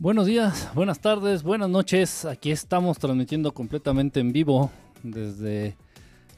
[0.00, 2.24] Buenos días, buenas tardes, buenas noches.
[2.24, 4.70] Aquí estamos transmitiendo completamente en vivo
[5.02, 5.76] desde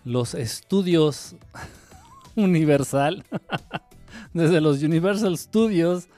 [0.05, 1.37] los estudios
[2.34, 3.25] Universal,
[4.34, 6.09] desde los Universal Studios.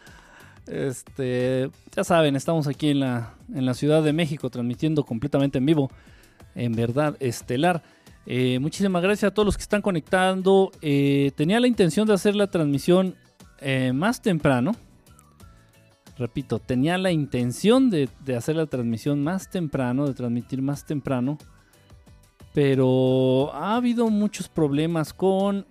[0.66, 5.66] Este, ya saben, estamos aquí en la, en la Ciudad de México transmitiendo completamente en
[5.66, 5.91] vivo,
[6.55, 7.82] en verdad, estelar.
[8.25, 10.72] Eh, muchísimas gracias a todos los que están conectando.
[10.81, 13.16] Eh, tenía la intención de hacer la transmisión
[13.61, 14.75] eh, más temprano.
[16.16, 21.38] Repito, tenía la intención de, de, hacer la transmisión más temprano, de transmitir más temprano.
[22.52, 25.66] Pero ha habido muchos problemas con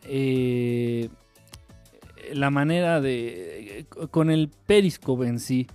[2.33, 3.85] la manera de...
[4.11, 5.67] con el Periscope en sí.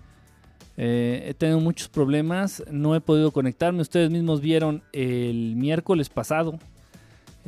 [0.76, 3.80] he tenido muchos problemas, no he podido conectarme.
[3.80, 6.58] Ustedes mismos vieron el miércoles pasado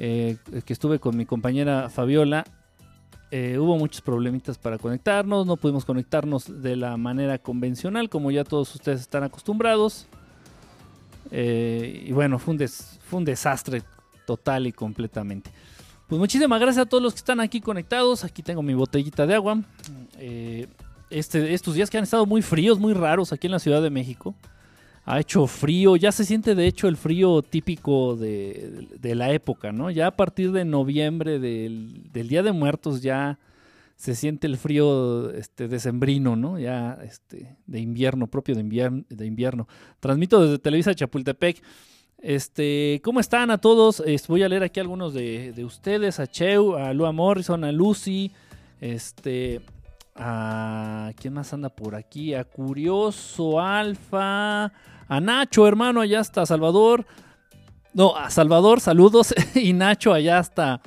[0.02, 2.46] eh, que estuve con mi compañera Fabiola.
[3.32, 8.42] Eh, hubo muchos problemitas para conectarnos, no pudimos conectarnos de la manera convencional como ya
[8.42, 10.06] todos ustedes están acostumbrados.
[11.30, 12.56] Eh, y bueno, fue
[13.12, 13.82] un, desastre
[14.26, 15.50] total y completamente.
[16.08, 18.24] Pues muchísimas gracias a todos los que están aquí conectados.
[18.24, 19.62] Aquí tengo mi botellita de agua.
[21.08, 23.90] este, estos días que han estado muy fríos, muy raros aquí en la Ciudad de
[23.90, 24.34] México.
[25.04, 29.90] Ha hecho frío, ya se siente de hecho el frío típico de, la época, ¿no?
[29.90, 33.38] Ya a partir de noviembre del, Día de Muertos ya
[33.96, 36.58] se siente el frío este, decembrino, ¿no?
[36.58, 39.68] Ya este, de invierno, propio de invierno, de invierno.
[40.00, 41.62] Transmito desde Televisa Chapultepec.
[42.22, 44.02] Este, ¿cómo están a todos?
[44.28, 48.30] voy a leer aquí algunos de, ustedes, a Cheu, a Lua Morrison, a Lucy,
[48.80, 49.60] este,
[50.22, 57.06] a quién más anda por aquí, a Curioso Alfa, a Nacho, hermano, allá hasta Salvador.
[57.94, 59.34] No, a Salvador, saludos.
[59.54, 60.82] y Nacho, allá hasta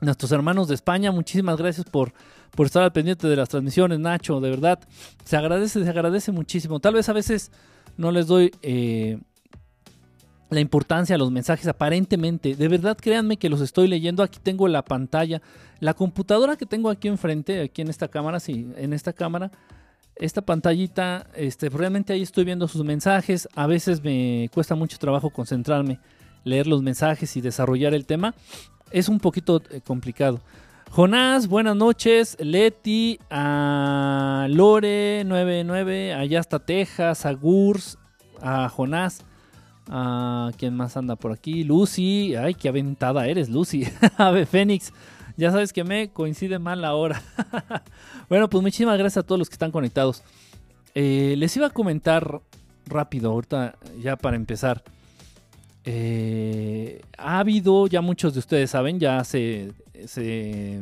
[0.00, 1.10] nuestros hermanos de España.
[1.10, 2.12] Muchísimas gracias por,
[2.52, 4.40] por estar al pendiente de las transmisiones, Nacho.
[4.40, 4.78] De verdad,
[5.24, 6.78] se agradece, se agradece muchísimo.
[6.78, 7.50] Tal vez a veces
[7.96, 9.18] no les doy eh,
[10.52, 12.54] la importancia a los mensajes aparentemente.
[12.54, 14.22] De verdad, créanme que los estoy leyendo.
[14.22, 15.40] Aquí tengo la pantalla.
[15.80, 19.50] La computadora que tengo aquí enfrente, aquí en esta cámara, sí, en esta cámara,
[20.14, 23.48] esta pantallita, este, realmente ahí estoy viendo sus mensajes.
[23.54, 25.98] A veces me cuesta mucho trabajo concentrarme,
[26.44, 28.34] leer los mensajes y desarrollar el tema.
[28.90, 30.40] Es un poquito eh, complicado.
[30.90, 32.36] Jonás, buenas noches.
[32.38, 37.96] Leti, a Lore99, allá hasta Texas, a Gurs,
[38.42, 39.24] a Jonás.
[39.88, 41.64] Ah, ¿Quién más anda por aquí?
[41.64, 42.34] Lucy.
[42.36, 43.84] Ay, qué aventada eres, Lucy.
[44.16, 44.92] Ave Fénix.
[45.36, 47.22] Ya sabes que me coincide mal la hora.
[48.28, 50.22] bueno, pues muchísimas gracias a todos los que están conectados.
[50.94, 52.40] Eh, les iba a comentar
[52.86, 54.82] rápido, ahorita ya para empezar.
[55.84, 59.72] Eh, ha habido, ya muchos de ustedes saben, ya se,
[60.06, 60.80] se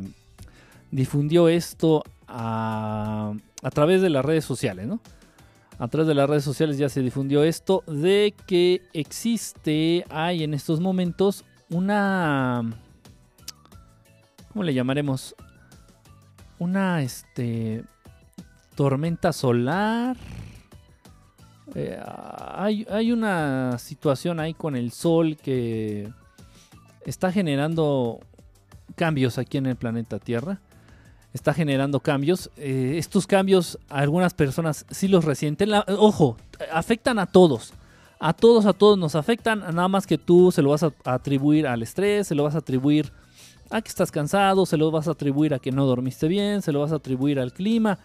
[0.91, 3.33] difundió esto a,
[3.63, 4.99] a través de las redes sociales, ¿no?
[5.81, 10.53] A través de las redes sociales ya se difundió esto de que existe, hay en
[10.53, 12.61] estos momentos una,
[14.49, 15.35] ¿cómo le llamaremos?
[16.59, 17.83] Una, este,
[18.75, 20.17] tormenta solar.
[21.73, 21.99] Eh,
[22.55, 26.13] hay, hay una situación ahí con el sol que
[27.07, 28.19] está generando
[28.95, 30.61] cambios aquí en el planeta Tierra
[31.33, 32.49] está generando cambios.
[32.57, 35.69] Eh, estos cambios algunas personas sí los resienten.
[35.87, 36.37] ojo,
[36.71, 37.73] afectan a todos.
[38.19, 39.59] A todos, a todos nos afectan.
[39.59, 42.59] Nada más que tú se lo vas a atribuir al estrés, se lo vas a
[42.59, 43.11] atribuir
[43.71, 46.71] a que estás cansado, se lo vas a atribuir a que no dormiste bien, se
[46.71, 47.97] lo vas a atribuir al clima.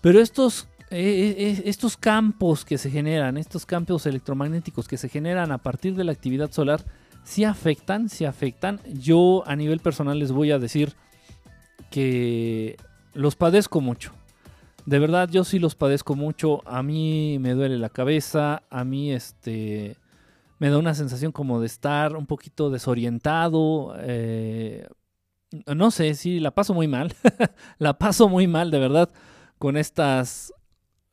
[0.00, 5.52] Pero estos, eh, eh, estos campos que se generan, estos campos electromagnéticos que se generan
[5.52, 6.82] a partir de la actividad solar,
[7.24, 8.80] sí afectan, sí afectan.
[8.86, 10.94] Yo a nivel personal les voy a decir
[11.90, 12.76] que
[13.14, 14.12] los padezco mucho.
[14.86, 16.62] De verdad, yo sí los padezco mucho.
[16.66, 18.62] A mí me duele la cabeza.
[18.70, 19.96] A mí, este.
[20.58, 23.94] Me da una sensación como de estar un poquito desorientado.
[23.98, 24.86] Eh,
[25.66, 27.14] no sé, sí, la paso muy mal.
[27.78, 29.10] la paso muy mal, de verdad,
[29.58, 30.52] con estas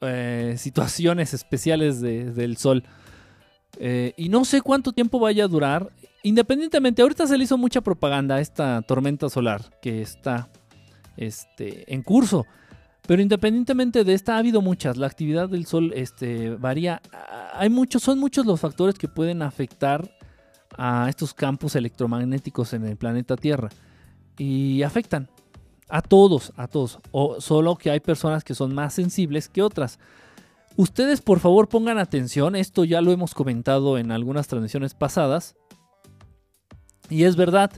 [0.01, 2.83] eh, situaciones especiales del sol.
[3.77, 5.91] Eh, y no sé cuánto tiempo vaya a durar.
[6.23, 10.49] Independientemente, ahorita se le hizo mucha propaganda esta tormenta solar que está
[11.17, 12.45] este, en curso.
[13.07, 14.97] Pero independientemente de esta, ha habido muchas.
[14.97, 17.01] La actividad del Sol este, varía.
[17.53, 20.09] Hay muchos, son muchos los factores que pueden afectar
[20.77, 23.69] a estos campos electromagnéticos en el planeta Tierra.
[24.37, 25.29] Y afectan
[25.87, 26.99] a todos, a todos.
[27.11, 29.99] O solo que hay personas que son más sensibles que otras.
[30.75, 32.55] Ustedes por favor pongan atención.
[32.55, 35.55] Esto ya lo hemos comentado en algunas transmisiones pasadas.
[37.09, 37.71] Y es verdad.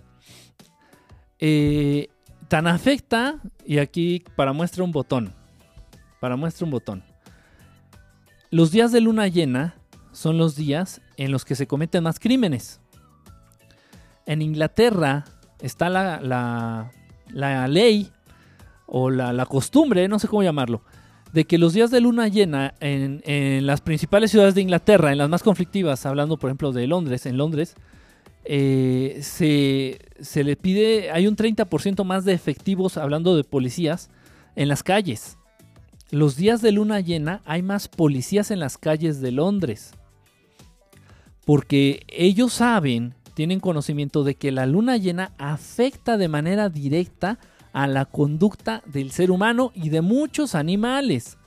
[1.40, 2.08] Eh,
[2.48, 5.34] tan afecta, y aquí para muestra un botón,
[6.20, 7.04] para muestra un botón.
[8.50, 9.76] los días de luna llena
[10.14, 12.80] son los días en los que se cometen más crímenes.
[14.26, 15.26] En Inglaterra
[15.62, 16.20] está la,
[17.30, 18.10] la, ley
[18.86, 20.82] o la, costumbre, no sé cómo llamarlo,
[21.34, 23.22] de que los días de luna llena en,
[23.66, 27.38] las principales ciudades de Inglaterra, en las más conflictivas, hablando por ejemplo de Londres, en
[27.38, 27.76] Londres,
[28.50, 34.10] eh, se, se, le pide, hay un 30% más de efectivos, hablando de policías,
[34.56, 35.38] en las calles.
[36.12, 39.92] Los días de luna llena hay más policías en las calles de Londres.
[41.46, 47.40] Porque ellos saben, tienen conocimiento de que la luna llena afecta de manera directa
[47.74, 51.38] a la conducta del ser humano y de muchos animales.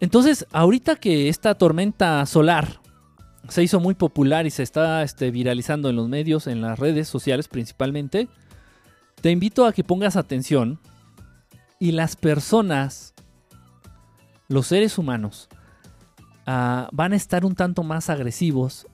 [0.00, 2.81] Entonces, ahorita que esta tormenta solar
[3.48, 7.08] se hizo muy popular y se está este, viralizando en los medios, en las redes
[7.08, 8.28] sociales principalmente,
[9.20, 10.80] te invito a que pongas atención
[11.78, 13.14] y las personas,
[14.48, 15.48] los seres humanos,
[16.46, 18.86] ah, van a estar un tanto más agresivos,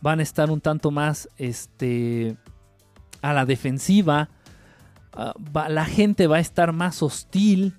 [0.00, 2.36] van a estar un tanto más este,
[3.22, 4.28] a la defensiva,
[5.14, 5.34] ah,
[5.68, 7.74] la gente va a estar más hostil,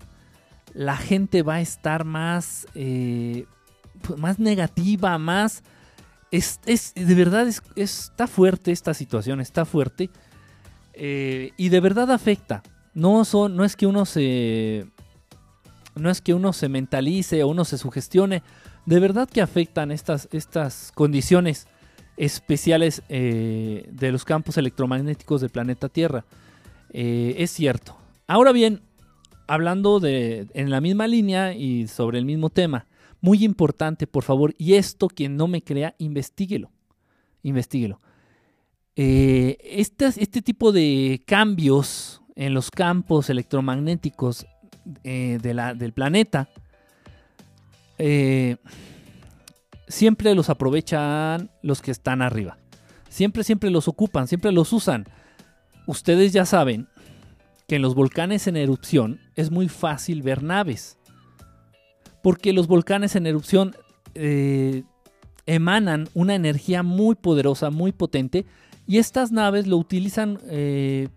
[0.74, 3.46] la gente va a estar más, eh,
[4.02, 5.64] pues, más negativa, más
[6.36, 10.10] es, de verdad está fuerte esta situación, está fuerte.
[10.94, 12.64] Eh, y de verdad afecta.
[12.94, 14.88] No, son, no es que uno se.
[15.96, 18.44] No es que uno se mentalice o uno se sugestione.
[18.86, 21.68] De verdad que afectan estas, estas condiciones
[22.18, 26.26] especiales eh, de los campos electromagnéticos del planeta Tierra.
[26.92, 27.98] Eh, es cierto.
[28.28, 28.82] Ahora bien,
[29.48, 32.86] hablando de en la misma línea y sobre el mismo tema,
[33.26, 34.54] muy importante, por favor.
[34.60, 36.70] Y esto, quien no me crea, investiguelo.
[37.42, 38.00] Investíguelo.
[38.96, 44.46] Eh, este, tipo de cambios en los campos electromagnéticos
[45.04, 46.48] eh, del planeta
[47.98, 48.58] eh,
[49.88, 52.60] siempre los aprovechan los que están arriba.
[53.10, 55.06] Siempre, siempre los ocupan, siempre los usan.
[55.88, 56.88] Ustedes ya saben
[57.68, 61.00] que en los volcanes en erupción es muy fácil ver naves
[62.26, 63.76] porque los volcanes en erupción
[64.16, 64.82] eh,
[65.46, 68.48] emanan una energía muy poderosa, muy potente,
[68.88, 71.10] y estas naves lo utilizan eh,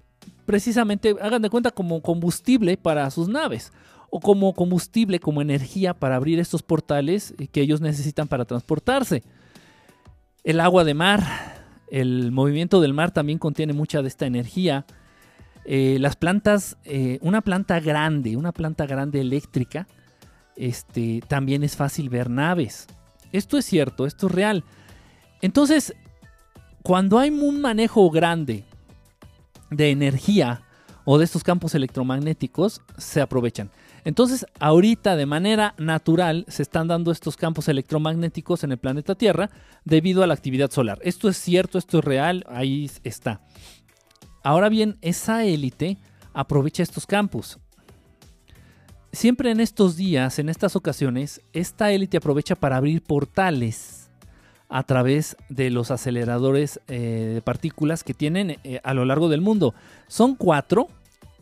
[0.45, 3.73] precisamente, hagan de cuenta, como combustible para sus naves,
[4.11, 9.23] o como combustible, como energía para abrir estos portales que ellos necesitan para transportarse.
[10.45, 11.25] El agua de mar,
[11.91, 14.85] el movimiento del mar también contiene mucha de esta energía.
[15.65, 16.77] Eh, las plantas,
[17.23, 19.89] una planta grande, una planta grande eléctrica,
[20.59, 22.87] este, también es fácil ver naves.
[23.33, 24.65] Esto es cierto, esto es real.
[25.41, 25.95] Entonces,
[26.83, 28.65] cuando hay un manejo grande
[29.71, 30.63] de energía
[31.05, 33.71] o de estos campos electromagnéticos, se aprovechan.
[34.05, 39.51] Entonces, ahorita de manera natural se están dando estos campos electromagnéticos en el planeta Tierra
[39.85, 40.99] debido a la actividad solar.
[41.03, 43.43] Esto es cierto, esto es real, ahí está.
[44.43, 45.99] Ahora bien, esa élite
[46.33, 47.59] aprovecha estos campos
[49.13, 54.11] siempre en estos días, en estas ocasiones, esta élite aprovecha para abrir portales
[54.69, 59.41] a través de los aceleradores eh, de partículas que tienen eh, a lo largo del
[59.41, 59.75] mundo.
[60.09, 60.89] Son cuatro,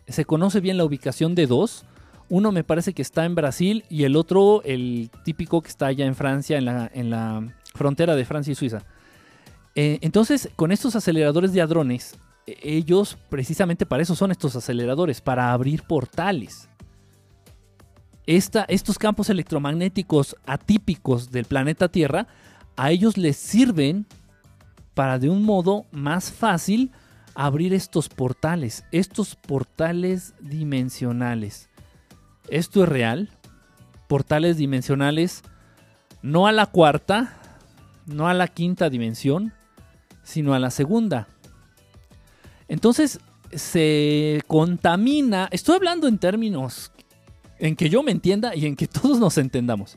[0.07, 1.85] se conoce bien la ubicación de dos.
[2.29, 6.07] Uno me parece que está en Brasil y el otro, el típico que está allá
[6.07, 8.85] en Francia, en la, frontera de Francia y Suiza.
[9.75, 15.21] Eh, entonces, con estos aceleradores de hadrones, e, ellos precisamente para eso son estos aceleradores,
[15.21, 16.69] para abrir portales
[18.27, 22.27] estos campos electromagnéticos atípicos del planeta Tierra,
[22.77, 24.07] a ellos les sirven
[24.95, 26.91] para de un modo más fácil
[27.35, 31.69] abrir estos portales, estos portales dimensionales.
[32.49, 33.31] Esto es real.
[34.09, 35.43] Portales dimensionales
[36.23, 37.35] no a la cuarta,
[38.07, 39.53] no a la quinta dimensión,
[40.23, 41.29] sino a la segunda.
[42.69, 43.21] Entonces
[43.53, 46.91] se contamina, estoy hablando en términos
[47.59, 49.97] en que yo me entienda y en que todos nos entendamos.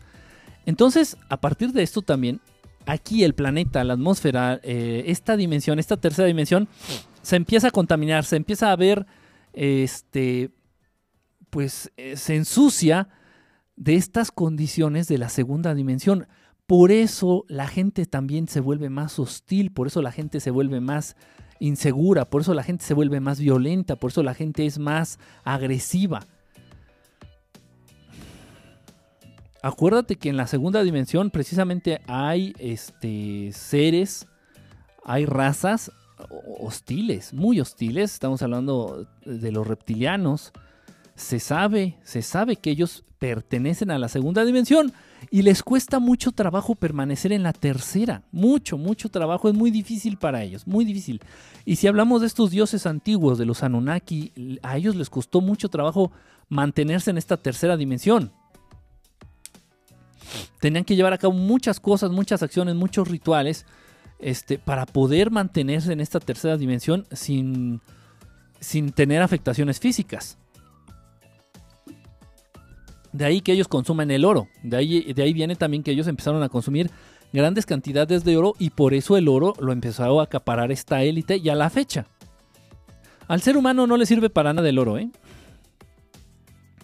[0.66, 2.42] Entonces, a partir de esto también,
[2.86, 6.68] aquí el planeta, la atmósfera, eh, esta dimensión, esta tercera dimensión,
[7.22, 9.06] se empieza a contaminar, se empieza a ver,
[9.54, 10.52] este,
[11.50, 13.10] pues eh, se ensucia
[13.76, 16.28] de estas condiciones de la segunda dimensión.
[16.68, 20.82] Por eso la gente también se vuelve más hostil, por eso la gente se vuelve
[20.82, 21.16] más
[21.60, 25.20] insegura, por eso la gente se vuelve más violenta, por eso la gente es más
[25.44, 26.28] agresiva.
[29.62, 34.28] Acuérdate que en la segunda dimensión precisamente hay este, seres,
[35.04, 35.92] hay razas
[36.60, 38.14] hostiles, muy hostiles.
[38.14, 40.52] Estamos hablando de los reptilianos.
[41.16, 44.94] Se sabe, se sabe que ellos pertenecen a la segunda dimensión.
[45.32, 48.24] y les cuesta mucho trabajo permanecer en la tercera.
[48.32, 49.50] Mucho, mucho trabajo.
[49.50, 51.22] Es muy difícil para ellos, muy difícil.
[51.66, 55.68] Y si hablamos de estos dioses antiguos, de los Anunnaki, a ellos les costó mucho
[55.68, 56.12] trabajo
[56.48, 58.32] mantenerse en esta tercera dimensión.
[60.60, 63.66] Tenían que llevar a cabo muchas cosas, muchas acciones, muchos rituales
[64.20, 67.82] este, para poder mantenerse en esta tercera dimensión sin,
[68.60, 70.38] sin tener afectaciones físicas.
[73.12, 74.48] De ahí que ellos consuman el oro.
[74.62, 76.92] De ahí, de ahí viene también que ellos empezaron a consumir
[77.34, 81.38] grandes cantidades de oro y por eso el oro lo empezó a acaparar esta élite
[81.38, 82.08] y a la fecha.
[83.28, 85.10] Al ser humano no le sirve para nada el oro, ¿eh?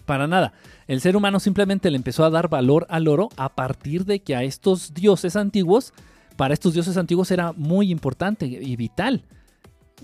[0.04, 0.52] Para nada.
[0.86, 4.36] El ser humano simplemente le empezó a dar valor al oro a partir de que
[4.36, 5.92] a estos dioses antiguos,
[6.36, 9.24] para estos dioses antiguos era muy importante y vital.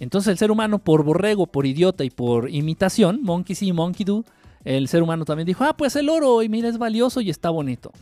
[0.00, 4.24] Entonces el ser humano por borrego, por idiota y por imitación, monkey see, monkey do,
[4.64, 7.50] el ser humano también dijo, ah, pues el oro, y mira, es valioso y está
[7.50, 7.92] bonito.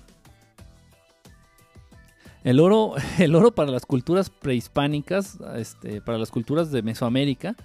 [2.45, 7.57] El oro, el oro para las culturas prehispánicas, este, para las culturas de Mesoamérica,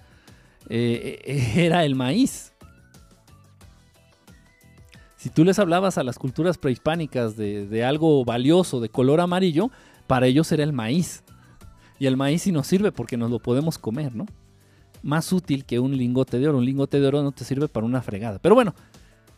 [0.68, 2.52] eh, era el maíz.
[5.16, 9.70] Si tú les hablabas a las culturas prehispánicas de, de, algo valioso de color amarillo,
[10.06, 11.22] para ellos era el maíz.
[11.98, 14.26] Y el maíz sí nos sirve porque nos lo podemos comer, ¿no?
[15.02, 16.58] Más útil que un lingote de oro.
[16.58, 18.38] Un lingote de oro no te sirve para una fregada.
[18.38, 18.74] Pero bueno,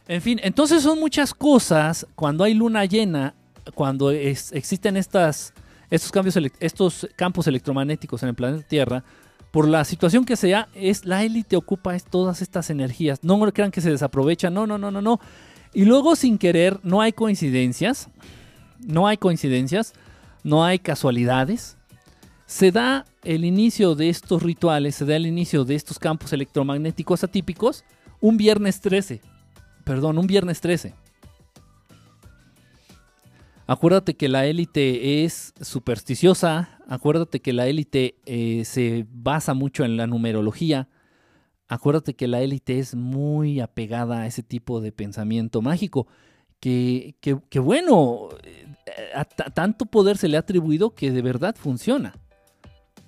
[0.08, 3.34] en fin, entonces son muchas cosas cuando hay luna llena,
[3.74, 5.52] cuando existen estas,
[5.90, 9.04] estos, cambios, estos campos electromagnéticos en el planeta Tierra,
[9.50, 13.22] por la situación que sea, es la élite ocupa todas estas energías.
[13.22, 15.20] No crean que se desaprovechan, no, no, no, no, no.
[15.72, 18.08] Y luego sin querer, no hay coincidencias,
[18.78, 19.92] no hay coincidencias,
[20.42, 21.76] no hay casualidades.
[22.46, 27.22] Se da el inicio de estos rituales, se da el inicio de estos campos electromagnéticos
[27.24, 27.84] atípicos
[28.20, 29.20] un viernes 13
[29.88, 30.92] perdón, un viernes 13.
[33.66, 39.96] Acuérdate que la élite es supersticiosa, acuérdate que la élite eh, se basa mucho en
[39.96, 40.90] la numerología,
[41.68, 46.06] acuérdate que la élite es muy apegada a ese tipo de pensamiento mágico,
[46.60, 48.30] que, que, bueno,
[49.14, 52.16] a tanto poder se le ha atribuido que de verdad funciona.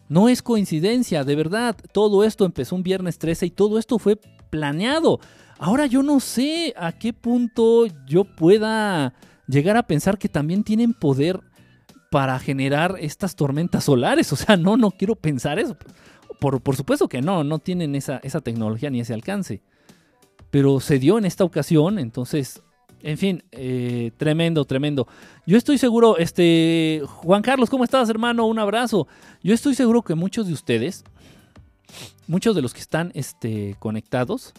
[0.08, 4.20] No es coincidencia, de verdad, todo esto empezó un viernes 13 y todo esto fue
[4.50, 5.20] planeado.
[5.58, 9.14] Ahora yo no sé a qué punto yo pueda
[9.46, 11.40] llegar a pensar que también tienen poder
[12.10, 14.32] para generar estas tormentas solares.
[14.32, 15.76] O sea, no, no quiero pensar eso.
[16.40, 19.62] Por, por supuesto que no, no tienen esa, esa tecnología ni ese alcance.
[20.50, 22.62] Pero se dio en esta ocasión, entonces,
[23.02, 25.06] en fin, eh, tremendo, tremendo.
[25.46, 28.46] Yo estoy seguro, este, Juan Carlos, ¿cómo estás, hermano?
[28.46, 29.06] Un abrazo.
[29.42, 31.04] Yo estoy seguro que muchos de ustedes,
[32.26, 34.52] muchos de los que están este, conectados,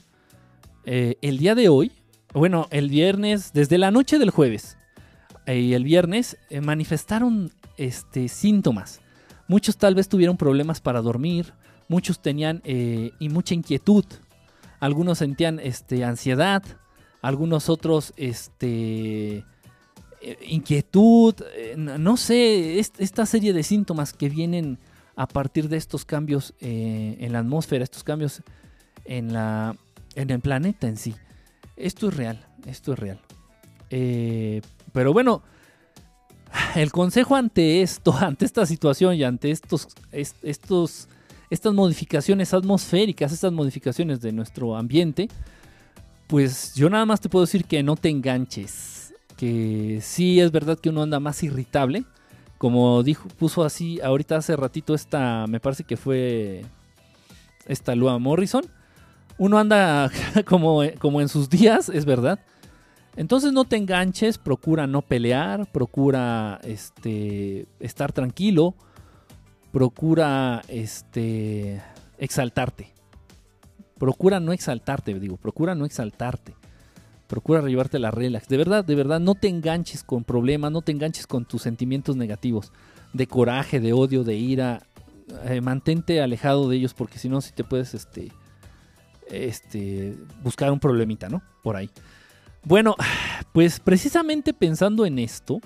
[0.86, 1.92] eh, el día de hoy,
[2.34, 4.78] bueno, el viernes, desde la noche del jueves
[5.46, 9.02] eh, y el viernes, manifestaron este, síntomas.
[9.48, 11.54] Muchos tal vez tuvieron problemas para dormir,
[11.92, 14.06] muchos tenían y mucha inquietud,
[14.80, 16.64] algunos sentían este, ansiedad,
[17.22, 19.44] algunos otros este,
[20.48, 21.36] inquietud,
[21.76, 24.80] no sé, esta serie de síntomas que vienen
[25.18, 28.42] a partir de estos cambios en la atmósfera, estos cambios
[29.06, 29.76] en la,
[30.16, 31.16] en el planeta en sí.
[31.76, 33.20] Esto es real, esto es real.
[33.90, 34.62] Eh,
[34.94, 35.42] pero bueno,
[36.76, 41.08] el consejo ante esto, ante esta situación y ante estos, estos,
[41.52, 45.28] estas modificaciones atmosféricas, estas modificaciones de nuestro ambiente,
[46.26, 49.14] pues yo nada más te puedo decir que no te enganches.
[49.38, 52.06] Que sí es verdad que uno anda más irritable.
[52.58, 56.64] Como dijo, puso así ahorita hace ratito esta, me parece que fue
[57.68, 58.64] esta Lua Morrison
[59.42, 60.12] uno anda
[60.46, 62.40] como, como en sus días, es verdad.
[63.16, 68.76] Entonces no te enganches, procura no pelear, procura este, estar tranquilo,
[69.72, 71.82] procura este,
[72.18, 72.90] exaltarte.
[73.98, 76.56] Procura no exaltarte, digo, procura no exaltarte.
[77.28, 78.48] Procura llevarte la relax.
[78.48, 82.18] De verdad, de verdad, no te enganches con problemas, no te enganches con tus sentimientos
[82.18, 82.74] negativos,
[83.14, 84.82] de coraje, de odio, de ira.
[85.46, 88.34] Eh, mantente alejado de ellos porque si no, si te puedes este,
[89.30, 91.42] este, buscar un problemita, ¿no?
[91.64, 91.90] Por ahí.
[92.64, 92.96] Bueno,
[93.54, 95.62] pues precisamente pensando en esto,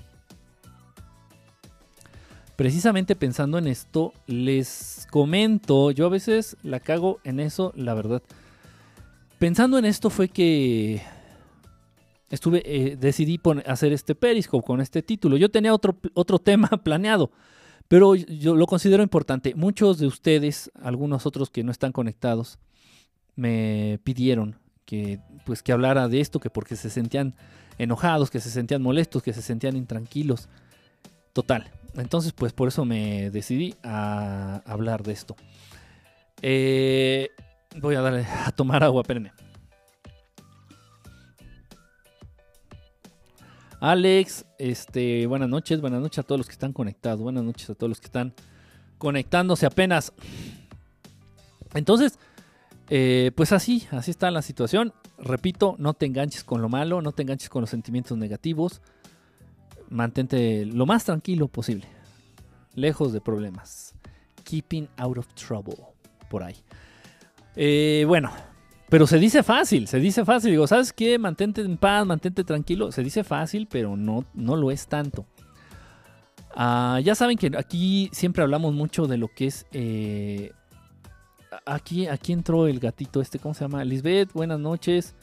[2.55, 8.21] precisamente pensando en esto, les comento, yo a veces la cago en eso, la verdad.
[9.39, 11.01] Pensando en esto fue que
[12.29, 15.37] estuve, eh, decidí hacer este Periscope con este título.
[15.37, 17.31] Yo tenía otro, otro tema planeado,
[17.87, 19.53] pero yo lo considero importante.
[19.55, 22.57] Muchos de ustedes, algunos otros que no están conectados,
[23.35, 27.35] me pidieron que pues que hablara de esto, que porque se sentían
[27.77, 30.47] enojados, que se sentían molestos, que se sentían intranquilos.
[31.33, 31.69] Total.
[31.97, 35.35] Entonces, pues por eso me decidí a hablar de esto.
[36.41, 37.29] Eh,
[37.79, 39.31] voy a darle a tomar agua, espérenme.
[43.79, 47.75] Alex, este, buenas noches, buenas noches a todos los que están conectados, buenas noches a
[47.75, 48.33] todos los que están
[48.97, 50.11] conectándose apenas.
[51.73, 52.17] Entonces,
[52.89, 54.93] eh, pues así, así está la situación.
[55.17, 58.81] Repito, no te enganches con lo malo, no te enganches con los sentimientos negativos.
[59.95, 61.87] Mantente lo más tranquilo posible,
[62.73, 63.95] lejos de problemas.
[64.43, 65.77] Keeping out of trouble,
[66.29, 66.57] por ahí.
[67.55, 68.29] Eh, bueno,
[68.89, 70.51] pero se dice fácil, se dice fácil.
[70.51, 71.17] Digo, ¿sabes qué?
[71.17, 72.91] Mantente en paz, mantente tranquilo.
[72.91, 75.25] Se dice fácil, pero no, no lo es tanto.
[76.53, 80.51] Ah, ya saben que aquí siempre hablamos mucho de lo que es eh,
[81.65, 83.85] aquí, aquí entró el gatito este, ¿cómo se llama?
[83.85, 85.15] Lisbeth, buenas noches.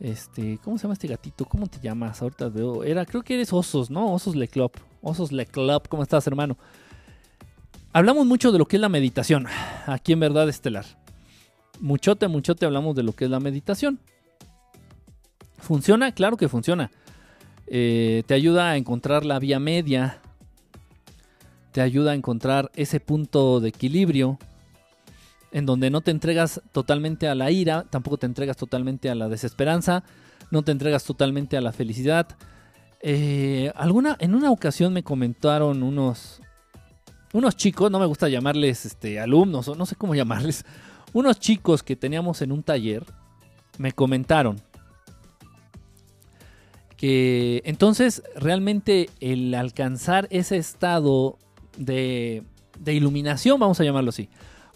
[0.00, 1.44] Este, ¿cómo se llama este gatito?
[1.44, 2.22] ¿Cómo te llamas?
[2.22, 2.84] Ahorita veo.
[2.84, 4.12] Era, creo que eres Osos, ¿no?
[4.12, 4.76] Osos Leclop.
[5.02, 6.56] Osos Leclop, ¿cómo estás, hermano?
[7.92, 9.46] Hablamos mucho de lo que es la meditación,
[9.86, 10.84] aquí en Verdad Estelar.
[11.80, 13.98] Muchote, muchote hablamos de lo que es la meditación.
[15.56, 16.12] ¿Funciona?
[16.12, 16.90] Claro que funciona.
[17.66, 20.20] Eh, te ayuda a encontrar la vía media.
[21.72, 24.38] Te ayuda a encontrar ese punto de equilibrio
[25.52, 29.28] en donde no te entregas totalmente a la ira, tampoco te entregas totalmente a la
[29.28, 30.04] desesperanza,
[30.50, 32.28] no te entregas totalmente a la felicidad.
[33.00, 36.40] Eh, alguna, en una ocasión me comentaron unos,
[37.32, 40.64] unos chicos, no me gusta llamarles este, alumnos o no sé cómo llamarles,
[41.12, 43.04] unos chicos que teníamos en un taller
[43.78, 44.60] me comentaron
[46.98, 51.38] que entonces realmente el alcanzar ese estado
[51.76, 52.42] de,
[52.80, 54.28] de iluminación, vamos a llamarlo así,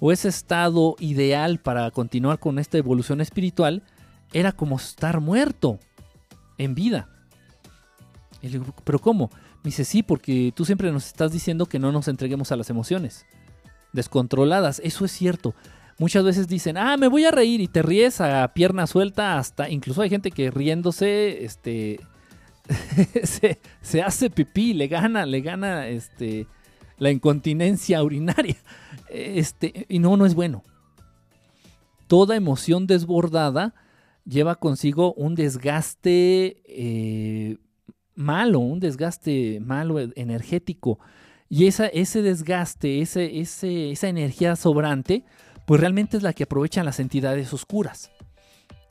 [0.05, 3.85] o ese estado ideal para continuar con esta evolución espiritual
[4.33, 5.79] era como estar muerto
[6.59, 7.09] en vida.
[8.41, 9.31] Y le digo, ¿pero cómo?
[9.63, 12.69] Me dice, sí, porque tú siempre nos estás diciendo que no nos entreguemos a las
[12.69, 13.27] emociones
[13.93, 14.81] descontroladas.
[14.83, 15.55] Eso es cierto.
[15.99, 19.71] Muchas veces dicen, ah, me voy a reír y te ríes a pierna suelta hasta,
[19.71, 22.01] incluso hay gente que riéndose, este,
[23.23, 26.49] se, se, hace pipí, le gana, le gana, este,
[27.03, 28.57] la incontinencia urinaria.
[29.09, 30.63] Este, y no, no es bueno.
[32.07, 33.75] Toda emoción desbordada
[34.25, 37.59] lleva consigo un desgaste eh,
[38.15, 41.01] malo, un desgaste malo e, energético.
[41.49, 45.25] Y esa, ese desgaste, ese, esa energía sobrante,
[45.67, 48.11] pues realmente es la que aprovechan las entidades oscuras.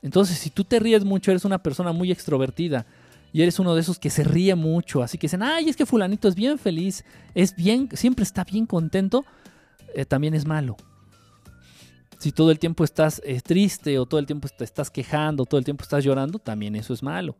[0.02, 2.86] Entonces, si tú te ríes mucho, eres una persona muy extrovertida,
[3.34, 5.86] y eres uno de esos que se ríe mucho, así que dicen, ay, es que
[5.86, 9.26] fulanito es bien feliz, es bien, siempre está bien contento,
[9.96, 10.76] eh, también es malo.
[12.20, 15.58] Si todo el tiempo estás eh, triste o todo el tiempo te estás quejando, todo
[15.58, 17.36] el tiempo estás llorando, también eso es malo.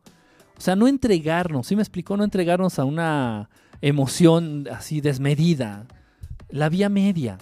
[0.56, 2.16] O sea, no entregarnos, ¿sí me explicó?
[2.16, 3.48] No entregarnos a una
[3.80, 5.86] emoción así desmedida.
[6.48, 7.38] La vía media.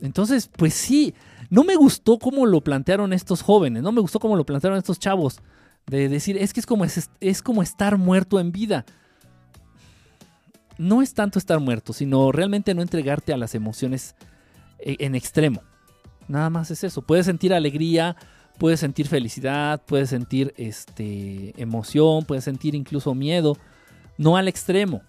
[0.00, 1.14] Entonces, pues sí,
[1.50, 4.98] no me gustó cómo lo plantearon estos jóvenes, no me gustó cómo lo plantearon estos
[4.98, 5.40] chavos
[5.86, 8.84] de decir, es que es como, es, como estar muerto en vida.
[10.78, 14.14] No es tanto estar muerto, sino realmente no entregarte a las emociones
[14.78, 15.62] e, en extremo.
[16.28, 17.02] Nada más es eso.
[17.02, 18.16] Puedes sentir alegría,
[18.58, 23.56] puedes sentir felicidad, puedes sentir este, emoción, puedes sentir incluso miedo.
[24.16, 25.02] No al extremo.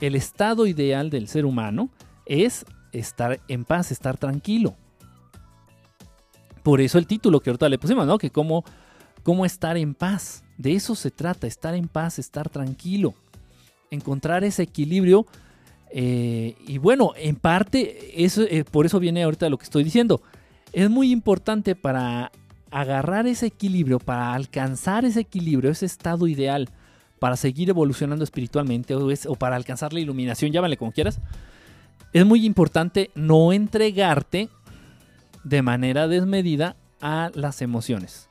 [0.00, 1.88] El estado ideal del ser humano
[2.26, 4.76] es estar en paz, estar tranquilo.
[6.62, 8.18] Por eso el título que ahorita le pusimos, ¿no?
[8.18, 8.64] Que como
[9.26, 10.44] cómo estar en paz.
[10.56, 13.12] De eso se trata, estar en paz, estar tranquilo,
[13.90, 15.26] encontrar ese equilibrio.
[15.90, 20.22] Eh, y bueno, en parte, eso, eh, por eso viene ahorita lo que estoy diciendo.
[20.72, 22.30] Es muy importante para
[22.70, 26.70] agarrar ese equilibrio, para alcanzar ese equilibrio, ese estado ideal,
[27.18, 31.18] para seguir evolucionando espiritualmente o, o para alcanzar la iluminación, llámale como quieras.
[32.12, 34.50] Es muy importante no entregarte
[35.42, 38.25] de manera desmedida a las emociones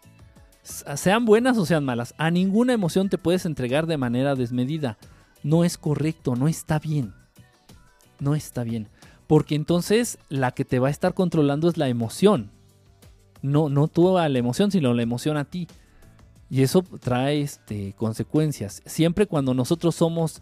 [0.65, 4.97] sean buenas o sean malas, a ninguna emoción te puedes entregar de manera desmedida.
[5.43, 7.13] No es correcto, no está bien.
[8.19, 8.87] No está bien.
[9.27, 12.51] Porque entonces la que te va a estar controlando es la emoción.
[13.41, 15.67] No, no tú a la emoción, sino la emoción a ti.
[16.49, 18.81] Y eso trae este, consecuencias.
[18.85, 20.41] Siempre cuando nosotros somos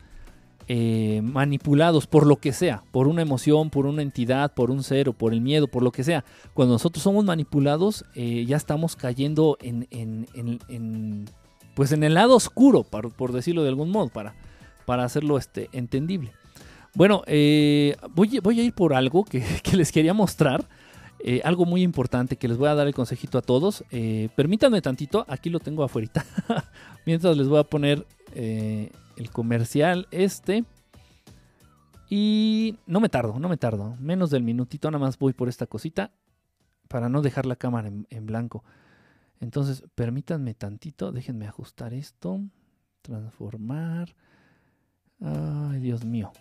[0.69, 5.09] eh, manipulados por lo que sea, por una emoción, por una entidad, por un ser
[5.09, 6.23] o por el miedo, por lo que sea.
[6.53, 9.87] Cuando nosotros somos manipulados, eh, ya estamos cayendo en,
[11.75, 14.35] pues en el lado oscuro, por, decirlo de algún modo, para,
[14.85, 16.31] para hacerlo este, entendible.
[16.95, 20.67] Bueno, eh, voy, voy, a ir por algo que, les quería mostrar.
[21.45, 23.85] Algo muy importante que les voy a dar el consejito a todos.
[24.35, 26.09] Permítanme tantito, aquí lo tengo afuera.
[27.05, 28.05] Mientras les voy a poner
[29.17, 30.65] el comercial este.
[32.09, 33.95] Y no me tardo, no me tardo.
[33.99, 36.11] Menos del minutito, nada más voy por esta cosita
[36.87, 38.63] para no dejar la cámara en, blanco.
[39.39, 42.39] Entonces, permítanme tantito, déjenme ajustar esto.
[43.01, 44.15] Transformar.
[45.19, 46.31] Ay, Dios mío.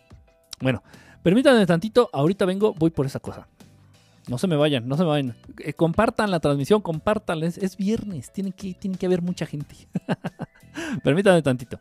[0.61, 0.83] Bueno,
[1.23, 3.49] permítanme tantito, ahorita vengo, voy por esa cosa.
[4.29, 5.37] No se me vayan, no se me vayan.
[5.59, 7.43] Eh, compartan la transmisión, compartan.
[7.43, 9.75] Es, es viernes, que, tiene que haber mucha gente.
[11.03, 11.81] Permítanme tantito.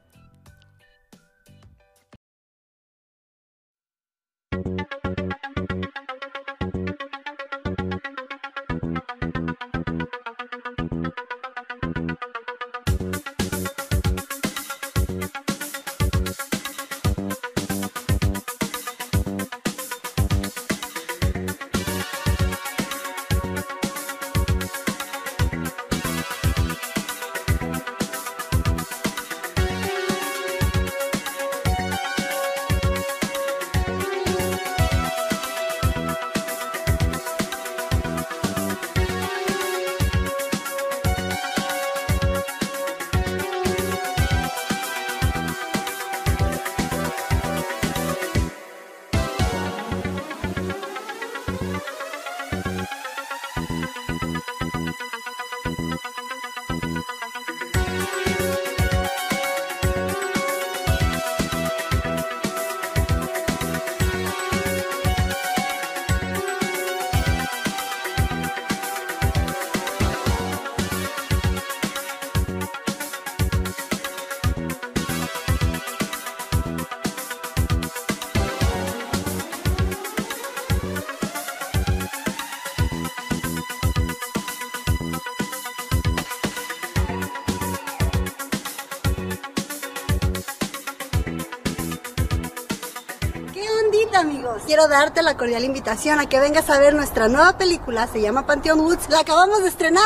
[94.91, 98.80] Darte la cordial invitación a que vengas a ver nuestra nueva película, se llama Pantheon
[98.82, 100.04] Woods, la acabamos de estrenar.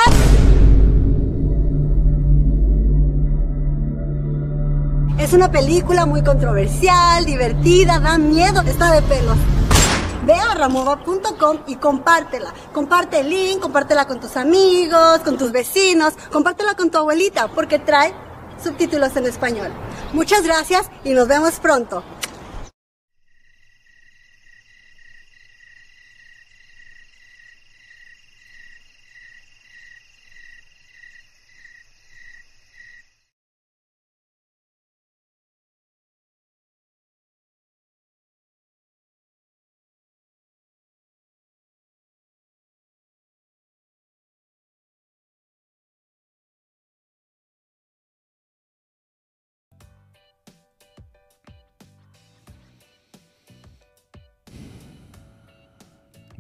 [5.17, 9.37] Es una película muy controversial, divertida, da miedo, está de pelos.
[10.25, 12.53] Ve a ramova.com y compártela.
[12.73, 17.79] Comparte el link, compártela con tus amigos, con tus vecinos, compártela con tu abuelita, porque
[17.79, 18.13] trae
[18.63, 19.71] subtítulos en español.
[20.13, 22.03] Muchas gracias y nos vemos pronto.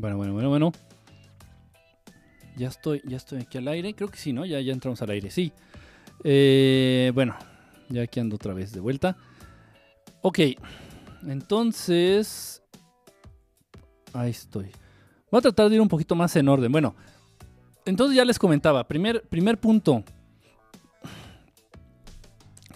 [0.05, 0.71] Bueno, bueno, bueno, bueno.
[2.55, 3.95] Ya estoy, ya estoy aquí al aire.
[3.95, 4.45] Creo que sí, ¿no?
[4.45, 5.51] Ya, ya entramos al aire, sí.
[6.23, 7.35] Eh, bueno,
[7.89, 9.17] ya aquí ando otra vez de vuelta.
[10.21, 10.39] Ok,
[11.25, 12.61] entonces...
[14.13, 14.69] Ahí estoy.
[15.31, 16.71] Voy a tratar de ir un poquito más en orden.
[16.71, 16.95] Bueno,
[17.83, 18.87] entonces ya les comentaba.
[18.87, 20.03] Primer, primer punto.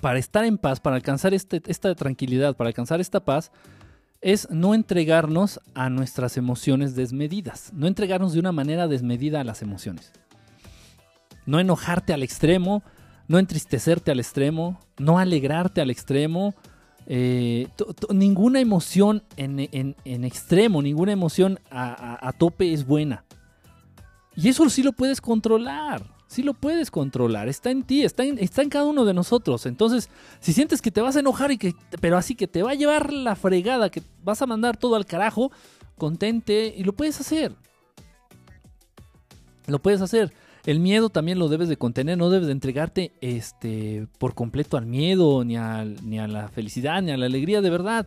[0.01, 3.51] Para estar en paz, para alcanzar este, esta tranquilidad, para alcanzar esta paz,
[4.21, 9.61] es no entregarnos a nuestras emociones desmedidas, no entregarnos de una manera desmedida a las
[9.61, 10.11] emociones.
[11.45, 12.83] No enojarte al extremo,
[13.27, 16.53] no entristecerte al extremo, no alegrarte al extremo.
[17.11, 17.67] eh,
[18.13, 19.57] ninguna emoción en,
[20.23, 23.23] extremo, ninguna emoción a- a tope es buena.
[24.35, 26.03] Y eso sí lo puedes controlar.
[26.29, 27.49] Sí lo puedes controlar.
[27.49, 29.65] Está en ti, está en, está en cada uno de nosotros.
[29.65, 32.69] Entonces, si sientes que te vas a enojar y que, pero así que te va
[32.71, 35.51] a llevar la fregada, que vas a mandar todo al carajo,
[35.97, 37.55] contente y lo puedes hacer.
[39.65, 40.31] Lo puedes hacer.
[40.67, 44.85] El miedo también lo debes de contener, no debes de entregarte este, por completo al
[44.85, 48.05] miedo, ni, al- ni a la felicidad, ni a la alegría, de verdad.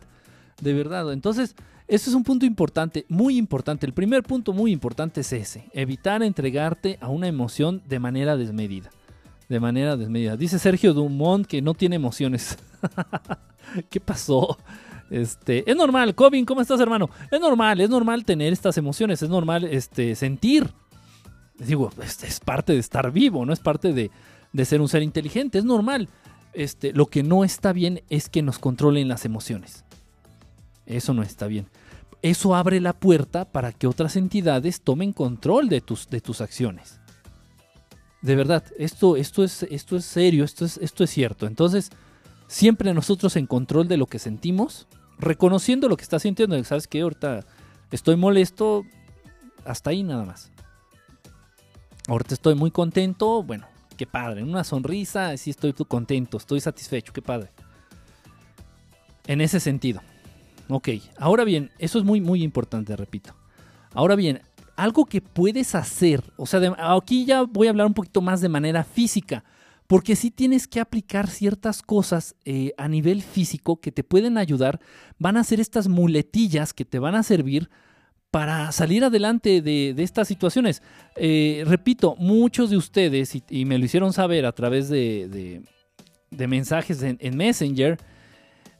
[0.61, 1.11] De verdad.
[1.11, 1.55] Entonces,
[1.87, 3.85] esto es un punto importante, muy importante.
[3.85, 8.89] El primer punto muy importante es ese, evitar entregarte a una emoción de manera desmedida.
[9.49, 10.37] De manera desmedida.
[10.37, 12.57] Dice Sergio Dumont que no tiene emociones.
[13.89, 14.57] ¿Qué pasó?
[15.09, 17.09] Este, es normal, Cobin, ¿cómo estás, hermano?
[17.29, 20.71] Es normal, es normal tener estas emociones, es normal este, sentir.
[21.59, 24.09] Digo, es, es parte de estar vivo, no es parte de,
[24.53, 26.09] de ser un ser inteligente, es normal.
[26.53, 29.82] Este, lo que no está bien es que nos controlen las emociones.
[30.85, 31.67] Eso no está bien.
[32.21, 36.99] eso abre la puerta para que otras entidades tomen control de tus, de tus acciones.
[38.21, 41.45] De verdad, esto, esto, es, esto es serio, esto es, esto es cierto.
[41.45, 41.89] Entonces,
[42.47, 44.87] siempre nosotros en control de lo que sentimos,
[45.19, 47.45] reconociendo lo que estás sintiendo, sabes que ahorita
[47.91, 48.85] estoy molesto,
[49.65, 50.51] hasta ahí nada más.
[52.07, 53.65] Ahorita estoy muy contento, bueno,
[53.97, 57.49] qué padre, una sonrisa, sí estoy contento, estoy satisfecho, qué padre.
[59.27, 60.01] En ese sentido.
[60.69, 63.35] Ok, ahora bien, eso es muy, muy importante, repito.
[63.93, 64.41] Ahora bien,
[64.75, 66.61] algo que puedes hacer, o sea,
[66.95, 69.43] aquí ya voy a hablar un poquito más de manera física,
[69.87, 74.79] porque sí tienes que aplicar ciertas cosas eh, a nivel físico que te pueden ayudar,
[75.19, 77.69] van a ser estas muletillas que te van a servir
[78.31, 80.81] para salir adelante de, estas situaciones.
[81.15, 85.61] Eh, repito, muchos de ustedes, y, me lo hicieron saber a través de,
[86.31, 87.99] mensajes en, Messenger,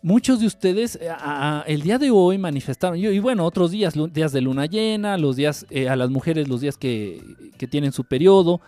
[0.04, 1.10] muchos de ustedes eh,
[1.66, 5.66] el día de hoy manifestaron, y, bueno, otros días, días de luna llena, los días
[5.72, 7.24] eh, a las mujeres, los días que,
[7.72, 8.60] tienen su periodo.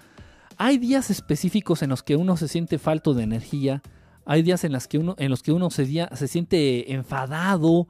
[0.58, 3.84] Hay días específicos en los que uno se siente falto de energía,
[4.26, 7.90] hay días en, las que uno, en los que uno se, se siente enfadado,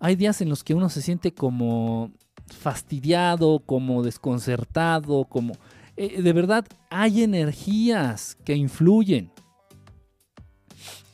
[0.00, 2.10] hay días en los que uno se siente como
[2.46, 5.52] fastidiado, como desconcertado, como...
[5.96, 9.30] Eh, de verdad, hay energías que influyen.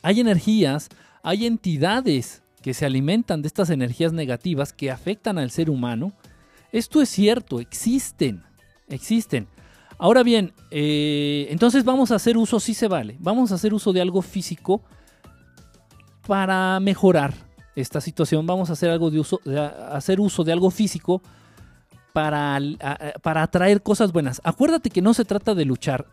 [0.01, 0.89] Hay energías,
[1.25, 6.13] hay entidades que se alimentan de estas energías negativas que afectan al ser humano.
[6.71, 8.43] Esto es cierto, existen,
[8.87, 9.47] existen.
[9.97, 13.91] Ahora bien, eh, entonces vamos a hacer uso, sí se vale, vamos a hacer uso
[13.91, 14.83] de algo físico
[16.27, 17.33] para mejorar
[17.75, 19.41] esta situación, vamos a hacer, algo de uso,
[19.91, 21.23] hacer uso de algo físico
[22.13, 22.59] para,
[23.23, 24.41] para atraer cosas buenas.
[24.43, 26.05] Acuérdate que no se trata de luchar.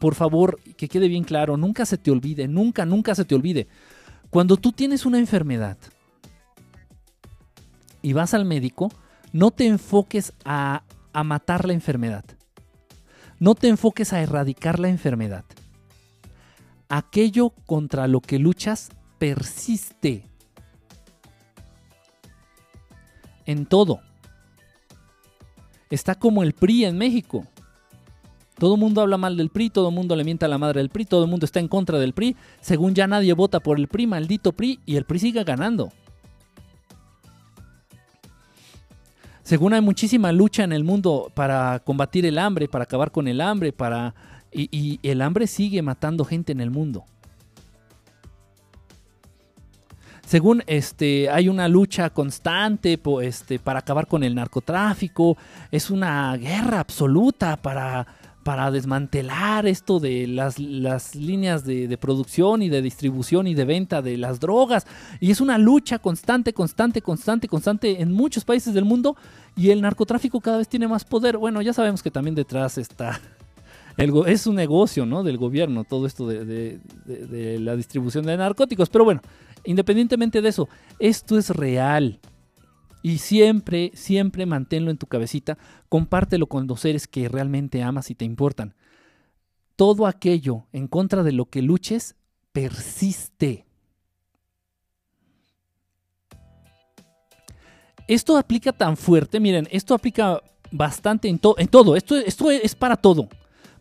[0.00, 3.68] Por favor, que quede bien claro, nunca se te olvide, nunca, nunca se te olvide.
[4.30, 5.78] Cuando tú tienes una enfermedad
[8.02, 8.90] y vas al médico,
[9.32, 12.24] no te enfoques a, a matar la enfermedad.
[13.38, 15.44] No te enfoques a erradicar la enfermedad.
[16.88, 20.28] Aquello contra lo que luchas persiste.
[23.48, 24.00] en todo.
[25.88, 27.46] Está como el PRI en México.
[28.58, 30.80] Todo el mundo habla mal del PRI, todo el mundo le mienta a la madre
[30.80, 32.36] del PRI, todo el mundo está en contra del PRI.
[32.60, 35.92] Según ya nadie vota por el PRI, maldito PRI, y el PRI sigue ganando.
[39.44, 43.40] Según hay muchísima lucha en el mundo para combatir el hambre, para acabar con el
[43.40, 44.14] hambre, para
[44.52, 47.04] y, el hambre sigue matando gente en el mundo.
[50.26, 55.38] según este, hay una lucha constante este, para acabar con el narcotráfico,
[55.70, 58.06] es una guerra absoluta para,
[58.48, 64.00] para desmantelar esto de las, las líneas de, producción y de distribución y de venta
[64.00, 64.86] de las drogas.
[65.20, 69.16] Y es una lucha constante, constante, constante, constante en muchos países del mundo
[69.54, 71.36] y el narcotráfico cada vez tiene más poder.
[71.36, 73.20] Bueno, ya sabemos que también detrás está...
[73.98, 75.24] Es un negocio ¿no?
[75.24, 76.78] del gobierno todo esto de
[77.60, 78.88] la distribución de narcóticos.
[78.88, 79.20] Pero bueno,
[79.64, 82.18] Independientemente de eso, esto es real.
[83.02, 85.56] Y siempre, siempre manténlo en tu cabecita,
[85.88, 88.74] compártelo con los seres que realmente amas y te importan.
[89.76, 92.16] Todo aquello en contra de lo que luches
[92.52, 93.66] persiste.
[98.08, 102.96] Esto aplica tan fuerte, miren, esto aplica bastante en, en todo, esto, esto es para
[102.96, 103.28] todo,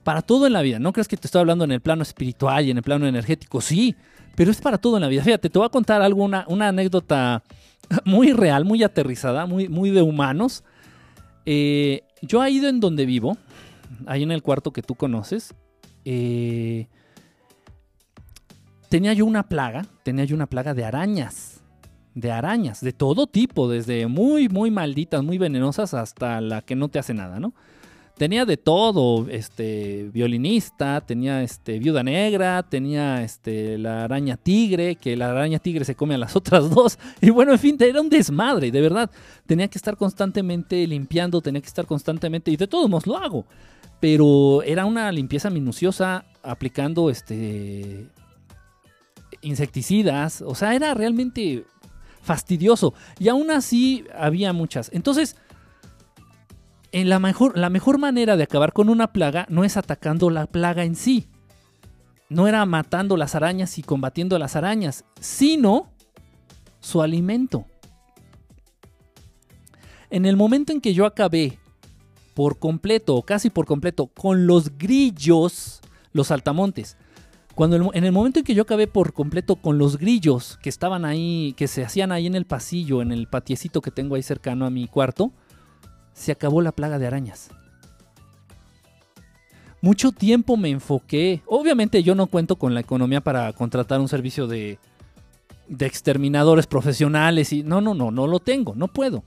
[0.03, 0.79] para todo en la vida.
[0.79, 3.61] No crees que te estoy hablando en el plano espiritual y en el plano energético,
[3.61, 3.95] sí,
[4.37, 5.23] pero es para todo en la vida.
[5.23, 7.41] Fíjate, te voy a contar algo, una, anécdota
[8.05, 10.63] muy real, muy aterrizada, muy, muy de humanos.
[11.47, 13.35] Eh, yo he ido en donde vivo,
[14.05, 15.55] ahí en el cuarto que tú conoces.
[16.05, 16.85] Eh,
[18.89, 21.61] tenía yo una plaga, tenía yo una plaga de arañas.
[22.13, 26.89] De arañas, de todo tipo, desde muy, muy malditas, muy venenosas hasta la que no
[26.89, 27.55] te hace nada, ¿no?
[28.17, 35.15] Tenía de todo, este, violinista, tenía este, viuda negra, tenía este, la araña tigre, que
[35.15, 38.09] la araña tigre se come a las otras dos, y bueno, en fin, era un
[38.09, 39.09] desmadre, de verdad,
[39.45, 43.45] tenía que estar constantemente limpiando, tenía que estar constantemente, y de todos modos lo hago,
[43.99, 48.07] pero era una limpieza minuciosa aplicando este
[49.41, 51.65] insecticidas, o sea, era realmente
[52.21, 55.46] fastidioso, y aún así había muchas, entonces, en
[56.91, 60.83] la, mejor, la mejor manera de acabar con una plaga no es atacando la plaga
[60.83, 61.27] en sí.
[62.29, 65.91] No era matando las arañas y combatiendo las arañas, sino
[66.79, 67.65] su alimento.
[70.09, 71.59] En el momento en que yo acabé
[72.33, 75.81] por completo o casi por completo con los grillos,
[76.13, 76.97] los saltamontes,
[77.55, 81.05] Cuando en el momento en que yo acabé por completo con los grillos que estaban
[81.05, 84.65] ahí, que se hacían ahí en el pasillo, en el patiecito que tengo ahí cercano
[84.65, 85.31] a mi cuarto,
[86.17, 87.49] se acabó la plaga de arañas.
[89.81, 91.43] Mucho tiempo me enfoqué.
[91.45, 94.79] Obviamente yo no cuento con la economía para contratar un servicio de,
[95.79, 99.23] exterminadores profesionales y no, no, no, no lo tengo, no puedo.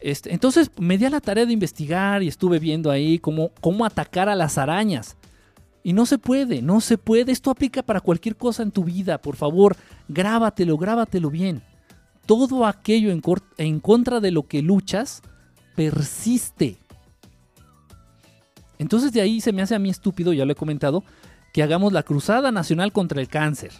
[0.00, 3.84] Este, entonces me di a la tarea de investigar y estuve viendo ahí cómo, cómo
[3.84, 5.16] atacar a las arañas.
[5.82, 7.32] Y no se puede, no se puede.
[7.32, 9.18] Esto aplica para cualquier cosa en tu vida.
[9.18, 9.76] Por favor,
[10.08, 11.62] grábatelo, grábatelo bien.
[12.24, 13.12] Todo aquello
[13.58, 15.22] en contra de lo que luchas
[15.74, 16.76] persiste.
[18.78, 21.04] Entonces de ahí se me hace a mí estúpido, ya lo he comentado,
[21.52, 23.72] que hagamos la Cruzada Nacional contra el Cáncer.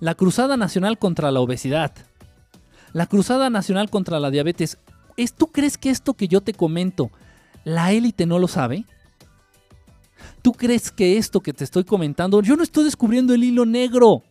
[0.00, 1.92] La Cruzada Nacional contra la Obesidad.
[2.92, 4.78] La Cruzada Nacional contra la Diabetes.
[5.36, 7.10] ¿Tú crees que esto que yo te comento,
[7.64, 8.84] la élite no lo sabe?
[10.42, 14.22] ¿Tú crees que esto que te estoy comentando, yo no estoy descubriendo el hilo negro?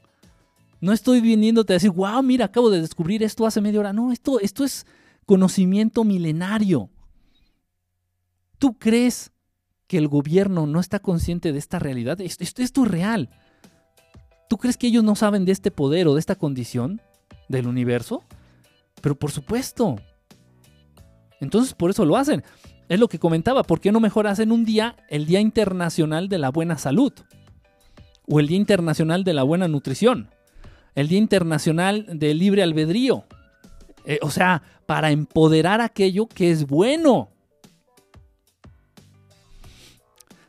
[0.80, 3.94] No estoy viniéndote a decir, wow, mira, acabo de descubrir esto hace media hora.
[3.94, 4.86] No, esto, esto es
[5.28, 6.90] conocimiento milenario.
[8.58, 9.34] ¿Tú crees
[9.86, 12.20] que el gobierno no está consciente de esta realidad?
[12.22, 13.30] Esto, esto, esto, es real.
[14.50, 17.02] ¿Tú crees que ellos no saben de este poder o de esta condición
[17.50, 18.24] del universo?
[19.02, 19.98] Pero por supuesto.
[21.42, 22.44] Entonces por eso lo hacen.
[22.88, 26.38] Es lo que comentaba, ¿por qué no mejor hacen un día, el Día Internacional de
[26.38, 27.12] la Buena Salud?
[28.30, 30.30] O el Día Internacional de la Buena Nutrición.
[30.96, 33.26] El Día Internacional del Libre Albedrío.
[34.10, 37.30] Eh, o sea, para empoderar aquello que es bueno.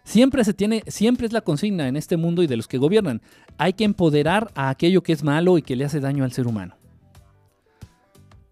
[0.04, 3.20] Siempre se tiene, siempre es la consigna en este mundo y de los que gobiernan.
[3.58, 6.46] Hay que empoderar a aquello que es malo y que le hace daño al ser
[6.46, 6.76] humano.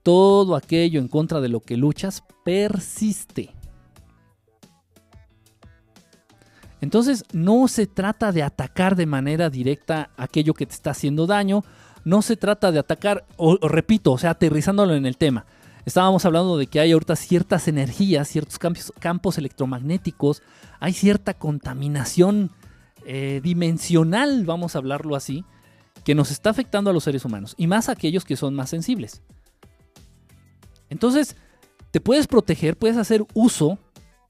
[0.03, 3.55] Todo aquello en contra de lo que luchas persiste.
[6.81, 11.63] Entonces no se trata de atacar de manera directa aquello que te está haciendo daño,
[12.07, 15.45] no se trata de atacar, o, repito, o sea, aterrizándolo en el tema.
[15.85, 18.61] Estábamos hablando de que hay ahorita ciertas energías, ciertos
[19.01, 20.41] campos, electromagnéticos,
[20.79, 22.53] hay cierta contaminación
[23.07, 25.45] eh, dimensional, vamos a hablarlo así,
[26.05, 28.71] que nos está afectando a los seres humanos, y más a aquellos que son más
[28.71, 29.21] sensibles.
[30.89, 31.35] Entonces,
[31.91, 33.81] te puedes proteger, puedes hacer uso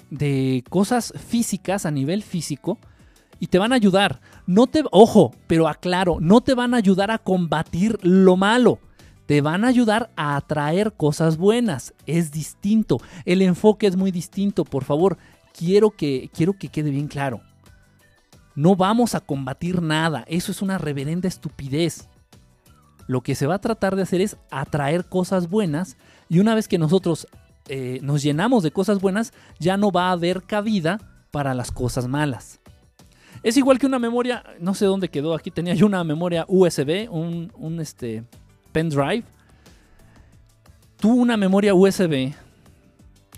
[0.09, 2.79] de cosas físicas a nivel físico
[3.41, 4.21] y te van a ayudar.
[4.47, 8.79] No te, ojo, pero aclaro, no te van a ayudar a combatir lo malo.
[9.27, 11.95] Te van a ayudar a atraer cosas buenas.
[12.07, 12.99] Es distinto.
[13.25, 14.65] El enfoque es muy distinto.
[14.65, 15.19] Por favor,
[15.53, 17.41] quiero que, quiero que quede bien claro.
[18.55, 20.25] No vamos a combatir nada.
[20.29, 22.09] Eso es una reverenda estupidez.
[23.09, 25.97] Lo que se va a tratar de hacer es atraer cosas buenas
[26.29, 27.29] y una vez que nosotros
[27.69, 32.09] eh, nos llenamos de cosas buenas, ya no va a haber cabida para las cosas
[32.09, 32.61] malas.
[33.47, 37.09] Es igual que una memoria, no sé dónde quedó, aquí tenía yo una memoria USB,
[37.09, 38.25] un, un este,
[38.73, 39.23] pendrive.
[40.97, 42.35] Tú una memoria USB,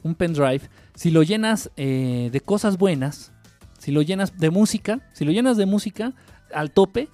[0.03, 0.63] un pendrive,
[0.95, 3.35] si lo llenas eh, de cosas buenas,
[3.79, 6.15] si lo llenas de música, si lo llenas de música
[6.55, 7.11] al tope,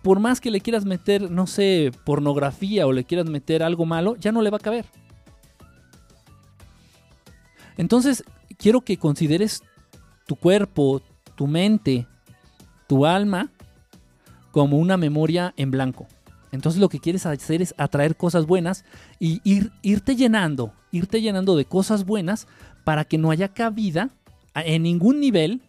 [0.00, 4.16] por más que le quieras meter, no sé, pornografía o le quieras meter algo malo,
[4.16, 4.86] ya no le va a caber.
[7.76, 8.24] Entonces,
[8.56, 9.62] quiero que consideres
[10.26, 11.02] tu cuerpo,
[11.34, 12.06] tu mente,
[12.90, 13.50] tu alma
[14.50, 16.08] como una memoria en blanco.
[16.50, 18.84] Entonces lo que quieres hacer es atraer cosas buenas
[19.20, 22.48] y ir, irte llenando, irte llenando de cosas buenas
[22.82, 24.10] para que no haya cabida
[24.56, 25.62] en ningún nivel,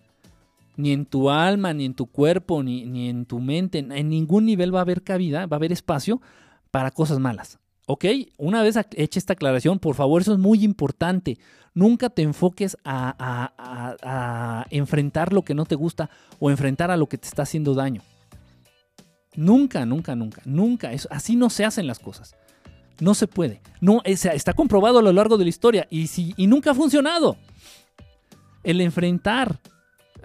[0.78, 4.48] ni en tu alma, ni en tu cuerpo, ni, ni en tu mente, en ningún
[4.48, 6.24] nivel va a haber cabida, va a haber espacio
[6.72, 7.60] para cosas malas.
[7.92, 8.06] ¿Ok?
[8.38, 11.38] Una vez hecha esta aclaración, por favor, eso es muy importante.
[11.74, 17.18] Nunca te enfoques a, enfrentar lo que no te gusta o enfrentar a lo que
[17.18, 18.02] te está haciendo daño.
[19.36, 20.92] Nunca, nunca, nunca, nunca.
[21.10, 22.38] así no se hacen las cosas.
[23.02, 23.60] No se puede.
[23.82, 27.36] No, está comprobado a lo largo de la historia y, y nunca ha funcionado.
[28.64, 29.60] El enfrentar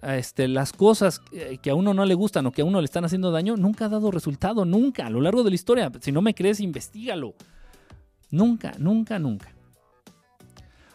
[0.02, 1.20] este, las cosas
[1.62, 3.86] que a uno no le gustan o que a uno le están haciendo daño, nunca
[3.86, 5.90] ha dado resultado, nunca, a lo largo de la historia.
[6.00, 7.34] Si no me crees, investigalo.
[8.36, 9.48] Nunca, nunca, nunca.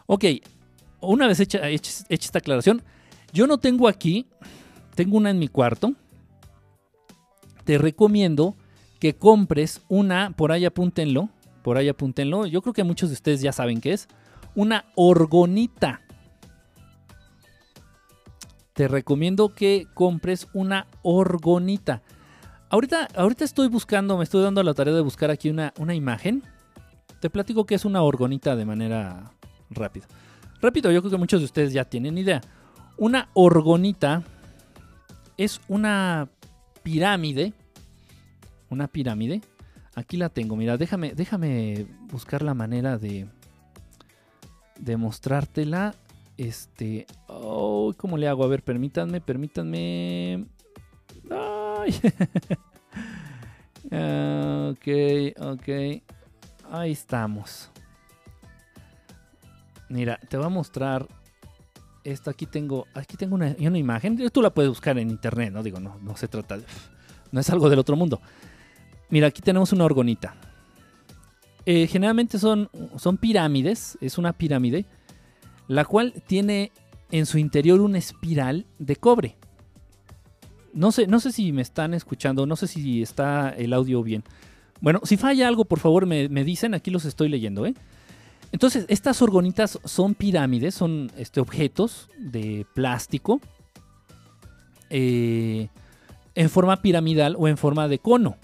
[0.05, 0.25] Ok,
[0.99, 2.83] una vez hecha, esta aclaración,
[3.33, 4.27] yo no tengo aquí,
[4.93, 5.93] tengo una en mi cuarto.
[7.63, 8.55] Te recomiendo
[8.99, 11.29] que compres una, por ahí apúntenlo,
[11.63, 12.45] por ahí apúntenlo.
[12.45, 14.07] Yo creo que muchos de ustedes ya saben qué es.
[14.53, 16.01] Una orgonita.
[18.73, 22.03] Te recomiendo que compres una orgonita.
[22.69, 26.43] Ahorita, ahorita estoy buscando, me estoy dando la tarea de buscar aquí una, una imagen.
[27.21, 29.31] Te platico que es una orgonita de manera
[29.69, 30.07] rápida.
[30.59, 32.41] Repito, yo creo que muchos de ustedes ya tienen idea.
[32.97, 34.23] Una orgonita
[35.37, 36.29] es una
[36.81, 37.53] pirámide.
[38.71, 39.41] Una pirámide.
[39.93, 43.27] Aquí la tengo, mira, déjame, déjame buscar la manera de,
[44.79, 45.93] de mostrártela.
[46.37, 48.43] Este, oh, ¿cómo le hago?
[48.43, 50.45] A ver, permítanme, permítanme.
[51.29, 51.99] Ay.
[54.71, 54.87] ok,
[55.39, 56.01] ok.
[56.71, 57.69] Ahí estamos.
[59.89, 61.05] Mira, te voy a mostrar
[62.05, 62.29] esto.
[62.29, 64.17] Aquí tengo, aquí tengo una, imagen.
[64.31, 65.63] Tú la puedes buscar en internet, ¿no?
[65.63, 66.63] Digo, no, no se trata de.
[67.33, 68.21] No es algo del otro mundo.
[69.09, 70.33] Mira, aquí tenemos una orgonita.
[71.65, 74.85] Eh, generalmente son, son pirámides, es una pirámide,
[75.67, 76.71] la cual tiene
[77.11, 79.35] en su interior una espiral de cobre.
[80.73, 84.23] No sé, no sé si me están escuchando, no sé si está el audio bien.
[84.81, 87.65] Bueno, si falla algo, por favor me, dicen, aquí los estoy leyendo.
[87.65, 87.75] ¿eh?
[88.51, 93.39] Entonces, estas orgonitas son pirámides, son este, objetos de plástico
[94.89, 95.69] eh,
[96.35, 98.37] en forma piramidal o en forma de cono.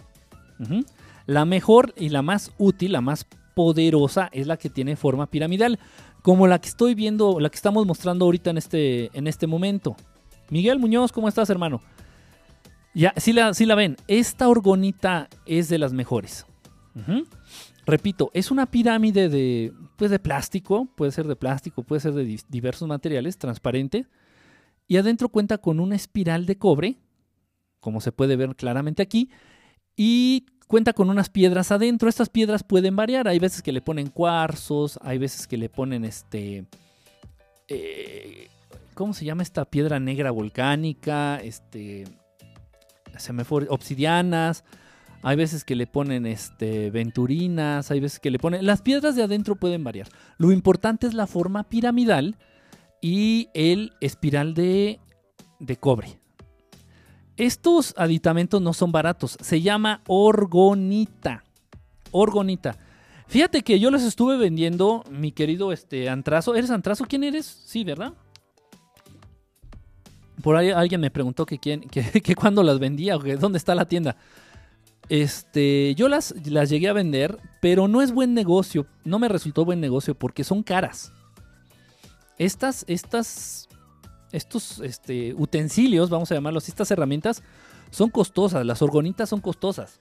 [1.26, 3.26] La mejor y la más útil, la más
[3.56, 5.80] poderosa, es la que tiene forma piramidal,
[6.22, 9.96] como la que estoy viendo, la que estamos mostrando ahorita en este, en este momento.
[10.50, 11.82] Miguel Muñoz, ¿cómo estás, hermano?
[12.98, 13.96] Ya, sí la, la ven.
[14.08, 16.48] Esta orgonita es de las mejores.
[17.86, 22.40] Repito, es una pirámide de, pues de plástico, puede ser de plástico, puede ser de
[22.50, 24.08] diversos materiales, transparente.
[24.88, 26.98] Y adentro cuenta con una espiral de cobre,
[27.82, 29.30] como se puede ver claramente aquí,
[29.96, 32.10] y cuenta con unas piedras adentro.
[32.10, 33.28] Estas piedras pueden variar.
[33.28, 36.66] Hay veces que le ponen cuarzos, hay veces que le ponen este...
[37.68, 38.48] Eh,
[38.96, 41.38] ¿Cómo se llama esta piedra negra volcánica?
[41.42, 42.06] Este...
[43.70, 44.64] Obsidianas.
[45.24, 48.66] Hay veces que le ponen este, venturinas, hay veces que le ponen...
[48.66, 50.08] Las piedras de adentro pueden variar.
[50.38, 52.38] Lo importante es la forma piramidal
[53.02, 55.00] y el espiral de,
[55.60, 56.20] de cobre.
[57.36, 59.38] Estos aditamentos no son baratos.
[59.42, 61.44] Se llama orgonita.
[62.12, 62.78] Orgonita.
[63.28, 66.56] Fíjate que yo los estuve vendiendo, mi querido este, Antrazo.
[66.56, 67.06] ¿Eres Antrazo?
[67.06, 67.46] ¿Quién eres?
[67.46, 68.14] Sí, ¿verdad?
[70.42, 73.76] Por ahí alguien me preguntó que, quién, que, cuándo las vendía o que dónde está
[73.76, 74.16] la tienda.
[75.10, 78.86] Este, yo las, las llegué a vender, pero no es buen negocio.
[79.04, 81.12] No me resultó buen negocio porque son caras.
[82.38, 83.68] Estas, estas
[84.32, 87.44] estos este, utensilios, vamos a llamarlos, estas herramientas,
[87.92, 88.66] son costosas.
[88.66, 90.00] Las orgonitas son costosas.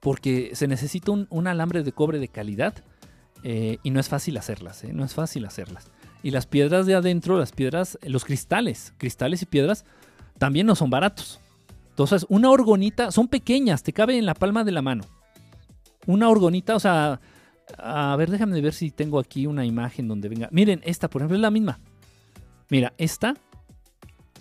[0.00, 2.74] Porque se necesita un, alambre de cobre de calidad
[3.42, 4.84] eh, y no es fácil hacerlas.
[4.84, 5.90] Eh, no es fácil hacerlas.
[6.26, 9.84] Y las piedras de adentro, las piedras, los cristales, cristales y piedras,
[10.38, 11.38] también no son baratos.
[11.90, 15.04] Entonces, una orgonita, son pequeñas, te cabe en la palma de la mano.
[16.04, 17.20] Una orgonita, o sea,
[17.78, 20.48] a ver, déjame ver si tengo aquí una imagen donde venga.
[20.50, 21.78] Miren, esta, por ejemplo, es la misma.
[22.70, 23.34] Mira, esta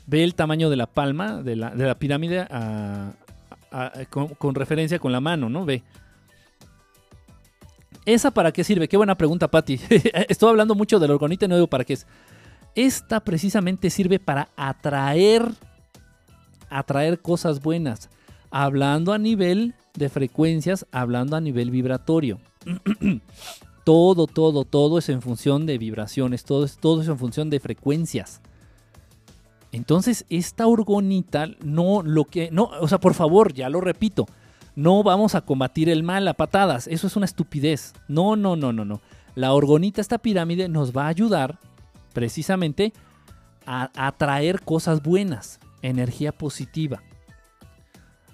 [0.07, 2.47] ve el tamaño de la palma de la, pirámide
[4.09, 5.65] con, referencia con la mano, ¿no?
[5.65, 5.83] Ve.
[8.05, 8.87] ¿Esa para qué sirve?
[8.87, 9.79] Qué buena pregunta, Patti.
[10.29, 12.05] Estoy hablando mucho de la orgonita y no digo para qué es.
[12.75, 15.45] Esta precisamente sirve para atraer,
[16.69, 18.09] atraer cosas buenas.
[18.51, 22.39] Hablando a nivel de frecuencias, hablando a nivel vibratorio.
[23.83, 27.59] Todo, todo, todo es en función de vibraciones, todo es, todo es en función de
[27.59, 28.41] frecuencias.
[29.71, 32.49] Entonces, esta orgonita no lo que.
[32.49, 34.25] No, o sea, por favor, ya lo repito.
[34.75, 36.87] No vamos a combatir el mal a patadas.
[36.87, 37.93] Eso es una estupidez.
[38.07, 39.01] No, no, no, no, no.
[39.35, 41.59] La orgonita, esta pirámide, nos va a ayudar
[42.13, 42.93] precisamente
[43.65, 47.01] a atraer cosas buenas, energía positiva.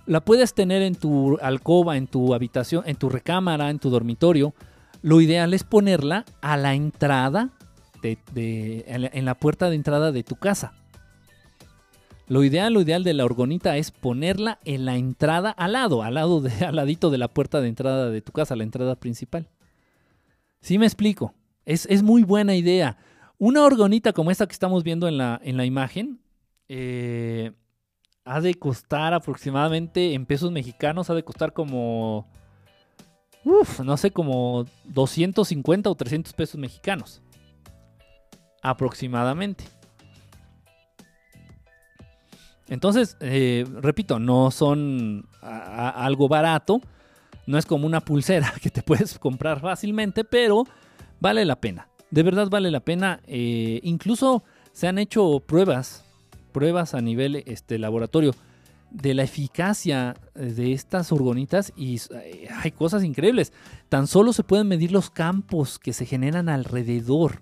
[0.05, 4.53] La puedes tener en tu alcoba, en tu habitación, en tu recámara, en tu dormitorio
[5.01, 7.49] lo ideal es ponerla a la entrada,
[8.01, 10.73] de, en la puerta de entrada de tu casa.
[12.32, 16.13] Lo ideal, lo ideal de la orgonita es ponerla en la entrada al lado, al
[16.13, 19.49] lado de, ladito de la puerta de entrada de tu casa, la entrada principal.
[20.61, 21.34] ¿Sí me explico?
[21.65, 22.95] Es, es muy buena idea.
[23.38, 26.21] Una orgonita como esta que estamos viendo en la, en la imagen,
[26.69, 27.51] eh,
[28.23, 32.29] ha de costar aproximadamente en pesos mexicanos, ha de costar como
[33.43, 37.21] Uf, no sé, como 250 o 300 pesos mexicanos.
[38.61, 39.65] Aproximadamente.
[42.72, 46.80] Entonces, eh, repito, no son algo barato.
[47.45, 50.63] No es como una pulsera que te puedes comprar fácilmente, pero
[51.19, 51.89] vale la pena.
[52.11, 53.19] De verdad vale la pena.
[53.28, 56.05] Eh, incluso se han hecho pruebas,
[56.53, 58.34] pruebas a nivel este, laboratorio
[58.89, 63.51] de la eficacia de estas orgonitas y eh, hay cosas increíbles.
[63.89, 67.41] Tan solo se pueden medir los campos que se generan alrededor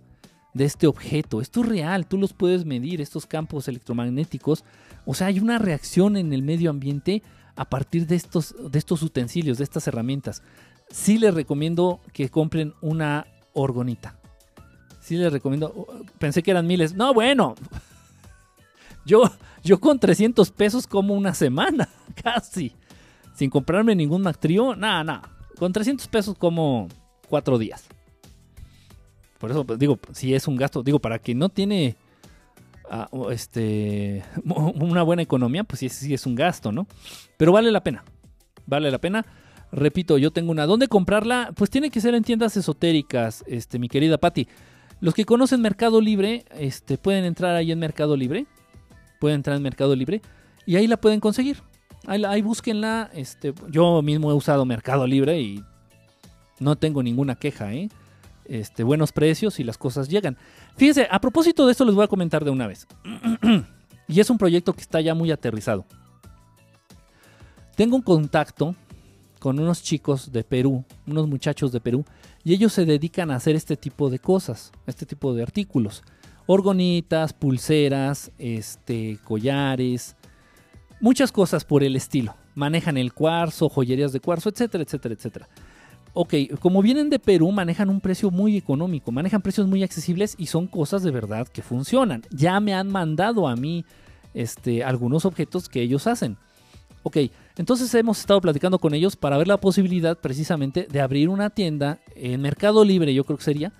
[0.59, 1.39] de este objeto.
[1.39, 4.65] Esto es real, tú los puedes medir, estos campos electromagnéticos.
[5.05, 7.23] O sea, hay una reacción en el medio ambiente
[7.55, 10.43] a partir de estos, de estos utensilios, de estas herramientas.
[10.91, 14.19] Sí les recomiendo que compren una orgonita.
[14.99, 15.87] Sí les recomiendo.
[16.17, 16.93] Pensé que eran miles.
[16.93, 17.55] No, bueno.
[19.05, 19.23] Yo,
[19.63, 21.87] yo con 300 pesos como una semana,
[22.21, 22.75] casi.
[23.33, 24.75] Sin comprarme ningún Mactrío.
[24.75, 25.21] Nada, nada.
[25.57, 26.89] Con 300 pesos como
[27.27, 27.85] cuatro días.
[29.39, 31.95] Por eso pues, digo, si es un gasto, digo, para quien no tiene
[32.89, 36.85] ah, este, una buena economía, pues sí, es un gasto, ¿no?
[37.37, 38.03] Pero vale la pena.
[38.67, 39.25] Vale la pena.
[39.71, 40.65] Repito, yo tengo una.
[40.65, 41.51] ¿Dónde comprarla?
[41.55, 44.47] Pues tiene que ser en tiendas esotéricas, este, mi querida Patti.
[44.99, 48.45] Los que conocen Mercado Libre, este, pueden entrar ahí en Mercado Libre.
[49.19, 50.21] Pueden entrar en Mercado Libre
[50.65, 51.57] y ahí la pueden conseguir.
[52.05, 53.09] Ahí, ahí búsquenla.
[53.13, 55.63] Este, yo mismo he usado Mercado Libre y
[56.59, 57.89] no tengo ninguna queja, ¿eh?
[58.49, 60.35] Este, buenos precios y las cosas llegan.
[60.75, 62.87] Fíjense, a propósito de esto les voy a comentar de una vez.
[64.07, 65.85] y es un proyecto que está ya muy aterrizado.
[67.75, 68.75] Tengo un contacto
[69.37, 72.03] con unos chicos de Perú, unos muchachos de Perú,
[72.43, 76.03] y ellos se dedican a hacer este tipo de cosas, este tipo de artículos.
[76.47, 80.15] Orgonitas, pulseras, este, collares,
[80.99, 82.35] muchas cosas por el estilo.
[82.55, 85.49] Manejan el cuarzo, joyerías de cuarzo, etcétera, etcétera, etcétera
[86.21, 90.47] ok, como vienen de Perú, manejan un precio muy económico, manejan precios muy accesibles y
[90.47, 92.23] son cosas de verdad que funcionan.
[92.29, 93.85] Ya me han mandado a mí
[94.33, 96.35] este, algunos objetos que ellos hacen.
[97.03, 97.19] Ok,
[97.55, 101.99] entonces hemos estado platicando con ellos para ver la posibilidad precisamente de abrir una tienda
[102.15, 103.71] en Mercado Libre, yo creo que sería,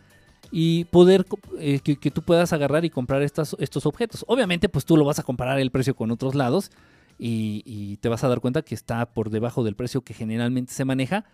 [0.50, 1.26] y poder
[1.60, 4.24] eh, que, tú puedas agarrar y comprar estos objetos.
[4.30, 6.72] Obviamente, pues tú lo vas a comparar el precio con otros lados
[7.18, 10.72] y, y te vas a dar cuenta que está por debajo del precio que generalmente
[10.72, 11.26] se maneja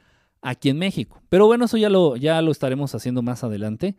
[0.45, 1.21] aquí en México.
[1.27, 3.95] Pero bueno, eso ya lo, ya lo estaremos haciendo más adelante.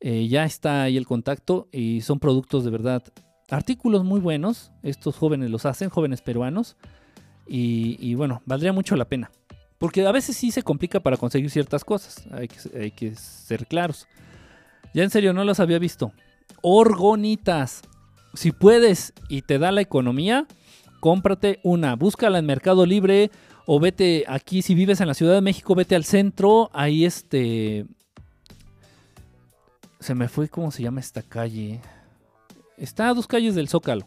[0.00, 3.02] Eh, ya está ahí el contacto y son productos de verdad,
[3.48, 4.72] artículos muy buenos.
[4.82, 6.76] Estos jóvenes los hacen, jóvenes peruanos.
[7.50, 9.30] Y, bueno, valdría mucho la pena.
[9.78, 12.26] Porque a veces sí se complica para conseguir ciertas cosas.
[12.32, 14.06] Hay que, hay que ser claros.
[14.92, 16.12] Ya en serio, no los había visto.
[16.60, 17.80] Orgonitas.
[18.34, 20.46] Si puedes y te da la economía,
[21.00, 21.96] cómprate una.
[21.96, 23.30] Búscala en Mercado Libre
[23.70, 26.70] o vete aquí, si vives en la Ciudad de México, vete al centro.
[26.72, 27.84] Ahí este...
[30.00, 31.78] Se me fue, ¿cómo se llama esta calle?
[32.78, 34.06] Está a dos calles del Zócalo.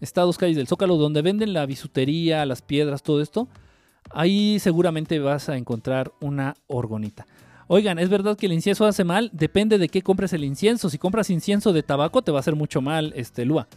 [0.00, 3.46] Está a dos calles del Zócalo donde venden la bisutería, las piedras, todo esto.
[4.10, 7.28] Ahí seguramente vas a encontrar una orgonita.
[7.68, 9.30] Oigan, ¿es verdad que el incienso hace mal?
[9.32, 10.90] Depende de qué compres el incienso.
[10.90, 13.68] Si compras incienso de tabaco te va a hacer mucho mal, este, Lua.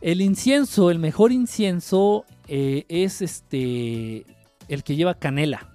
[0.00, 4.24] El incienso, el mejor incienso eh, es este
[4.68, 5.68] el que lleva canela.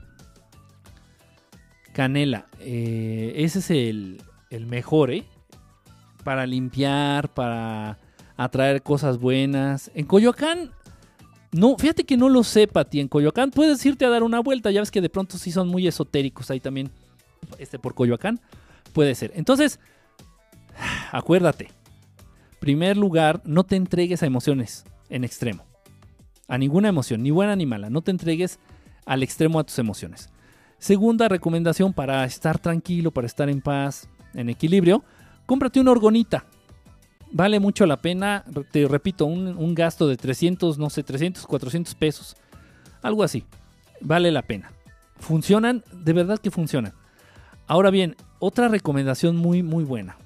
[1.93, 2.47] Canela.
[2.59, 4.21] Eh, ese es el,
[4.67, 5.25] mejor, ¿eh?
[6.23, 7.97] Para limpiar, para
[8.37, 9.91] atraer cosas buenas.
[9.93, 10.71] En Coyoacán,
[11.51, 12.99] no, fíjate que no lo sé, Pati.
[12.99, 14.71] En Coyoacán puedes irte a dar una vuelta.
[14.71, 16.89] Ya ves que de pronto sí son muy esotéricos ahí también.
[17.59, 18.39] Este por Coyoacán.
[18.93, 19.31] Puede ser.
[19.35, 19.79] Entonces,
[21.11, 21.69] acuérdate.
[22.59, 25.65] Primer lugar, no te entregues a emociones en extremo.
[26.47, 27.89] A ninguna emoción, ni buena ni mala.
[27.89, 28.59] No te entregues
[29.05, 30.29] al extremo a tus emociones.
[30.77, 35.03] Segunda recomendación para estar tranquilo, para estar en paz, en equilibrio,
[35.45, 36.45] cómprate una orgonita.
[37.31, 42.35] Vale mucho la pena, te repito, un, gasto de 300, no sé, 300, 400 pesos.
[43.01, 43.43] Algo así.
[44.01, 44.71] Vale la pena.
[45.19, 46.93] Funcionan, de verdad que funcionan.
[47.65, 50.17] Ahora bien, otra recomendación muy, muy buena.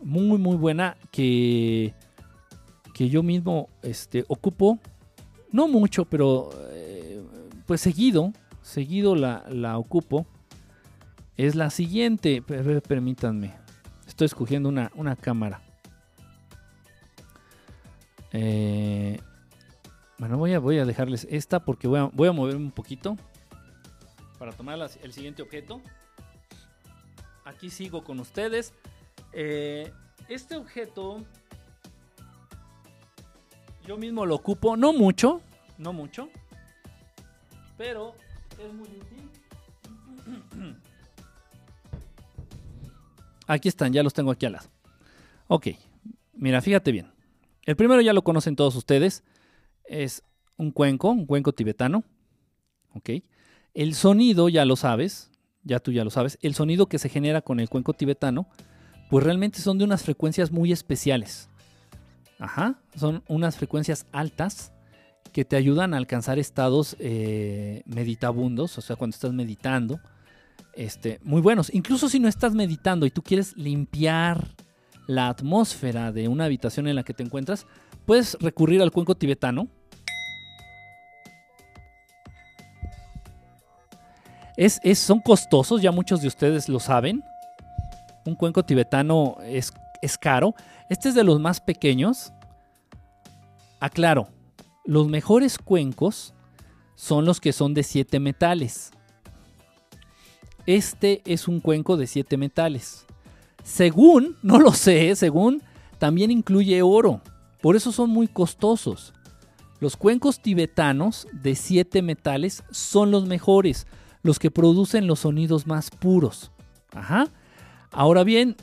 [0.00, 1.92] Muy, muy buena que,
[2.94, 4.78] que yo mismo este, ocupo.
[5.50, 6.50] No mucho, pero
[7.72, 10.26] pues seguido, seguido la, ocupo,
[11.38, 12.42] es la siguiente.
[12.42, 13.54] Permítanme,
[14.06, 15.62] estoy escogiendo una, cámara.
[18.30, 19.18] Eh,
[20.18, 23.16] bueno, voy a, voy a dejarles esta porque voy a, voy a mover un poquito
[24.38, 25.80] para tomar el siguiente objeto.
[27.46, 28.74] Aquí sigo con ustedes.
[29.32, 29.90] Eh,
[30.28, 31.24] este objeto
[33.86, 35.40] yo mismo lo ocupo, no mucho,
[35.78, 36.28] no mucho
[37.82, 38.14] pero
[38.64, 39.28] es muy útil.
[43.48, 44.68] Aquí están, ya los tengo aquí al lado.
[45.48, 45.66] Ok,
[46.32, 47.10] mira, fíjate bien.
[47.64, 49.24] El primero ya lo conocen todos ustedes.
[49.84, 50.22] Es
[50.56, 52.04] un cuenco, un cuenco tibetano.
[52.94, 53.10] Ok.
[53.74, 55.32] El sonido, ya lo sabes,
[55.64, 58.46] ya tú ya lo sabes, el sonido que se genera con el cuenco tibetano,
[59.10, 61.50] pues realmente son de unas frecuencias muy especiales.
[62.38, 64.72] Ajá, son unas frecuencias altas
[65.32, 69.98] que te ayudan a alcanzar estados eh, meditabundos, o sea, cuando estás meditando,
[70.74, 71.72] este, muy buenos.
[71.74, 74.54] Incluso si no estás meditando y tú quieres limpiar
[75.06, 77.66] la atmósfera de una habitación en la que te encuentras,
[78.06, 79.68] puedes recurrir al cuenco tibetano.
[84.56, 87.24] Es, es, son costosos, ya muchos de ustedes lo saben.
[88.26, 89.72] Un cuenco tibetano es,
[90.02, 90.54] es caro.
[90.90, 92.32] Este es de los más pequeños.
[93.80, 94.28] Aclaro,
[94.84, 96.34] los mejores cuencos
[96.94, 98.90] son los que son de siete metales.
[100.66, 103.06] Este es un cuenco de siete metales.
[103.64, 105.62] Según, no lo sé, según,
[105.98, 107.20] también incluye oro.
[107.60, 109.14] Por eso son muy costosos.
[109.80, 113.86] Los cuencos tibetanos de siete metales son los mejores,
[114.22, 116.52] los que producen los sonidos más puros.
[116.92, 117.28] Ajá.
[117.90, 118.56] Ahora bien,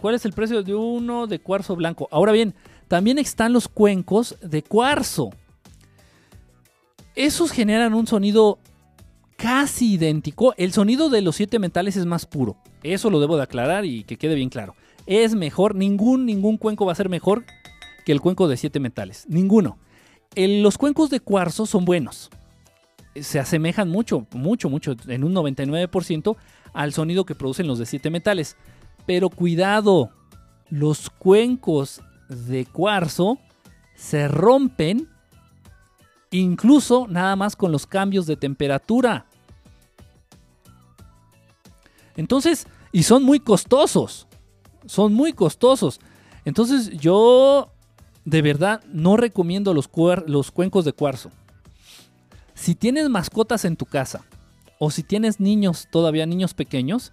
[0.00, 2.08] ¿cuál es el precio de uno de cuarzo blanco?
[2.12, 2.54] Ahora bien,
[2.92, 5.30] también están los cuencos de cuarzo.
[7.14, 8.58] Esos generan un sonido
[9.38, 10.52] casi idéntico.
[10.58, 12.58] El sonido de los siete metales es más puro.
[12.82, 14.74] Eso lo debo de aclarar y que quede bien claro.
[15.06, 17.46] Es mejor, ningún, ningún cuenco va a ser mejor
[18.04, 19.24] que el cuenco de siete metales.
[19.26, 19.78] Ninguno.
[20.36, 22.28] los cuencos de cuarzo son buenos.
[23.18, 26.36] Se asemejan mucho, mucho, mucho, en un 99%
[26.74, 28.58] al sonido que producen los de siete metales.
[29.06, 30.10] Pero cuidado,
[30.68, 32.02] los cuencos
[32.32, 33.38] de cuarzo
[33.94, 35.08] se rompen
[36.30, 39.26] incluso nada más con los cambios de temperatura.
[42.16, 44.26] Entonces, y son muy costosos.
[44.86, 46.00] Son muy costosos.
[46.44, 47.70] Entonces yo
[48.24, 49.88] de verdad no recomiendo los,
[50.26, 51.30] los cuencos de cuarzo.
[52.54, 54.24] Si tienes mascotas en tu casa
[54.78, 57.12] o si tienes niños, todavía niños pequeños,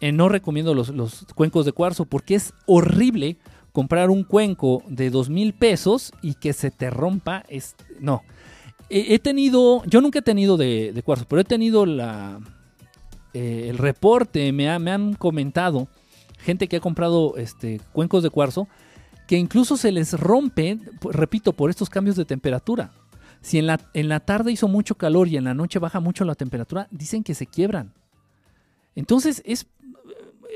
[0.00, 3.38] eh, no recomiendo los, los, cuencos de cuarzo porque es horrible
[3.76, 7.44] comprar un cuenco de dos mil pesos y que se te rompa.
[7.46, 8.22] Es, no.
[8.88, 12.40] He, tenido, yo nunca he tenido de, cuarzo, pero he tenido la,
[13.34, 15.88] eh, el reporte, me, han comentado
[16.38, 18.66] gente que ha comprado este, cuencos de cuarzo,
[19.26, 20.78] que incluso se les rompe,
[21.10, 22.92] repito, por estos cambios de temperatura.
[23.42, 26.24] Si en la, en la tarde hizo mucho calor y en la noche baja mucho
[26.24, 27.92] la temperatura, dicen que se quiebran.
[28.94, 29.66] Entonces, es,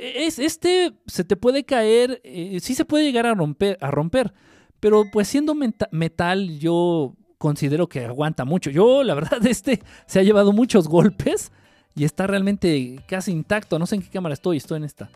[0.01, 4.33] es este se te puede caer, eh, sí se puede llegar a romper, a romper,
[4.81, 8.71] pero pues siendo metal, yo considero que aguanta mucho.
[8.71, 11.53] Yo, la verdad, este se ha llevado muchos golpes
[11.95, 13.79] y está realmente casi intacto.
[13.79, 15.11] No sé en qué cámara estoy, estoy en esta.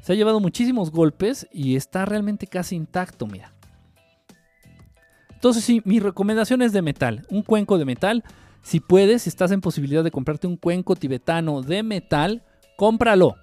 [0.00, 3.52] Se ha llevado muchísimos golpes y está realmente casi intacto, mira.
[5.32, 8.22] Entonces sí, mi recomendación es de metal, un cuenco de metal.
[8.62, 12.44] Si puedes, si estás en posibilidad de comprarte un cuenco tibetano de metal,
[12.76, 13.36] cómpralo.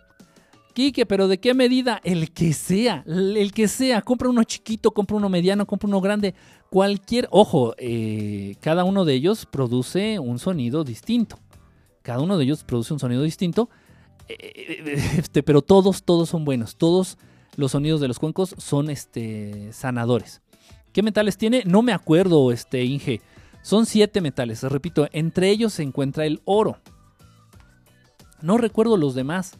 [0.79, 1.99] Quique, pero ¿de qué medida?
[2.05, 4.01] El que sea, el que sea.
[4.01, 6.35] Compra uno chiquito, compra uno mediano, compra uno grande.
[6.69, 11.37] Cualquier, ojo, eh, cada uno de ellos produce un sonido distinto.
[12.01, 13.69] Cada uno de ellos produce un sonido distinto.
[14.29, 16.77] Eh, eh, este, pero todos, todos son buenos.
[16.77, 17.17] Todos
[17.57, 20.41] los sonidos de los cuencos son este, sanadores.
[20.93, 21.63] ¿Qué metales tiene?
[21.65, 23.19] No me acuerdo, este, Inge.
[23.63, 24.63] Son siete metales.
[24.63, 26.77] Repito, entre ellos se encuentra el oro.
[28.41, 29.57] No recuerdo los demás.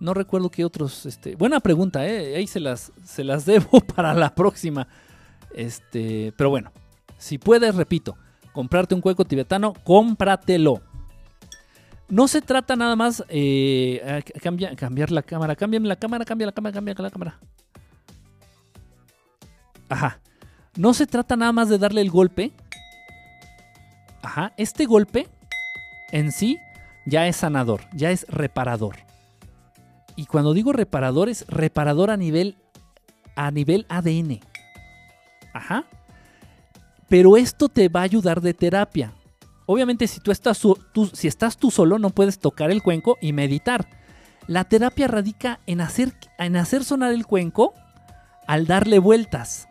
[0.00, 1.06] No recuerdo qué otros.
[1.06, 2.36] Este, buena pregunta, ¿eh?
[2.36, 4.86] Ahí se las, se las debo para la próxima.
[5.54, 6.72] Este, pero bueno,
[7.16, 8.16] si puedes, repito,
[8.52, 10.82] comprarte un cuenco tibetano, cómpratelo.
[12.08, 14.22] No se trata nada más eh,
[14.78, 15.56] cambiar la cámara.
[15.56, 17.38] Cámbiame la cámara, cambia la cámara, cambia la cámara.
[19.88, 20.20] Ajá.
[20.76, 22.52] No se trata nada más de darle el golpe.
[24.22, 24.52] Ajá.
[24.56, 25.28] Este golpe
[26.12, 26.58] en sí
[27.04, 29.07] ya es sanador, ya es reparador.
[30.18, 32.56] Y cuando digo reparador es reparador a nivel
[33.36, 34.40] a nivel ADN.
[35.52, 35.84] Ajá.
[37.08, 39.12] Pero esto te va a ayudar de terapia.
[39.64, 40.76] Obviamente si tú estás, tú,
[41.12, 43.86] si estás tú solo no puedes tocar el cuenco y meditar.
[44.48, 47.74] La terapia radica en hacer, en hacer sonar el cuenco
[48.48, 49.68] al darle vueltas.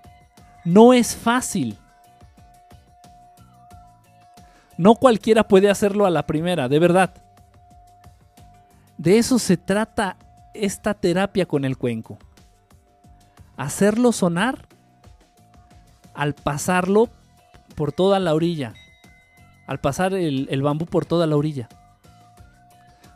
[0.64, 1.78] No es fácil.
[4.78, 7.14] No cualquiera puede hacerlo a la primera, de verdad.
[8.98, 10.16] De eso se trata
[10.66, 12.18] esta terapia con el cuenco.
[13.55, 14.68] Hacerlo sonar
[16.14, 17.10] al pasarlo
[17.76, 18.74] por toda la orilla
[19.68, 21.68] al pasar el, bambú por toda la orilla.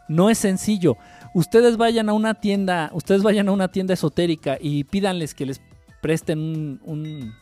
[0.08, 0.98] No es sencillo.
[1.34, 5.62] Ustedes vayan a una tienda, ustedes vayan a una tienda esotérica y pídanles que les
[6.02, 7.34] presten un,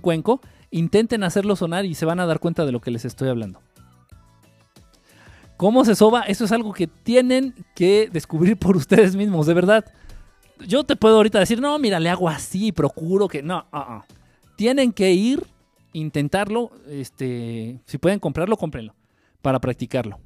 [0.00, 0.40] cuenco,
[0.70, 3.60] intenten hacerlo sonar y se van a dar cuenta de lo que les estoy hablando.
[5.56, 6.22] ¿Cómo se soba?
[6.22, 9.84] Eso es algo que tienen que descubrir por ustedes mismos, de verdad.
[10.66, 13.42] Yo te puedo ahorita decir, no, mira, le hago así, procuro que...
[13.42, 14.02] No, uh
[14.56, 15.46] tienen que ir
[15.92, 18.94] intentarlo, este, si pueden comprarlo, cómprenlo
[19.40, 20.18] para practicarlo.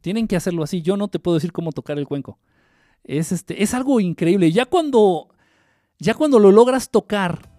[0.00, 0.82] Tienen que hacerlo así.
[0.82, 2.38] Yo no te puedo decir cómo tocar el cuenco.
[3.04, 4.50] Es, este, es algo increíble.
[4.50, 5.28] Ya cuando
[5.98, 7.50] Ya cuando lo logras tocar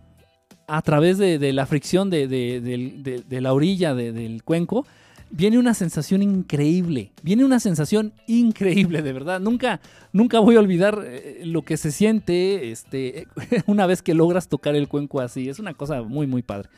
[0.68, 4.86] a través de, la fricción de, la orilla del cuenco,
[5.34, 7.12] viene una sensación increíble.
[7.24, 9.40] Viene una sensación increíble, de verdad.
[9.40, 9.82] Nunca,
[10.12, 13.28] nunca voy a olvidar eh, lo que se siente este,
[13.66, 15.50] una vez que logras tocar el cuenco así.
[15.50, 16.70] Es una cosa muy, muy padre.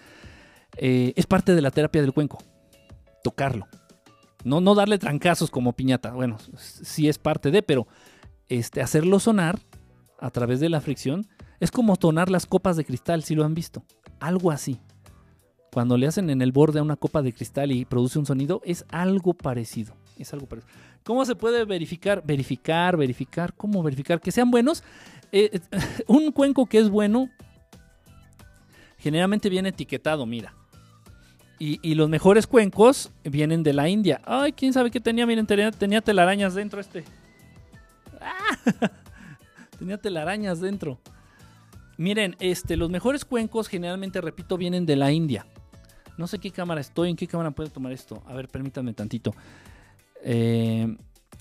[0.77, 2.37] Eh, es parte de la terapia del cuenco.
[3.23, 3.67] Tocarlo.
[4.45, 6.13] No, no darle trancazos como piñata.
[6.13, 7.87] Bueno, sí es parte de, pero
[8.47, 9.59] este, hacerlo sonar
[10.19, 11.27] a través de la fricción
[11.59, 13.83] es como tonar las copas de cristal, si lo han visto.
[14.19, 14.79] Algo así.
[15.75, 18.61] Cuando le hacen en el borde a una copa de cristal y produce un sonido,
[18.63, 19.93] es algo parecido.
[20.17, 20.73] Es algo parecido.
[21.03, 22.23] ¿Cómo se puede verificar?
[22.25, 23.53] Verificar, verificar.
[23.53, 24.21] ¿Cómo verificar?
[24.21, 24.85] Que sean buenos.
[25.33, 25.59] Eh, eh,
[26.07, 27.29] un cuenco que es bueno,
[28.99, 30.53] generalmente viene etiquetado, mira.
[31.59, 34.21] Y, los mejores cuencos vienen de la India.
[34.23, 35.25] Ay, quién sabe qué tenía.
[35.25, 37.03] Miren, tenía, telarañas dentro este.
[39.77, 41.01] Tenía telarañas dentro.
[41.97, 45.45] Miren, este, los mejores cuencos generalmente, repito, vienen de la India.
[46.17, 48.23] No sé qué cámara estoy, en qué cámara puede tomar esto.
[48.27, 49.33] A ver, permítanme tantito.
[50.23, 50.95] Eh,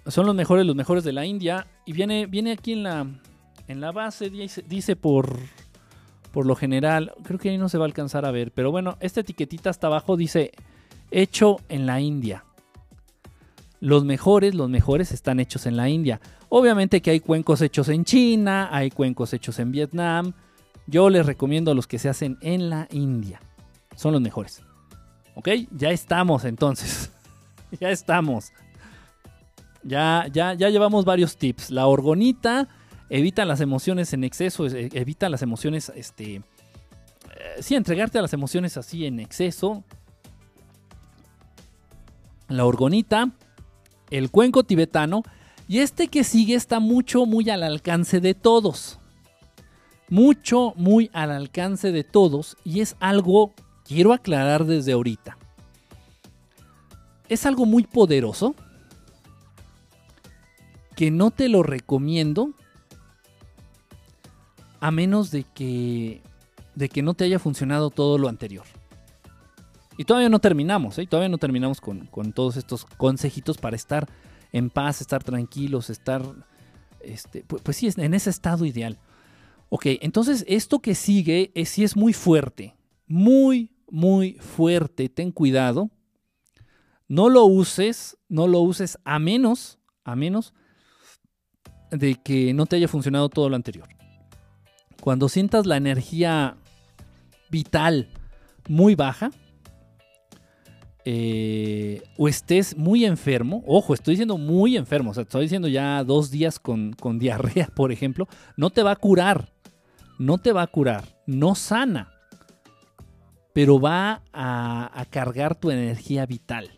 [0.06, 1.66] son los mejores, los mejores de la India.
[1.86, 3.06] Y viene, viene aquí en la,
[3.68, 5.38] en la base, dice, por,
[6.32, 7.12] por lo general.
[7.22, 8.50] Creo que ahí no se va a alcanzar a ver.
[8.52, 10.52] Pero bueno, esta etiquetita hasta abajo dice
[11.10, 12.44] hecho en la India.
[13.80, 16.20] Los mejores, los mejores están hechos en la India.
[16.48, 20.32] Obviamente que hay cuencos hechos en China, hay cuencos hechos en Vietnam.
[20.86, 23.40] Yo les recomiendo los que se hacen en la India
[23.96, 24.62] son los mejores.
[25.34, 25.48] ¿Ok?
[25.70, 27.10] Ya estamos entonces.
[27.80, 28.52] ya estamos.
[29.82, 31.70] Ya, ya, ya llevamos varios tips.
[31.70, 32.68] La orgonita
[33.10, 36.36] evita las emociones en exceso, eh, evita las emociones, este...
[36.36, 36.42] Eh,
[37.60, 39.84] sí, entregarte a las emociones así en exceso.
[42.48, 43.32] La orgonita,
[44.10, 45.22] el cuenco tibetano
[45.66, 48.98] y este que sigue está mucho, muy al alcance de todos.
[50.08, 53.54] Mucho, muy al alcance de todos y es algo
[53.84, 55.36] quiero aclarar desde ahorita.
[57.28, 58.54] Es algo muy poderoso
[60.96, 62.52] que no te lo recomiendo
[64.80, 66.22] a menos de que
[66.74, 68.64] de que no te haya funcionado todo lo anterior.
[69.96, 71.06] Y todavía no terminamos, ¿eh?
[71.06, 74.08] todavía no terminamos con, todos estos consejitos para estar
[74.52, 76.22] en paz, estar tranquilos, estar,
[77.00, 78.98] este, pues, pues, sí, en ese estado ideal.
[79.68, 82.74] Ok, entonces esto que sigue es, sí es muy fuerte,
[83.06, 85.88] muy, muy fuerte, ten cuidado.
[87.06, 90.52] No lo uses, no lo uses a menos, a menos
[91.92, 93.88] de que no te haya funcionado todo lo anterior.
[95.00, 96.56] Cuando sientas la energía
[97.50, 98.08] vital
[98.68, 99.30] muy baja,
[101.04, 106.02] eh, o estés muy enfermo, ojo, estoy diciendo muy enfermo, o sea, estoy diciendo ya
[106.02, 108.26] dos días con, con diarrea, por ejemplo,
[108.56, 109.52] no te va a curar,
[110.18, 112.13] no te va a curar, no sana
[113.54, 116.70] pero va a, cargar tu energía vital.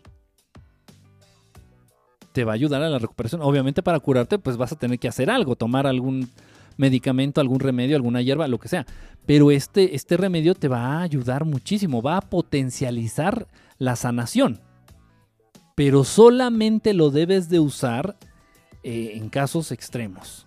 [2.31, 3.41] Te va a ayudar a la recuperación.
[3.41, 6.29] Obviamente para curarte pues vas a tener que hacer algo, tomar algún
[6.77, 8.85] medicamento, algún remedio, alguna hierba, lo que sea.
[9.25, 13.47] Pero este, este remedio te va a ayudar muchísimo, va a potencializar
[13.79, 14.59] la sanación.
[15.75, 18.17] Pero solamente lo debes de usar
[18.83, 20.45] eh, en casos extremos.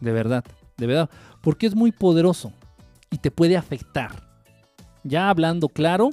[0.00, 0.44] De verdad,
[0.76, 1.10] de verdad.
[1.40, 2.52] Porque es muy poderoso
[3.10, 4.33] y te puede afectar
[5.04, 6.10] ya hablando claro,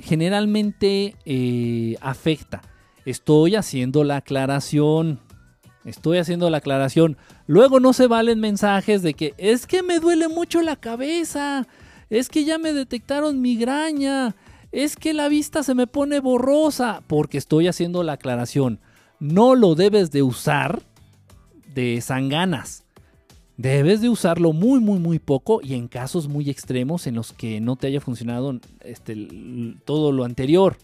[0.00, 2.62] generalmente eh, afecta.
[3.04, 5.20] Estoy haciendo la aclaración.
[5.84, 7.16] Estoy haciendo la aclaración.
[7.46, 11.66] Luego no se valen mensajes de que es que me duele mucho la cabeza.
[12.08, 14.36] Es que ya me detectaron migraña.
[14.70, 17.02] Es que la vista se me pone borrosa.
[17.08, 18.80] Porque estoy haciendo la aclaración.
[19.18, 20.82] No lo debes de usar
[21.74, 22.84] de sanganas.
[23.62, 27.60] Debes de usarlo muy, muy, muy poco y en casos muy extremos en los que
[27.60, 29.28] no te haya funcionado este,
[29.84, 30.76] todo lo anterior.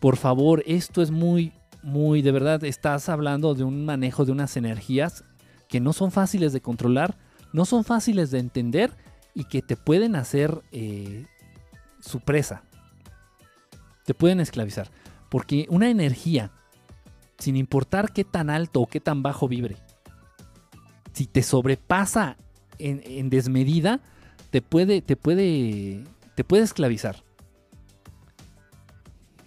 [0.00, 4.56] Por favor, esto es muy, muy, de verdad, estás hablando de un manejo de unas
[4.56, 5.22] energías
[5.68, 7.16] que no son fáciles de controlar,
[7.52, 8.90] no son fáciles de entender
[9.32, 11.24] y que te pueden hacer eh,
[12.00, 12.64] su presa.
[14.04, 14.90] Te pueden esclavizar.
[15.28, 16.50] Porque una energía,
[17.38, 19.76] sin importar qué tan alto o qué tan bajo vibre,
[21.18, 22.36] si te sobrepasa
[22.78, 23.98] en, desmedida,
[24.50, 26.04] te puede, te puede,
[26.36, 27.24] te puede esclavizar.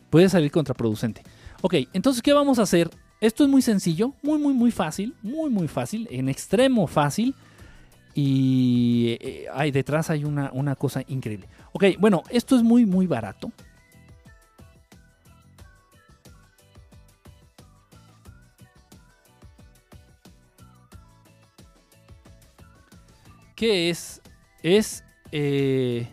[0.09, 1.23] Puede salir contraproducente.
[1.61, 2.89] Ok, entonces, ¿qué vamos a hacer?
[3.21, 7.35] Esto es muy sencillo, muy, muy, muy fácil, muy, muy fácil, en extremo fácil.
[8.13, 11.47] Y eh, detrás hay una, una cosa increíble.
[11.71, 13.49] Ok, bueno, esto es muy, muy barato.
[23.61, 24.19] ¿Qué es?
[24.63, 26.07] Es, eh,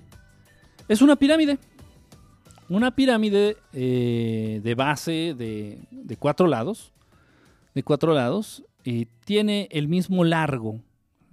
[0.86, 1.59] es una pirámide.
[2.68, 6.92] Una pirámide eh, de base de, de, cuatro lados.
[7.74, 8.64] De cuatro lados.
[8.84, 10.82] Y tiene el mismo largo.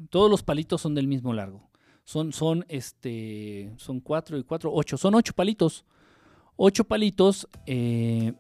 [0.10, 1.70] Todos los palitos son del mismo largo.
[2.06, 4.96] Son, son, este, son cuatro y cuatro, ocho.
[4.96, 5.84] Son ocho palitos.
[6.56, 8.32] Ocho palitos eh,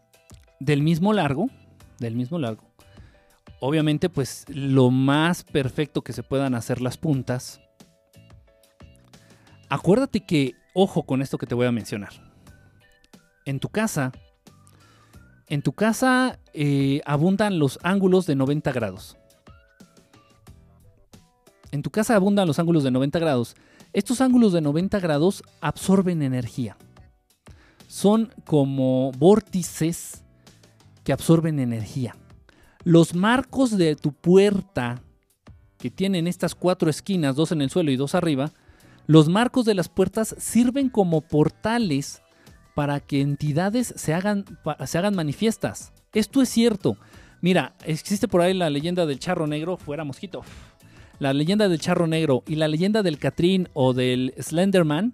[0.61, 1.49] del mismo largo.
[1.99, 2.63] Del mismo largo.
[3.59, 7.59] Obviamente, pues lo más perfecto que se puedan hacer las puntas.
[9.69, 12.11] Acuérdate que, ojo con esto que te voy a mencionar.
[13.45, 14.11] En tu casa,
[15.47, 19.17] en tu casa eh, abundan los ángulos de 90 grados.
[21.71, 23.55] En tu casa abundan los ángulos de 90 grados.
[23.93, 26.77] Estos ángulos de 90 grados absorben energía.
[27.87, 30.23] Son como vórtices
[31.03, 32.15] que absorben energía.
[32.83, 35.01] Los marcos de tu puerta,
[35.77, 38.51] que tienen estas cuatro esquinas, dos en el suelo y dos arriba,
[39.07, 42.21] los marcos de las puertas sirven como portales
[42.73, 44.45] para que entidades se hagan,
[44.85, 45.93] se hagan manifiestas.
[46.13, 46.97] Esto es cierto.
[47.41, 50.43] Mira, existe por ahí la leyenda del charro negro, fuera mosquito.
[51.19, 55.13] La leyenda del charro negro y la leyenda del Catrín o del Slenderman.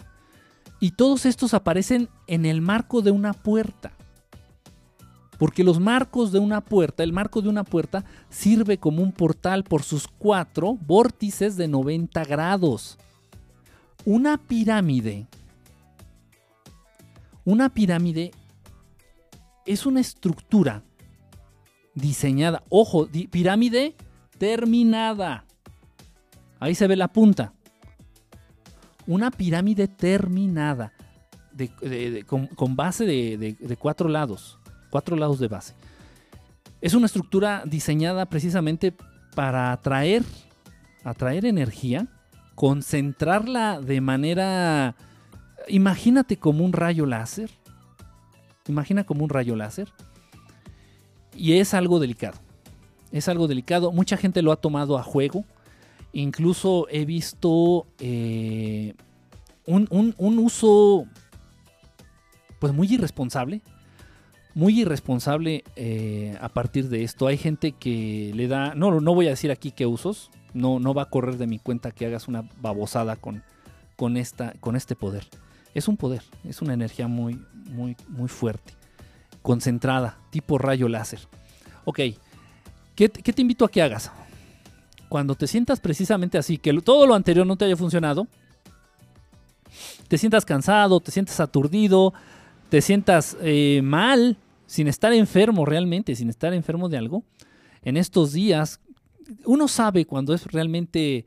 [0.80, 3.92] Y todos estos aparecen en el marco de una puerta.
[5.38, 9.64] Porque los marcos de una puerta, el marco de una puerta sirve como un portal
[9.64, 12.98] por sus cuatro vórtices de 90 grados.
[14.06, 15.28] Una pirámide.
[17.46, 18.32] Una pirámide
[19.66, 20.84] es una estructura
[21.94, 22.64] diseñada.
[22.70, 23.96] Ojo, pirámide
[24.38, 25.46] terminada.
[26.60, 27.54] Ahí se ve la punta.
[29.08, 30.94] Una pirámide terminada.
[32.28, 34.60] con, base de cuatro lados
[34.92, 35.74] cuatro lados de base.
[36.82, 38.94] Es una estructura diseñada precisamente
[39.34, 40.24] para atraer,
[41.04, 42.08] atraer energía,
[42.62, 44.96] concentrarla de manera,
[45.68, 47.50] imagínate como un rayo láser,
[48.68, 49.88] imagina como un rayo láser,
[51.36, 52.38] y es algo delicado,
[53.12, 55.44] es algo delicado, mucha gente lo ha tomado a juego,
[56.14, 58.94] incluso he visto eh,
[59.66, 61.08] un, un uso
[62.60, 63.64] pues muy irresponsable
[64.54, 67.28] muy irresponsable eh, a partir de esto.
[67.28, 70.94] Hay gente que le da, no, no voy a decir aquí qué usos, no, no
[70.94, 73.44] va a correr de mi cuenta que hagas una babosada con,
[73.96, 75.28] con, esta, con este poder.
[75.74, 78.74] Es un poder, es una energía muy, muy, muy fuerte,
[79.42, 81.20] concentrada, tipo rayo láser.
[81.86, 82.00] Ok,
[82.96, 84.12] ¿qué, qué te invito a que hagas?
[85.08, 88.28] Cuando te sientas precisamente así, que todo lo anterior no te haya funcionado,
[90.08, 92.14] te sientas cansado, te sientas aturdido,
[92.72, 97.26] te sientas eh, mal, sin estar enfermo realmente, sin estar enfermo de algo,
[97.82, 98.80] en estos días,
[99.44, 101.26] uno sabe cuando es realmente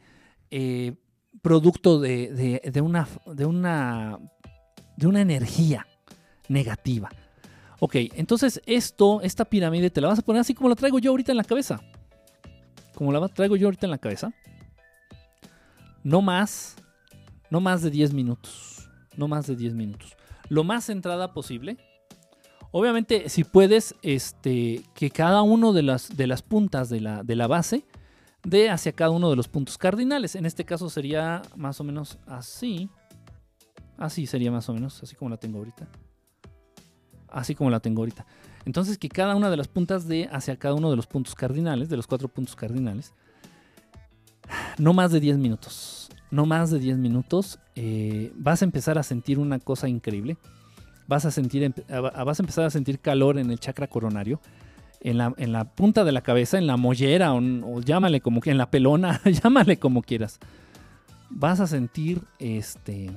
[0.51, 0.95] eh,
[1.43, 4.19] producto de, una, de, una,
[4.97, 5.87] de una energía
[6.49, 7.11] negativa.
[7.79, 11.11] Ok, entonces esto, esta pirámide, te la vas a poner así como la traigo yo
[11.11, 11.79] ahorita en la cabeza.
[12.95, 14.33] Como la traigo yo ahorita en la cabeza.
[16.03, 16.77] No más,
[17.51, 18.89] no más de 10 minutos.
[19.15, 20.17] No más de 10 minutos
[20.49, 21.77] lo más centrada posible.
[22.71, 27.37] Obviamente, si puedes, este, que cada uno de las, de las puntas de la, de
[27.37, 27.85] la base
[28.43, 30.35] dé hacia cada uno de los puntos cardinales.
[30.35, 32.91] En este caso sería más o menos así.
[33.97, 35.87] Así sería más o menos, así como la tengo ahorita.
[37.29, 38.27] Así como la tengo ahorita.
[38.65, 41.89] Entonces, que cada una de las puntas dé hacia cada uno de los puntos cardinales,
[41.89, 43.13] de los cuatro puntos cardinales.
[44.79, 46.04] No más de 10 minutos
[46.35, 50.37] no más de 10 minutos, eh, vas a empezar a sentir una cosa increíble.
[51.07, 54.41] Vas a, sentir, vas a empezar a sentir calor en el chakra coronario,
[55.01, 59.21] en la, punta de la cabeza, en la mollera, o, llámale como en la pelona,
[59.43, 60.41] llámale como quieras.
[61.29, 63.11] Vas a sentir este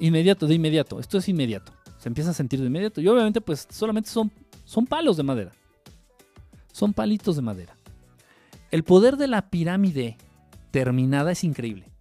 [0.00, 0.98] inmediato, de inmediato.
[0.98, 1.72] Esto es inmediato.
[1.98, 3.00] Se empieza a sentir de inmediato.
[3.00, 5.52] Y obviamente, pues solamente son palos de madera.
[6.72, 7.76] Son palitos de madera.
[8.72, 10.16] El poder de la pirámide
[10.72, 11.91] terminada es increíble.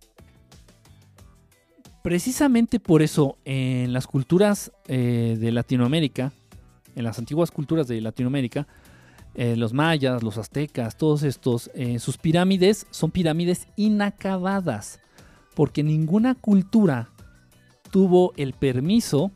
[2.01, 6.31] Precisamente por eso en las culturas eh, de Latinoamérica,
[6.95, 8.67] en las antiguas culturas de Latinoamérica,
[9.35, 14.99] eh, los mayas, los aztecas, todos estos, eh, sus pirámides son pirámides inacabadas,
[15.55, 17.09] porque ninguna cultura
[17.91, 19.31] tuvo el permiso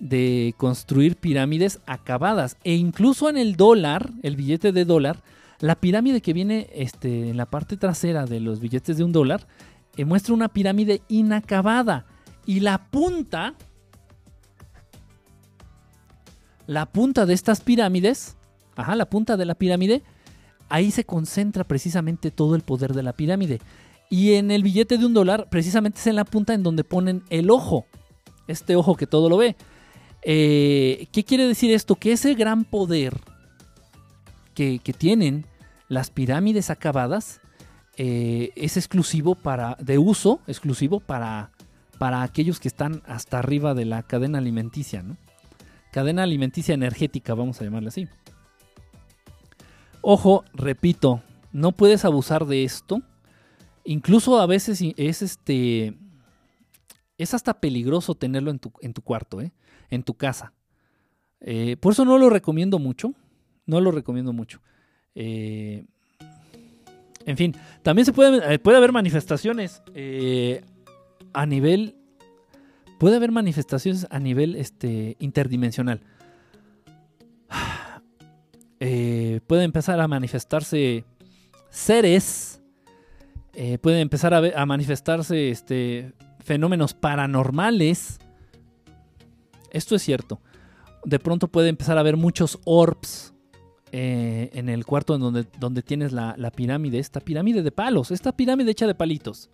[0.00, 2.56] de construir pirámides acabadas.
[2.64, 5.22] E incluso en el dólar, el billete de dólar,
[5.60, 9.46] la pirámide que viene este, en la parte trasera de los billetes de un dólar
[10.04, 12.06] muestra una pirámide inacabada.
[12.44, 13.54] Y la punta,
[16.66, 18.36] la punta de estas pirámides,
[18.76, 20.02] ajá, la punta de la pirámide,
[20.68, 23.60] ahí se concentra precisamente todo el poder de la pirámide.
[24.08, 27.24] Y en el billete de un dólar, precisamente es en la punta en donde ponen
[27.30, 27.86] el ojo.
[28.46, 29.56] Este ojo que todo lo ve.
[30.22, 31.96] Eh, ¿Qué quiere decir esto?
[31.96, 33.14] Que ese gran poder
[34.54, 35.46] que, tienen
[35.88, 37.40] las pirámides acabadas
[37.96, 39.76] eh, es exclusivo para.
[39.80, 41.50] de uso, exclusivo para,
[41.98, 45.16] para aquellos que están hasta arriba de la cadena alimenticia, ¿no?
[45.92, 48.08] Cadena alimenticia energética, vamos a llamarle así.
[50.02, 51.22] Ojo, repito,
[51.52, 53.02] no puedes abusar de esto.
[53.84, 55.96] Incluso a veces es este.
[57.18, 59.52] Es hasta peligroso tenerlo en tu, en tu cuarto, ¿eh?
[59.88, 60.52] en tu casa.
[61.40, 63.14] Eh, por eso no lo recomiendo mucho.
[63.64, 64.60] No lo recomiendo mucho.
[65.14, 65.86] Eh,
[67.26, 69.82] en fin, también se puede, puede haber manifestaciones
[71.32, 71.96] a nivel.
[72.98, 76.00] Puede haber manifestaciones a nivel este, interdimensional.
[78.78, 81.06] Eh, puede empezar a manifestarse
[81.70, 82.60] seres,
[83.54, 88.18] eh, pueden empezar a, manifestarse este, fenómenos paranormales.
[89.70, 90.42] Esto es cierto.
[91.06, 93.32] De pronto puede empezar a haber muchos orbs
[93.92, 98.32] eh, en el cuarto en donde, tienes la, la, pirámide, esta pirámide de palos, esta
[98.32, 99.48] pirámide hecha de palitos.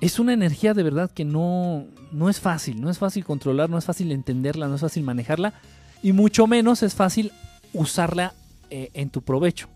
[0.00, 3.78] Es una energía de verdad que no, no es fácil, no es fácil controlar, no
[3.78, 5.54] es fácil entenderla, no es fácil manejarla
[6.02, 7.32] y mucho menos es fácil
[7.72, 8.34] usarla
[8.70, 9.68] eh, en tu provecho,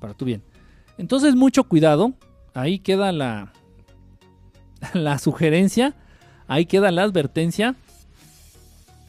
[0.00, 0.42] para tu bien.
[0.98, 2.14] Entonces, mucho cuidado.
[2.54, 3.52] Ahí queda la,
[4.94, 5.94] la sugerencia.
[6.46, 7.74] Ahí queda la advertencia.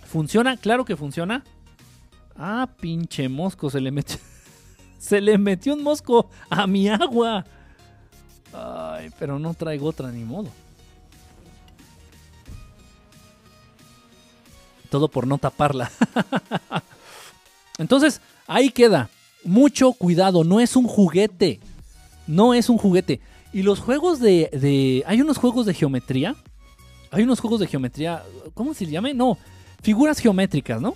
[0.04, 0.58] ¿Funciona?
[0.58, 1.44] Claro que funciona.
[2.38, 4.18] Ah, pinche mosco, se le metió.
[4.98, 7.46] Se le metió un mosco a mi agua.
[8.52, 10.50] Ay, pero no traigo otra ni modo.
[14.90, 15.92] Todo por no taparla.
[17.78, 19.10] Entonces, ahí queda.
[19.44, 21.60] Mucho cuidado, no es un juguete.
[22.26, 23.22] No es un juguete.
[23.54, 26.36] Y los juegos de, Hay unos juegos de geometría.
[27.12, 28.24] Hay unos juegos de geometría.
[28.54, 29.14] ¿Cómo se llame?
[29.14, 29.38] No.
[29.82, 30.96] Figuras geométricas, ¿no?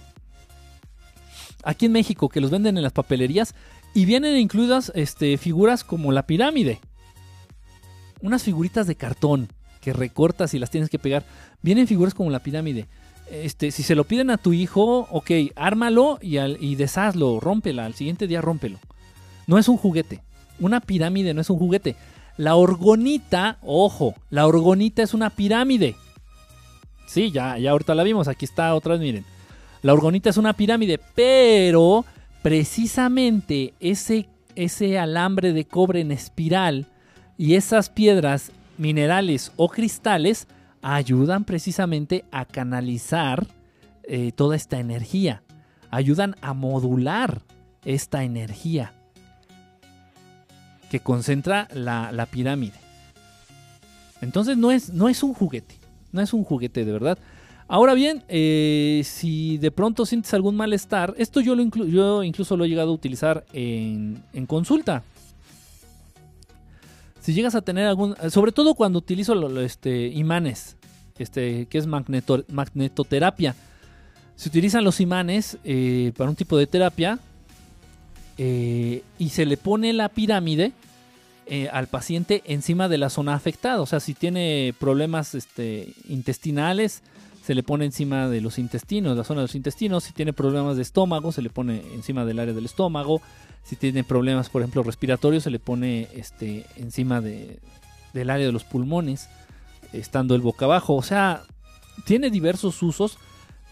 [1.64, 3.56] Aquí en México, que los venden en las papelerías.
[3.94, 6.80] Y vienen incluidas este, figuras como la pirámide.
[8.22, 9.50] Unas figuritas de cartón
[9.82, 11.24] que recortas y las tienes que pegar.
[11.62, 12.88] Vienen figuras como la pirámide
[13.30, 18.28] este, si se lo piden a tu hijo, ok, ármalo y, deshazlo, rómpela, al siguiente
[18.28, 18.80] día rómpelo.
[19.48, 20.22] No es un juguete.
[20.60, 21.96] Una pirámide no es un juguete.
[22.38, 25.96] La orgonita, ojo, la orgonita es una pirámide.
[27.08, 29.26] Sí, ya, ya ahorita la vimos, aquí está otra vez, miren.
[29.82, 32.06] La orgonita es una pirámide, pero
[32.42, 36.88] precisamente ese, ese alambre de cobre en espiral
[37.38, 40.48] y esas piedras minerales o cristales
[40.82, 43.48] ayudan precisamente a canalizar
[44.04, 45.44] eh, toda esta energía,
[45.92, 47.42] ayudan a modular
[47.86, 48.94] esta energía
[50.90, 52.74] que concentra la, pirámide.
[54.22, 55.76] Entonces no es, no es un juguete,
[56.12, 57.18] no es un juguete de verdad.
[57.70, 62.66] Ahora bien, eh, si de pronto sientes algún malestar, esto yo, lo yo incluso lo
[62.66, 65.04] he llegado a utilizar en, en consulta
[67.22, 70.78] si llegas a tener algún, sobre todo cuando utilizo este, imanes,
[71.20, 73.56] este, que es magnetoterapia.
[74.36, 77.20] Se utilizan los imanes eh, para un tipo de terapia
[78.40, 80.72] eh, y se le pone la pirámide
[81.72, 83.82] al paciente encima de la zona afectada.
[83.82, 87.02] O sea, si tiene problemas este, intestinales,
[87.50, 90.04] se le pone encima de los intestinos, la zona de los intestinos.
[90.04, 93.24] Si tiene problemas de estómago, se le pone encima del área del estómago.
[93.64, 97.58] Si tiene problemas, por ejemplo, respiratorios, se le pone este, encima de,
[98.14, 99.30] del área de los pulmones,
[99.94, 100.94] estando el boca abajo.
[100.94, 101.42] O sea,
[102.06, 103.18] tiene diversos usos,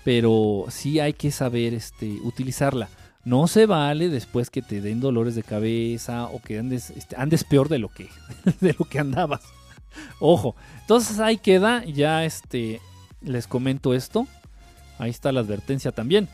[0.04, 2.90] pero sí hay que saber este, utilizarla.
[3.26, 7.16] No se vale después que te den dolores de cabeza o que andes, este,
[7.48, 8.10] peor de lo que,
[8.60, 9.44] de lo que andabas.
[10.20, 12.82] Ojo, entonces ahí queda, ya este,
[13.22, 14.28] les comento esto.
[15.00, 16.28] Ahí está la advertencia también.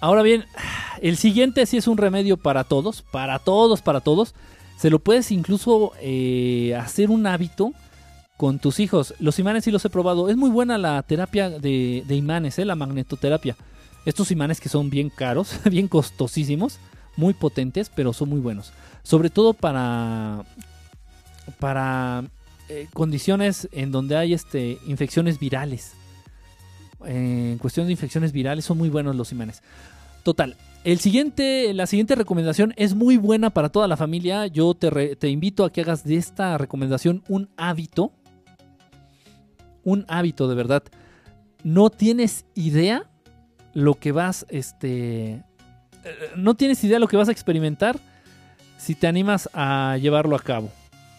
[0.00, 0.44] Ahora bien,
[1.00, 4.34] el siguiente sí es un remedio para todos, para todos, para todos.
[4.76, 7.72] Se lo puedes incluso eh, hacer un hábito
[8.36, 9.14] con tus hijos.
[9.18, 10.28] Los imanes sí los he probado.
[10.28, 12.64] Es muy buena la terapia de, imanes, ¿eh?
[12.64, 13.56] la magnetoterapia.
[14.04, 16.78] Estos imanes que son bien caros, bien costosísimos,
[17.16, 18.72] muy potentes, pero son muy buenos.
[19.02, 20.44] Sobre todo para,
[21.58, 22.24] para
[22.68, 25.94] eh, condiciones en donde hay este, infecciones virales
[27.04, 29.62] en cuestión de infecciones virales son muy buenos los imanes.
[30.22, 34.46] Total, el siguiente, la siguiente recomendación es muy buena para toda la familia.
[34.46, 38.12] Yo te, te invito a que hagas de esta recomendación un hábito.
[39.84, 40.82] Un hábito de verdad.
[41.62, 43.04] No tienes idea
[43.72, 45.42] lo que vas, este, eh,
[46.36, 47.98] no tienes idea lo que vas a experimentar
[48.78, 50.70] si te animas a llevarlo a cabo.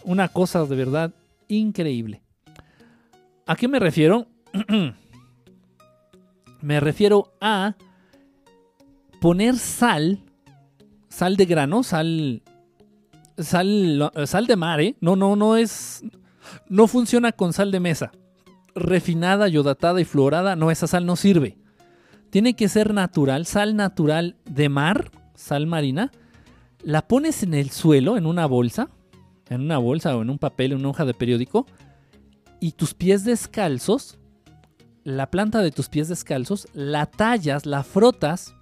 [0.04, 1.12] Una cosa de verdad
[1.48, 2.22] increíble.
[3.45, 4.28] ¿A qué me refiero?
[6.62, 7.76] me refiero a
[9.22, 10.24] poner sal,
[11.10, 12.43] sal de grano, sal,
[13.38, 14.95] sal, sal de mar, ¿eh?
[15.00, 16.04] No, no, no es,
[16.68, 18.12] no funciona con sal de mesa.
[18.76, 21.58] Refinada, yodatada y fluorada, no, esa sal no sirve.
[22.30, 26.12] Tiene que ser natural, sal natural de mar, sal marina.
[26.84, 28.89] La pones en el suelo, en una bolsa,
[29.50, 31.66] en una bolsa o en un papel, en una hoja de periódico,
[32.60, 34.18] y tus pies descalzos,
[35.04, 38.54] la planta de tus pies descalzos, la tallas, la frotas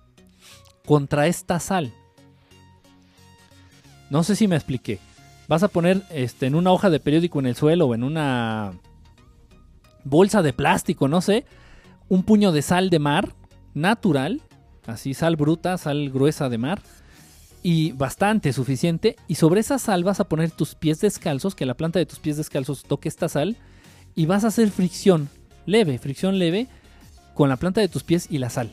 [0.85, 1.93] contra esta sal.
[4.09, 4.99] No sé si me expliqué.
[5.47, 8.73] Vas a poner este, en una hoja de periódico en el suelo o en una
[10.03, 11.45] bolsa de plástico, no sé,
[12.07, 13.33] un puño de sal de mar
[13.73, 14.41] natural,
[14.85, 16.81] así sal bruta, sal gruesa de mar,
[17.65, 19.15] y bastante suficiente.
[19.27, 22.19] Y sobre esa sal vas a poner tus pies descalzos, que la planta de tus
[22.19, 23.57] pies descalzos toque esta sal,
[24.13, 25.29] y vas a hacer fricción
[25.65, 26.67] leve, fricción leve
[27.33, 28.71] con la planta de tus pies y la sal.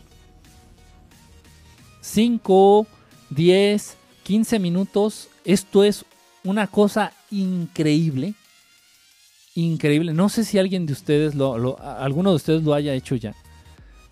[2.02, 2.86] 5,
[3.30, 5.30] 10, 15 minutos.
[5.46, 6.04] Esto es
[6.44, 8.34] una cosa increíble.
[9.54, 10.12] Increíble.
[10.12, 13.34] No sé si alguien de ustedes, lo, alguno de ustedes lo haya hecho ya.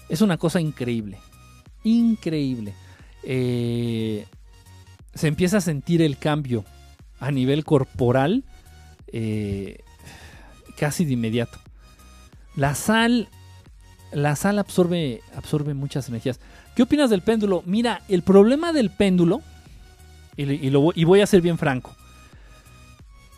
[0.09, 1.19] Es una cosa increíble.
[1.85, 2.73] Increíble.
[3.23, 4.25] Eh,
[5.15, 6.65] se empieza a sentir el cambio
[7.19, 8.45] a nivel corporal
[9.13, 9.79] eh,
[10.77, 11.59] casi de inmediato.
[12.57, 13.29] La sal,
[14.13, 16.41] la sal absorbe, absorbe muchas energías.
[16.75, 17.63] ¿Qué opinas del péndulo?
[17.67, 19.43] Mira, el problema del péndulo,
[20.37, 21.95] y, voy a ser bien franco,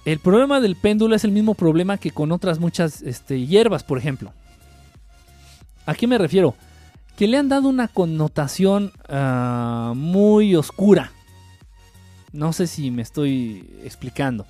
[0.04, 3.98] el problema del péndulo es el mismo problema que con otras muchas este, hierbas, por
[3.98, 4.32] ejemplo.
[5.86, 6.54] ¿A qué me refiero?
[7.16, 11.12] Que le han dado una connotación ah, muy oscura.
[12.32, 14.46] No sé si me estoy explicando.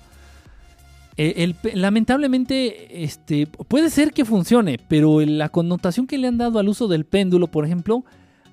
[1.15, 6.69] Eh, lamentablemente, este, puede ser que funcione, pero la connotación que le han dado al
[6.69, 8.03] uso del péndulo, por ejemplo,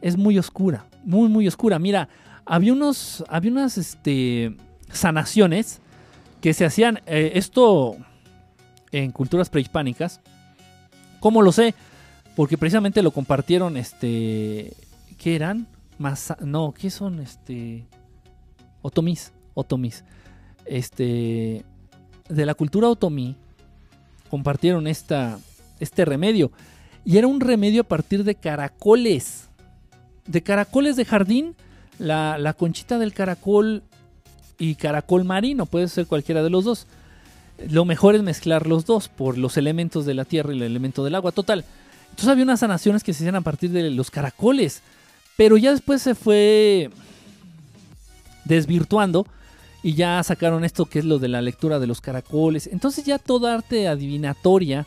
[0.03, 1.79] es muy oscura, muy, muy oscura.
[1.79, 2.09] Mira,
[2.45, 4.57] había, unos, había unas este,
[4.93, 5.81] sanaciones
[6.41, 7.97] que se hacían, eh, esto
[8.93, 10.21] en culturas prehispánicas.
[11.21, 11.75] ¿Cómo lo sé?
[12.37, 14.75] Porque precisamente lo compartieron, este,
[15.19, 15.67] ¿qué eran?
[16.41, 17.21] No, ¿qué son?
[17.21, 17.85] Este,
[18.83, 20.05] otomís, otomís.
[20.67, 21.65] Este,
[22.29, 23.37] de la cultura otomí
[24.31, 25.39] compartieron esta,
[25.81, 26.53] este remedio.
[27.05, 29.49] Y era un remedio a partir de caracoles.
[30.27, 31.57] De caracoles de jardín,
[31.99, 33.83] la, conchita del caracol
[34.59, 36.87] y caracol marino, puede ser cualquiera de los dos.
[37.69, 41.05] Lo mejor es mezclar los dos por los elementos de la tierra y el elemento
[41.05, 41.33] del agua.
[41.33, 41.65] Total.
[42.11, 44.83] Entonces había unas sanaciones que se hacían a partir de los caracoles.
[45.37, 46.91] Pero ya después se fue
[48.51, 49.27] desvirtuando
[49.83, 52.67] y ya sacaron esto que es lo de la lectura de los caracoles.
[52.67, 54.87] Entonces ya toda arte adivinatoria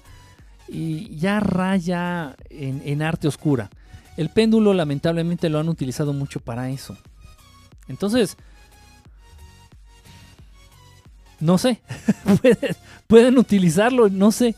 [0.68, 3.70] y ya raya en, arte oscura.
[4.18, 6.96] El péndulo lamentablemente lo han utilizado mucho para eso.
[7.88, 8.38] Entonces,
[11.40, 11.82] no sé,
[13.08, 14.56] pueden, utilizarlo, no sé.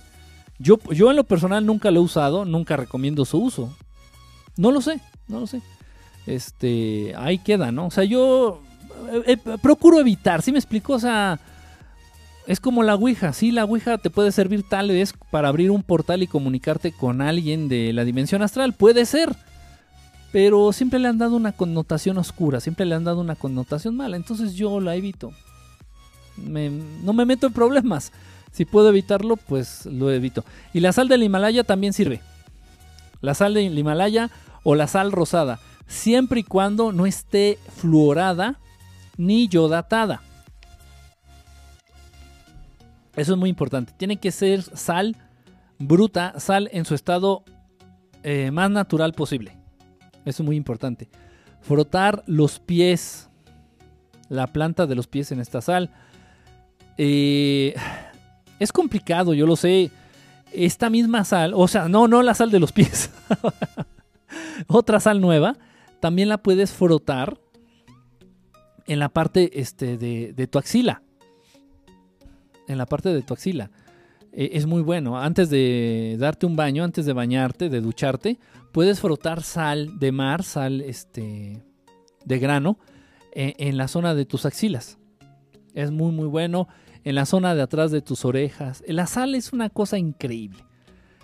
[0.60, 3.74] Yo, yo en lo personal nunca lo he usado, nunca recomiendo su uso.
[4.58, 5.62] No lo sé, no lo sé.
[6.28, 7.88] Este, ahí queda, ¿no?
[7.88, 8.62] O sea, yo
[9.14, 10.94] eh, eh, procuro evitar, ¿sí me explico?
[10.94, 11.40] O sea,
[12.48, 15.84] es como la Ouija, sí, la Ouija te puede servir tal vez para abrir un
[15.84, 19.36] portal y comunicarte con alguien de la dimensión astral, puede ser,
[20.32, 24.18] pero siempre le han dado una connotación oscura, siempre le han dado una connotación mala,
[24.18, 25.32] entonces yo la evito.
[26.38, 28.12] no me meto en problemas.
[28.52, 30.46] Si puedo evitarlo, pues lo evito.
[30.74, 32.22] Y la sal del Himalaya también sirve.
[33.20, 34.30] La sal del Himalaya
[34.64, 38.58] o la sal rosada, siempre y cuando no esté fluorada
[39.18, 40.22] ni yodatada.
[43.16, 43.94] Eso es muy importante.
[43.98, 45.16] Tiene que ser sal
[45.80, 47.44] bruta, sal en su estado
[48.24, 49.56] eh, más natural posible.
[50.26, 51.10] Eso es muy importante.
[51.62, 53.30] Frotar los pies,
[54.30, 55.92] la planta de los pies en esta sal.
[56.98, 57.76] Eh,
[58.60, 59.92] es complicado, yo lo sé.
[60.52, 63.12] Esta misma sal, o sea, no, no la sal de los pies.
[64.68, 65.58] Otra sal nueva,
[66.00, 67.38] también la puedes frotar
[68.88, 71.02] en la parte este, de, tu axila.
[72.68, 73.72] En la parte de tu axila.
[74.32, 75.20] E, es muy bueno.
[75.20, 78.40] Antes de darte un baño, antes de bañarte, de ducharte,
[78.72, 81.64] puedes frotar sal de mar, sal este,
[82.24, 82.78] de grano,
[83.34, 84.98] e, en, la zona de tus axilas.
[85.74, 86.68] Es muy, muy bueno.
[87.04, 88.84] En la zona de atrás de tus orejas.
[88.88, 90.64] La sal es una cosa increíble.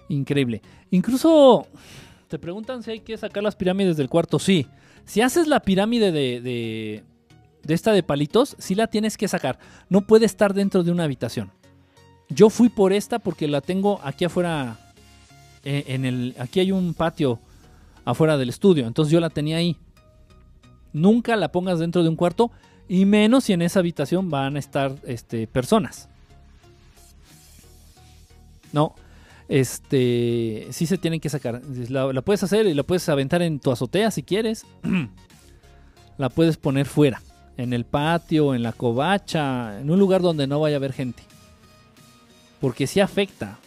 [0.10, 0.62] Increíble.
[0.92, 1.68] Incluso
[2.28, 4.38] te preguntan si hay que sacar las pirámides del cuarto.
[4.38, 4.68] Sí.
[5.06, 7.04] Si haces la pirámide de, de
[7.68, 9.60] esta de palitos, sí la tienes que sacar.
[9.90, 11.52] No puede estar dentro de una habitación.
[12.30, 14.78] Yo fui por esta porque la tengo aquí afuera.
[15.64, 17.40] eh, en el, aquí hay un patio
[18.06, 18.88] afuera del estudio.
[18.88, 19.78] Entonces yo la tenía ahí.
[20.94, 22.52] Nunca la pongas dentro de un cuarto.
[22.88, 26.10] Y menos si en esa habitación van a estar este, personas.
[28.74, 28.96] No.
[29.48, 30.68] Este.
[30.72, 31.62] Sí se tienen que sacar.
[31.90, 34.66] La, la puedes hacer y la puedes aventar en tu azotea si quieres.
[36.18, 37.22] la puedes poner fuera.
[37.58, 39.80] En el patio, en la covacha.
[39.80, 41.24] En un lugar donde no vaya a haber gente.
[42.60, 43.58] Porque sí afecta.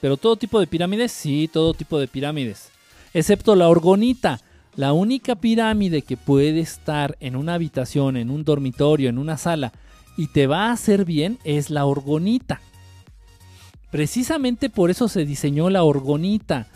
[0.00, 2.70] Pero todo tipo de pirámides, sí, todo tipo de pirámides.
[3.14, 4.40] Excepto la orgonita.
[4.76, 9.72] La única pirámide que puede estar en una habitación, en un dormitorio, en una sala
[10.18, 12.60] y te va a hacer bien es la orgonita.
[13.92, 16.66] Precisamente por eso se diseñó la orgonita,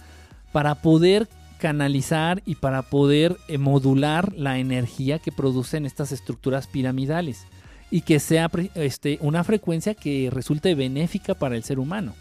[0.52, 1.28] para poder
[1.62, 7.46] canalizar y para poder eh, modular la energía que producen estas estructuras piramidales
[7.88, 12.14] y que sea este, una frecuencia que resulte benéfica para el ser humano.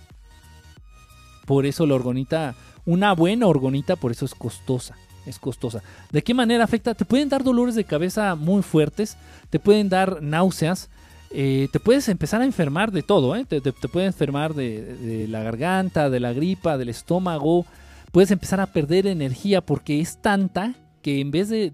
[1.47, 2.53] Por eso la orgonita,
[2.85, 4.95] una buena orgonita, por eso es costosa.
[5.25, 5.81] Es costosa.
[6.11, 6.93] ¿De qué manera afecta?
[6.93, 9.17] Te pueden dar dolores de cabeza muy fuertes,
[9.49, 10.89] te pueden dar náuseas,
[11.31, 13.45] eh, te puedes empezar a enfermar de todo, ¿eh?
[13.45, 17.65] te, te- te puede enfermar de, de la garganta, de la gripa, del estómago,
[18.11, 21.69] puedes empezar a perder energía porque es tanta que en vez de,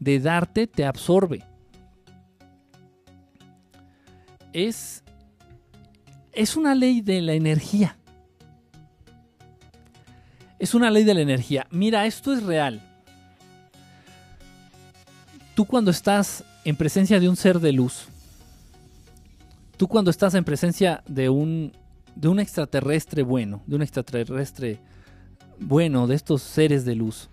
[0.00, 1.44] de- darte, te absorbe.
[4.52, 5.02] Es,
[6.32, 7.96] es una ley de la energía.
[10.58, 11.66] Es una ley de la energía.
[11.70, 12.80] Mira, esto es real.
[15.54, 18.06] Tú cuando estás en presencia de un ser de luz,
[19.76, 21.72] tú cuando estás en presencia de un,
[22.16, 24.80] de un extraterrestre bueno, de un extraterrestre
[25.58, 27.28] bueno, de estos seres de luz,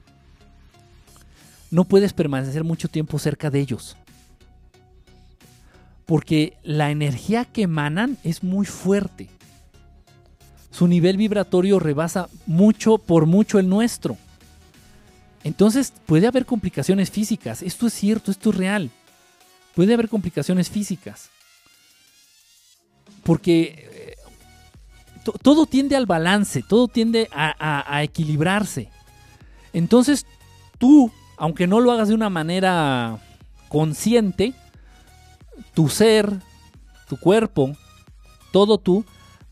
[1.69, 3.95] no puedes permanecer mucho tiempo cerca de ellos.
[6.05, 9.29] Porque la energía que emanan es muy fuerte.
[10.69, 14.17] Su nivel vibratorio rebasa mucho por mucho el nuestro.
[15.43, 17.61] Entonces puede haber complicaciones físicas.
[17.61, 18.89] Esto es cierto, esto es real.
[19.75, 21.29] Puede haber complicaciones físicas.
[23.23, 23.90] Porque
[25.23, 28.89] todo tiende al balance, todo tiende a, equilibrarse.
[29.73, 30.25] Entonces
[30.77, 33.19] tú, aunque no lo hagas de una manera
[33.69, 34.53] consciente,
[35.73, 36.31] tu ser,
[37.07, 37.75] tu cuerpo,
[38.51, 39.05] todo tú,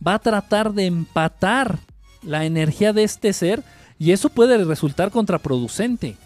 [0.06, 1.80] va a tratar de empatar
[2.24, 3.64] la energía de este ser
[3.98, 6.18] y eso puede resultar contraproducente.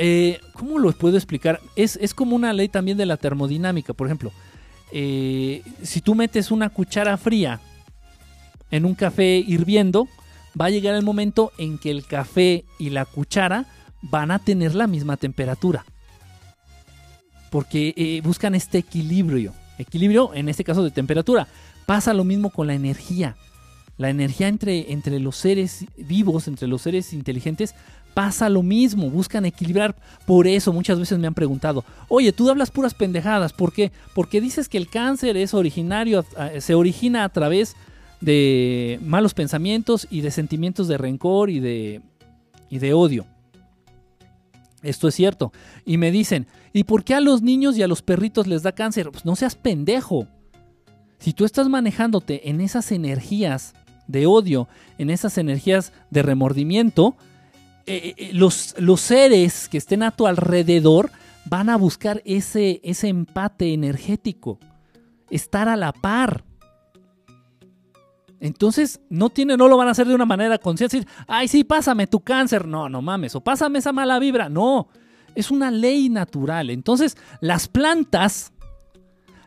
[0.00, 1.60] Eh, ¿Cómo lo puedo explicar?
[1.74, 3.92] Es, es como una ley también de la termodinámica.
[3.92, 4.32] Por ejemplo,
[4.92, 7.60] eh, si tú metes una cuchara fría
[8.70, 10.08] en un café hirviendo,
[10.58, 13.66] va a llegar el momento en que el café y la cuchara
[14.02, 15.84] van a tener la misma temperatura.
[17.50, 19.54] Porque eh, buscan este equilibrio.
[19.78, 21.48] Equilibrio, en este caso, de temperatura.
[21.86, 23.36] Pasa lo mismo con la energía.
[23.96, 27.74] La energía entre, entre los seres vivos, entre los seres inteligentes,
[28.18, 29.10] pasa lo mismo.
[29.10, 29.94] Buscan equilibrar.
[30.26, 33.52] Por eso muchas veces me han preguntado, oye, tú hablas puras pendejadas.
[33.52, 33.92] ¿Por qué?
[34.12, 36.26] Porque dices que el cáncer es originario,
[36.58, 37.76] se origina a través
[38.20, 42.02] de malos pensamientos y de sentimientos de rencor y de,
[42.68, 43.24] y de odio.
[44.82, 45.52] Esto es cierto.
[45.84, 48.72] Y me dicen, ¿y por qué a los niños y a los perritos les da
[48.72, 49.12] cáncer?
[49.12, 50.26] Pues no seas pendejo.
[51.20, 53.74] Si tú estás manejándote en esas energías
[54.08, 54.66] de odio,
[54.98, 57.14] en esas energías de remordimiento,
[57.88, 61.10] eh, eh, los, los seres que estén a tu alrededor
[61.46, 64.58] van a buscar ese, ese empate energético,
[65.30, 66.44] estar a la par.
[68.40, 70.98] Entonces, no tiene, no lo van a hacer de una manera consciente.
[70.98, 72.68] decir, Ay, sí, pásame tu cáncer.
[72.68, 73.34] No, no mames.
[73.34, 74.48] O pásame esa mala vibra.
[74.48, 74.88] No.
[75.34, 76.70] Es una ley natural.
[76.70, 78.52] Entonces, las plantas,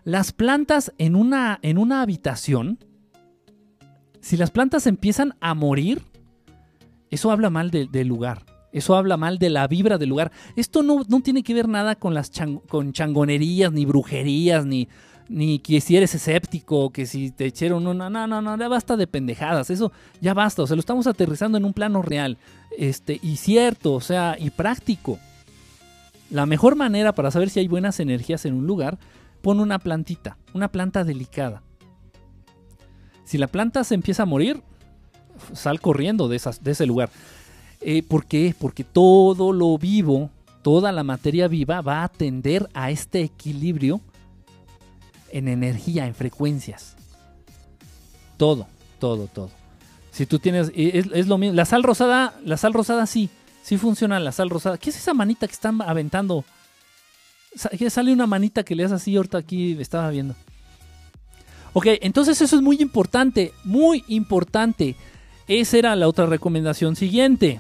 [0.04, 2.80] las plantas en una, en una habitación,
[4.20, 6.11] si las plantas empiezan a morir,
[7.12, 8.44] eso habla mal de- del lugar.
[8.74, 10.32] Eso habla mal de la vibra del lugar.
[10.56, 12.32] Esto no, no tiene que ver nada con las
[12.70, 14.88] con changonerías, ni brujerías, ni,
[15.28, 18.10] ni que si eres escéptico, que si te echaron una.
[18.10, 19.70] No, no, no, ya basta de pendejadas.
[19.70, 20.64] Eso ya basta.
[20.64, 22.38] O sea, lo estamos aterrizando en un plano real.
[22.78, 25.20] Este, y cierto, o sea, y práctico.
[26.30, 28.98] La mejor manera para saber si hay buenas energías en un lugar,
[29.42, 31.62] pon una plantita, una planta delicada.
[33.26, 34.62] Si la planta se empieza a morir,
[35.54, 37.10] sal corriendo de, de ese lugar.
[37.82, 38.56] Eh, ¿Por qué?
[38.58, 40.30] Porque todo lo vivo,
[40.62, 44.02] toda la materia viva va a tender a este equilibrio
[45.32, 46.96] en energía, en frecuencias.
[48.38, 48.68] Todo,
[49.00, 49.50] todo, todo.
[50.12, 51.56] Si tú tienes, es, es lo mismo.
[51.56, 53.30] La sal rosada, la sal rosada sí,
[53.64, 54.78] sí funciona la sal rosada.
[54.78, 56.44] ¿Qué es esa manita que están aventando?
[57.56, 60.36] Sale una manita que le hace así, ahorita aquí estaba viendo.
[61.74, 64.96] Ok, entonces eso es muy importante, muy importante.
[65.60, 67.60] Esa era la otra recomendación siguiente.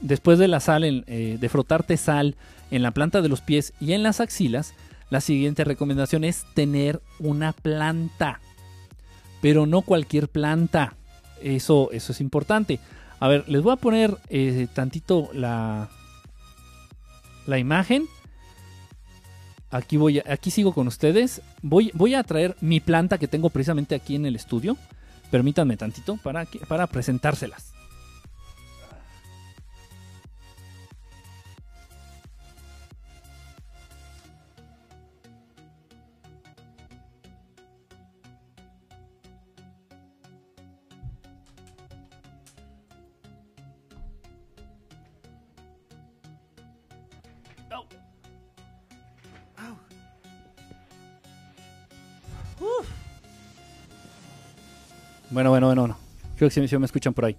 [0.00, 2.36] Después de la sal, eh, de frotarte sal
[2.70, 4.72] en la planta de los pies y en las axilas,
[5.10, 8.40] la siguiente recomendación es tener una planta.
[9.42, 10.94] Pero no cualquier planta.
[11.42, 12.80] Eso, eso es importante.
[13.20, 15.90] A ver, les voy a poner eh, tantito la,
[17.46, 18.06] la imagen.
[19.70, 21.42] Aquí, voy aquí sigo con ustedes.
[21.60, 24.78] Voy, voy a traer mi planta que tengo precisamente aquí en el estudio.
[25.30, 27.77] Permítanme tantito para, para presentárselas.
[55.30, 55.96] Bueno, bueno, bueno, bueno.
[56.36, 57.36] Creo que sí, me escuchan por ahí.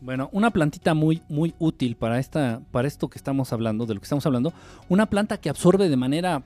[0.00, 4.00] Bueno, una plantita muy, muy útil para, esta, para esto que estamos hablando, de lo
[4.00, 4.52] que estamos hablando.
[4.88, 6.42] Una planta que absorbe de manera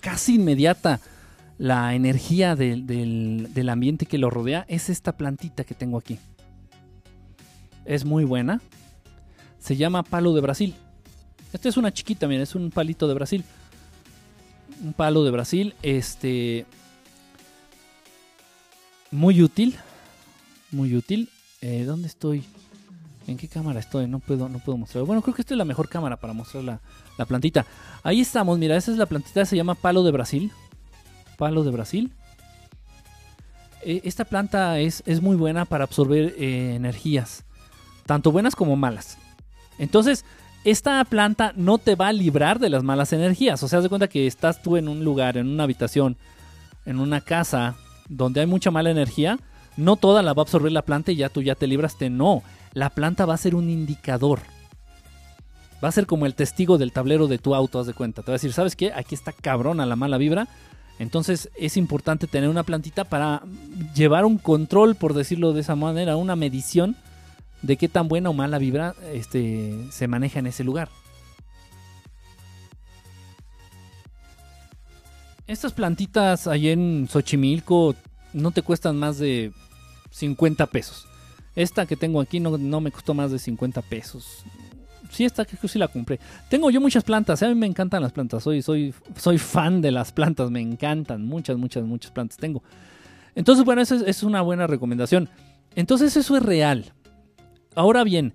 [0.00, 1.00] casi inmediata
[1.58, 6.18] la energía del, del ambiente que lo rodea es esta plantita que tengo aquí.
[7.84, 8.60] Es muy buena.
[9.58, 10.74] Se llama palo de Brasil.
[11.52, 13.44] Esta es una chiquita, miren, es un palito de Brasil.
[14.84, 15.74] Un palo de Brasil.
[15.82, 16.66] Este
[19.16, 19.76] muy útil.
[20.70, 21.30] Muy útil.
[21.62, 22.44] Eh, ¿Dónde estoy?
[23.26, 24.06] ¿En qué cámara estoy?
[24.06, 25.04] No puedo, no puedo mostrar.
[25.04, 26.80] Bueno, creo que esta es la mejor cámara para mostrar la,
[27.26, 27.66] plantita.
[28.02, 30.52] Ahí estamos, mira, esa es la plantita, se llama palo de Brasil.
[31.38, 32.12] Palo de Brasil.
[33.82, 37.44] E, esta planta es, es, muy buena para absorber eh, energías,
[38.04, 39.18] tanto buenas como malas.
[39.78, 40.24] Entonces,
[40.64, 43.62] esta planta no te va a librar de las malas energías.
[43.62, 46.16] O sea, haz de cuenta que estás tú en un lugar, en una habitación,
[46.84, 47.76] en una casa,
[48.08, 49.38] donde hay mucha mala energía,
[49.76, 52.10] no toda la va a absorber la planta y ya tú ya te libraste.
[52.10, 52.42] No,
[52.72, 54.40] la planta va a ser un indicador.
[55.82, 58.22] Va a ser como el testigo del tablero de tu auto, haz de cuenta.
[58.22, 58.92] Te va a decir, ¿sabes qué?
[58.92, 60.48] Aquí está cabrona la mala vibra.
[60.98, 63.42] Entonces es importante tener una plantita para
[63.94, 66.96] llevar un control, por decirlo de esa manera, una medición
[67.60, 70.88] de qué tan buena o mala vibra este, se maneja en ese lugar.
[75.46, 77.94] Estas plantitas ahí en Xochimilco
[78.32, 79.52] no te cuestan más de
[80.10, 81.06] 50 pesos.
[81.54, 84.44] Esta que tengo aquí no, me costó más de 50 pesos.
[85.10, 86.18] Sí, esta que sí la compré.
[86.50, 87.42] Tengo yo muchas plantas.
[87.42, 88.42] A mí me encantan las plantas.
[88.42, 90.50] Soy, soy, soy fan de las plantas.
[90.50, 91.24] Me encantan.
[91.24, 92.62] Muchas, muchas, muchas plantas tengo.
[93.34, 95.28] Entonces, bueno, esa es, una buena recomendación.
[95.76, 96.92] Entonces, eso es real.
[97.74, 98.34] Ahora bien,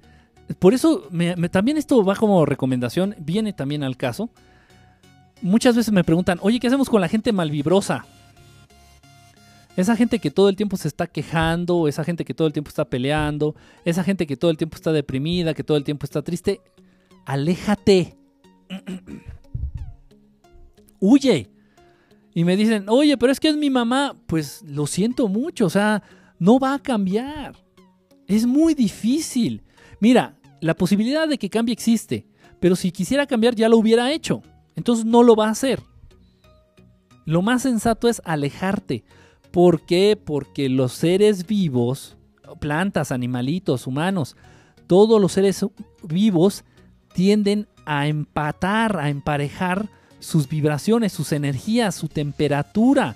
[0.59, 1.07] por eso
[1.51, 3.15] también esto va como recomendación.
[3.19, 4.29] Viene también al caso
[5.41, 8.05] muchas veces me preguntan, oye, ¿qué hacemos con la gente malvibrosa?
[9.77, 12.69] Esa gente que todo el tiempo se está quejando, esa gente que todo el tiempo
[12.69, 13.55] está peleando,
[13.85, 16.61] esa gente que todo el tiempo está deprimida, que todo el tiempo está triste,
[17.25, 18.17] aléjate.
[20.99, 21.49] Huye.
[22.33, 24.15] Y me dicen, oye, pero es que es mi mamá.
[24.27, 26.03] Pues lo siento mucho, o sea,
[26.37, 27.55] no va a cambiar.
[28.27, 29.63] Es muy difícil.
[29.99, 32.25] Mira, la posibilidad de que cambie existe,
[32.59, 34.43] pero si quisiera cambiar ya lo hubiera hecho.
[34.75, 35.81] Entonces no lo va a hacer.
[37.25, 39.03] Lo más sensato es alejarte.
[39.51, 40.19] ¿Por qué?
[40.21, 42.17] Porque los seres vivos,
[42.59, 44.35] plantas, animalitos, humanos,
[44.87, 45.65] todos los seres
[46.03, 46.63] vivos
[47.13, 49.89] tienden a empatar, a emparejar
[50.19, 53.15] sus vibraciones, sus energías, su temperatura.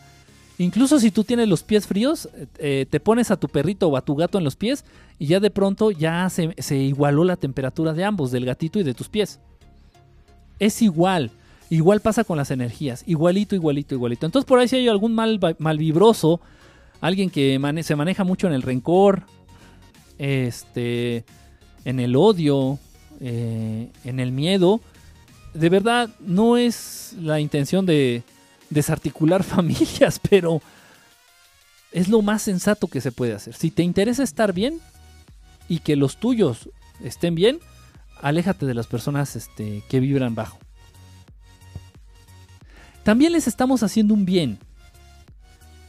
[0.57, 4.05] Incluso si tú tienes los pies fríos, eh, te pones a tu perrito o a
[4.05, 4.85] tu gato en los pies
[5.19, 8.93] y ya de pronto ya se igualó la temperatura de ambos, del gatito y de
[8.93, 9.39] tus pies.
[10.59, 11.31] Es igual.
[11.75, 14.25] Igual pasa con las energías, igualito, igualito, igualito.
[14.25, 16.39] Entonces por ahí si hay algún mal, mal vibroso,
[17.01, 19.23] alguien que se maneja mucho en el rencor,
[20.17, 21.25] este,
[21.83, 22.79] en el odio,
[23.19, 24.79] eh, en el miedo,
[25.53, 28.23] de verdad no es la intención de
[28.69, 30.61] desarticular familias, pero
[31.91, 33.53] es lo más sensato que se puede hacer.
[33.53, 34.79] Si te interesa estar bien
[35.67, 36.69] y que los tuyos
[37.03, 37.59] estén bien,
[38.21, 40.57] aléjate de las personas este, que vibran bajo
[43.05, 44.57] también les estamos haciendo un bien.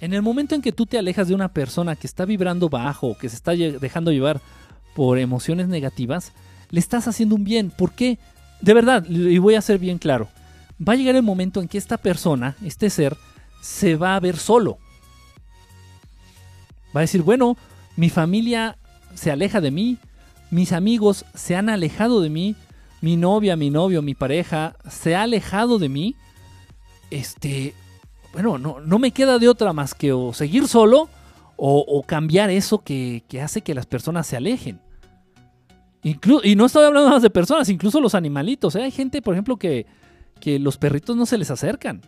[0.03, 3.17] En el momento en que tú te alejas de una persona que está vibrando bajo,
[3.17, 4.43] que se está dejando llevar
[4.95, 6.33] por emociones negativas,
[6.69, 7.71] le estás haciendo un bien.
[7.71, 8.19] ¿Por qué?
[8.61, 10.29] De verdad, y voy a ser bien claro,
[10.87, 13.17] va a llegar el momento en que esta persona, este ser,
[13.63, 14.77] se va a ver solo.
[16.95, 17.57] Va a decir, bueno,
[17.97, 18.77] mi familia
[19.15, 19.97] se aleja de mí,
[20.51, 22.57] mis amigos se han alejado de mí,
[23.01, 26.15] mi novia, mi novio, mi pareja se ha alejado de mí
[27.11, 27.75] este,
[28.33, 31.09] bueno, no, no me queda de otra más que o seguir solo
[31.59, 34.79] o, cambiar eso que, hace que las personas se alejen.
[36.03, 38.77] y no estoy hablando más de personas, incluso los animalitos.
[38.77, 38.83] ¿eh?
[38.83, 39.87] Hay gente, por ejemplo, que,
[40.41, 42.03] que los perritos no se les acercan.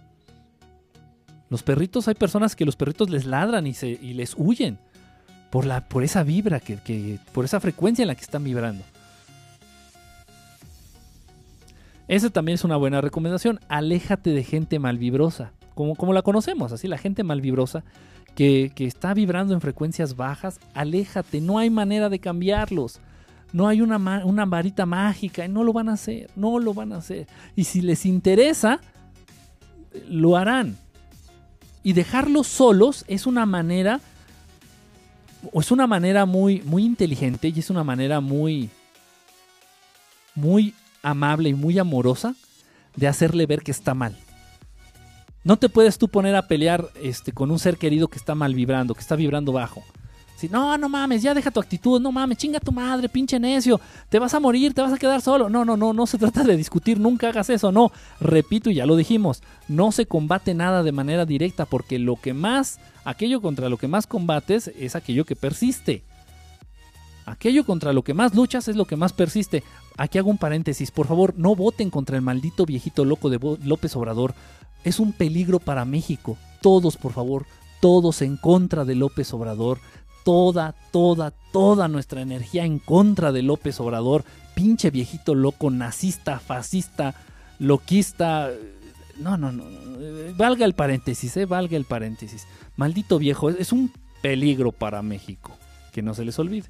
[1.49, 4.79] Los perritos, hay personas que los perritos les ladran y, se, y les huyen
[5.51, 8.85] por, la, por esa vibra, que, por esa frecuencia en la que están vibrando.
[12.09, 13.61] Esa también es una buena recomendación.
[13.69, 17.85] Aléjate de gente malvibrosa, como, como la conocemos, así la gente malvibrosa
[18.35, 23.01] que, que está vibrando en frecuencias bajas, aléjate, no hay manera de cambiarlos.
[23.53, 26.97] No hay una, una varita mágica, no lo van a hacer, no lo van a
[26.97, 27.27] hacer.
[27.57, 28.81] Y si les interesa,
[30.09, 30.77] lo harán.
[31.83, 34.01] Y dejarlos solos es una manera,
[35.53, 38.69] es una manera muy, muy inteligente y es una manera muy,
[40.35, 42.35] muy amable y muy amorosa
[42.97, 44.17] de hacerle ver que está mal.
[45.45, 48.55] No te puedes tú poner a pelear este, con un ser querido que está mal
[48.55, 49.83] vibrando, que está vibrando bajo
[50.47, 54.21] no, no mames, ya deja tu actitud, no mames, chinga tu madre, pinche necio, te
[54.21, 55.49] vas a morir, te vas a quedar solo.
[55.49, 57.91] No, no, no, no se trata de discutir, nunca hagas eso, no.
[58.21, 62.35] Repito, y ya lo dijimos, no se combate nada de manera directa porque lo que
[62.35, 66.05] más, aquello contra lo que más combates es aquello que persiste.
[67.31, 69.63] Aquello contra lo que más luchas es lo que más persiste.
[69.97, 73.97] Aquí hago un paréntesis, por favor, no voten contra el maldito viejito loco de López
[73.97, 74.35] Obrador.
[74.85, 76.37] Es un peligro para México.
[76.63, 77.47] Todos, por favor,
[77.81, 79.79] todos en contra de López Obrador
[80.29, 84.25] toda, toda, toda nuestra energía en contra de López Obrador,
[84.55, 87.15] pinche viejito loco, nazista, fascista,
[87.59, 88.51] loquista.
[89.17, 89.65] No, no, no.
[90.37, 92.47] Valga el paréntesis, eh, valga el paréntesis.
[92.77, 93.91] Maldito viejo, es un
[94.21, 95.57] peligro para México,
[95.93, 96.69] que no se les olvide.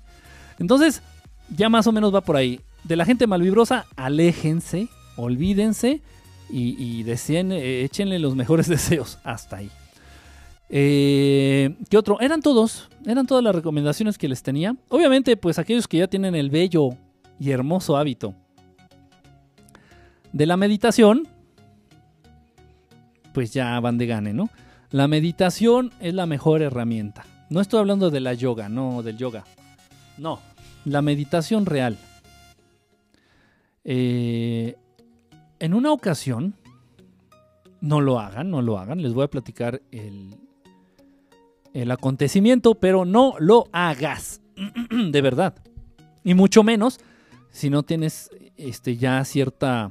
[0.58, 1.02] Entonces,
[1.56, 2.60] ya más o menos va por ahí.
[2.84, 6.02] De la gente malvibrosa, aléjense, olvídense
[6.50, 9.18] y, y eh, échenle los mejores deseos.
[9.24, 9.70] Hasta ahí.
[10.70, 12.20] Eh, ¿Qué otro?
[12.20, 14.76] Eran todos, eran todas las recomendaciones que les tenía.
[14.88, 16.90] Obviamente, pues aquellos que ya tienen el bello
[17.40, 18.34] y hermoso hábito
[20.32, 21.26] de la meditación,
[23.32, 24.50] pues ya van de gane, ¿no?
[24.90, 27.24] La meditación es la mejor herramienta.
[27.50, 29.44] No estoy hablando de la yoga, no del yoga.
[30.18, 30.40] No,
[30.88, 31.98] la meditación real.
[33.84, 34.76] Eh,
[35.58, 36.54] en una ocasión,
[37.80, 40.36] no lo hagan, no lo hagan, les voy a platicar el,
[41.72, 44.40] el acontecimiento, pero no lo hagas.
[45.10, 45.54] de verdad.
[46.24, 47.00] Y mucho menos
[47.50, 49.90] si no tienes este, ya cierta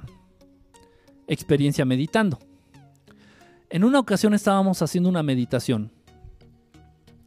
[1.27, 2.39] experiencia meditando.
[3.69, 5.91] En una ocasión estábamos haciendo una meditación,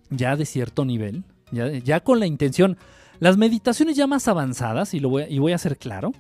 [0.09, 2.79] ya de cierto nivel, ya, con la intención,
[3.21, 6.13] las meditaciones ya más avanzadas, y, lo voy, y voy a ser claro,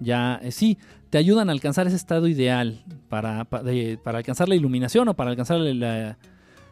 [0.00, 0.78] ya eh, sí,
[1.10, 5.58] te ayudan a alcanzar ese estado ideal para, para alcanzar la iluminación o para alcanzar
[5.58, 6.16] la,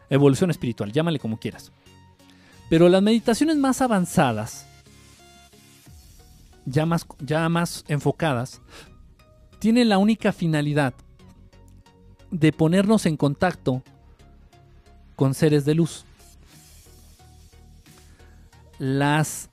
[0.09, 1.71] evolución espiritual, llámale como quieras.
[2.69, 4.65] Pero las meditaciones más avanzadas,
[6.65, 8.61] ya más, ya más enfocadas,
[9.59, 10.93] tienen la única finalidad
[12.31, 13.83] de ponernos en contacto
[15.15, 16.05] con seres de luz.
[18.77, 19.48] Las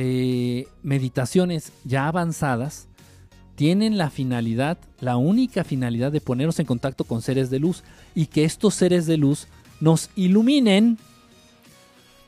[0.00, 2.86] eh, meditaciones ya avanzadas
[3.56, 7.82] tienen la finalidad, la única finalidad de ponernos en contacto con seres de luz
[8.14, 9.48] y que estos seres de luz
[9.80, 10.98] nos iluminen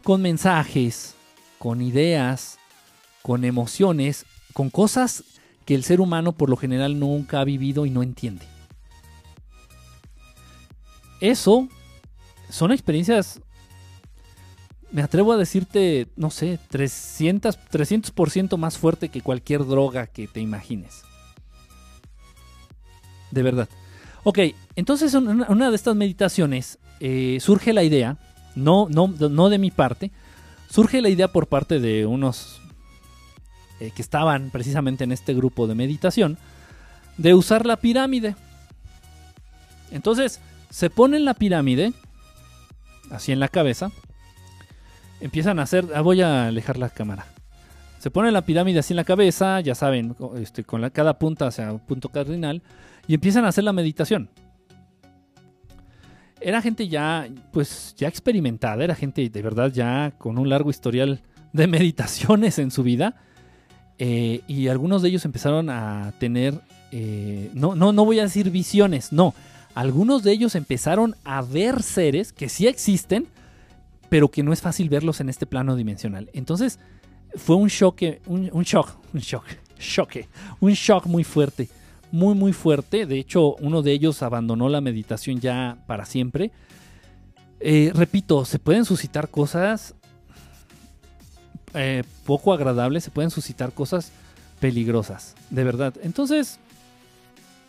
[0.03, 1.15] con mensajes,
[1.61, 2.59] con ideas,
[3.23, 5.23] con emociones, con cosas
[5.65, 8.47] que el ser humano por lo general nunca ha vivido y no entiende.
[11.21, 11.69] Eso
[12.49, 13.41] son experiencias,
[14.93, 20.41] me atrevo a decirte, no sé, 300%, 300 más fuerte que cualquier droga que te
[20.41, 21.03] imagines.
[23.31, 23.69] De verdad.
[24.25, 24.39] Ok,
[24.77, 28.19] entonces una de estas meditaciones eh, surge la idea,
[28.55, 30.11] no, no, no de mi parte,
[30.69, 32.61] surge la idea por parte de unos
[33.81, 36.37] eh, que estaban precisamente en este grupo de meditación,
[37.17, 38.37] de usar la pirámide.
[39.91, 41.95] Entonces, se ponen la pirámide,
[43.11, 43.91] así en la cabeza,
[45.21, 47.27] empiezan a hacer, ah, voy a alejar la cámara.
[47.99, 51.47] Se pone la pirámide así en la cabeza, ya saben, este, con la, cada punta
[51.47, 52.63] hacia un punto cardinal,
[53.07, 54.31] y empiezan a hacer la meditación
[56.41, 61.21] era gente ya, pues, ya experimentada, era gente de verdad ya con un largo historial
[61.53, 63.17] de meditaciones en su vida.
[63.99, 66.59] Eh, y algunos de ellos empezaron a tener,
[66.91, 69.35] eh, no, no, no voy a decir visiones, no.
[69.75, 73.27] Algunos de ellos empezaron a ver seres que sí existen,
[74.11, 76.29] pero que no es fácil verlos en este plano dimensional.
[76.35, 76.79] Entonces,
[77.37, 77.71] fue un
[78.27, 79.47] un, un shock, un shock,
[79.79, 80.29] choque,
[80.61, 81.71] un shock muy fuerte
[82.13, 83.07] muy muy fuerte.
[83.07, 86.51] De hecho, uno de ellos abandonó la meditación ya para siempre.
[87.61, 89.95] Eh, repito, se pueden suscitar cosas
[91.75, 94.13] eh, poco agradables, se pueden suscitar cosas
[94.61, 95.95] peligrosas, de verdad.
[96.03, 96.59] Entonces,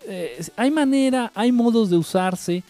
[0.07, 2.63] eh, hay manera, hay modos de usarse,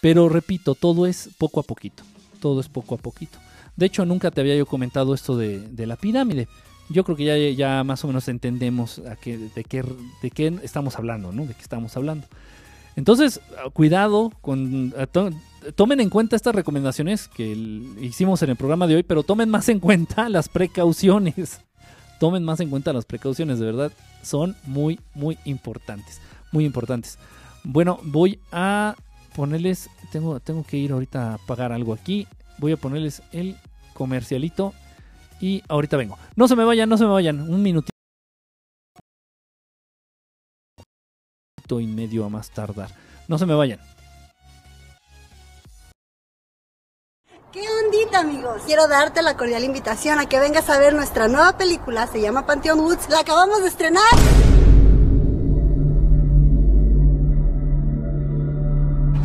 [0.00, 2.02] pero repito, todo es poco a poquito.
[2.46, 3.38] Todo es poco a poquito.
[3.74, 6.46] De hecho, nunca te había yo comentado esto de, la pirámide.
[6.88, 9.82] Yo creo que ya, ya más o menos entendemos a qué, de, qué,
[10.22, 11.44] de qué estamos hablando, ¿no?
[11.44, 12.28] De qué estamos hablando.
[12.94, 13.40] Entonces,
[13.72, 14.94] cuidado con...
[15.74, 17.50] Tomen en cuenta estas recomendaciones que
[18.00, 21.62] hicimos en el programa de hoy, pero tomen más en cuenta las precauciones.
[22.20, 23.90] Tomen más en cuenta las precauciones, de verdad.
[24.22, 26.20] Son muy, muy importantes.
[26.52, 27.18] Muy importantes.
[27.64, 28.94] Bueno, voy a
[29.34, 29.90] ponerles...
[30.12, 32.28] Tengo, tengo que ir ahorita a pagar algo aquí.
[32.58, 33.56] Voy a ponerles el
[33.94, 34.72] comercialito
[35.40, 36.18] y ahorita vengo.
[36.34, 37.40] No se me vayan, no se me vayan.
[37.40, 37.90] Un minutito
[41.80, 42.90] y medio a más tardar.
[43.28, 43.80] No se me vayan.
[47.52, 48.62] ¿Qué ondita, amigos?
[48.66, 52.06] Quiero darte la cordial invitación a que vengas a ver nuestra nueva película.
[52.06, 53.08] Se llama Pantheon Woods.
[53.08, 54.55] La acabamos de estrenar.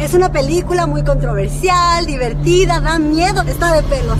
[0.01, 4.17] Es una película muy controversial, divertida, da miedo, está de pelos.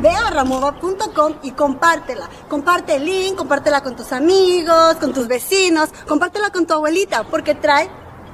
[0.00, 2.30] Ve a ramova.com y compártela.
[2.48, 7.54] Comparte el link, compártela con tus amigos, con tus vecinos, compártela con tu abuelita, porque
[7.54, 7.90] trae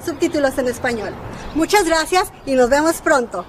[0.07, 1.13] subtítulos en español.
[1.57, 3.45] Muchas gracias y nos vemos pronto.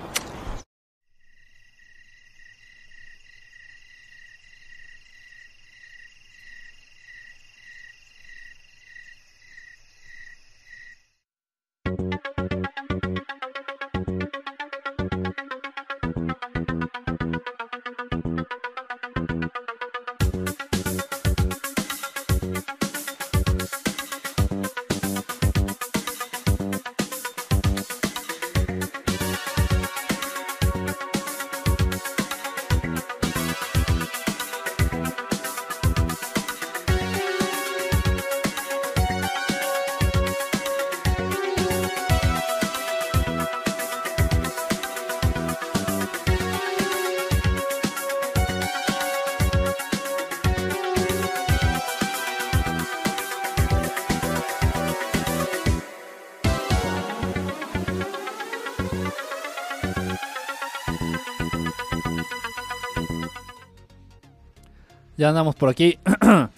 [65.23, 65.97] Ya andamos por aquí.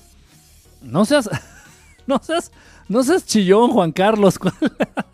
[0.81, 1.29] no seas.
[2.07, 2.51] No seas.
[2.87, 4.39] No seas chillón, Juan Carlos.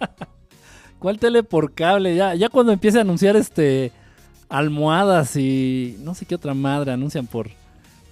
[1.00, 2.16] ¿Cuál, tele por cable?
[2.16, 3.92] Ya, ya cuando empiece a anunciar este.
[4.48, 5.98] Almohadas y.
[6.00, 7.50] No sé qué otra madre anuncian por.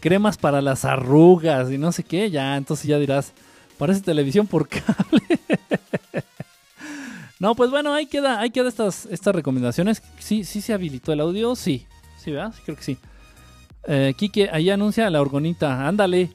[0.02, 2.30] Cremas para las arrugas y no sé qué.
[2.30, 3.32] Ya, entonces ya dirás.
[3.78, 5.40] Parece televisión por cable.
[7.40, 10.02] no, pues bueno, ahí queda, ahí queda estas, estas recomendaciones.
[10.20, 11.56] Sí, sí se habilitó el audio.
[11.56, 11.86] Sí.
[12.18, 12.54] Sí, ¿verdad?
[12.66, 12.98] Creo que sí.
[13.92, 15.88] Eh, Quique, ahí anuncia la orgonita.
[15.88, 16.30] Ándale.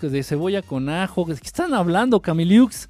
[0.00, 1.26] De cebolla con ajo.
[1.26, 2.88] ¿Qué están hablando, Camiliux?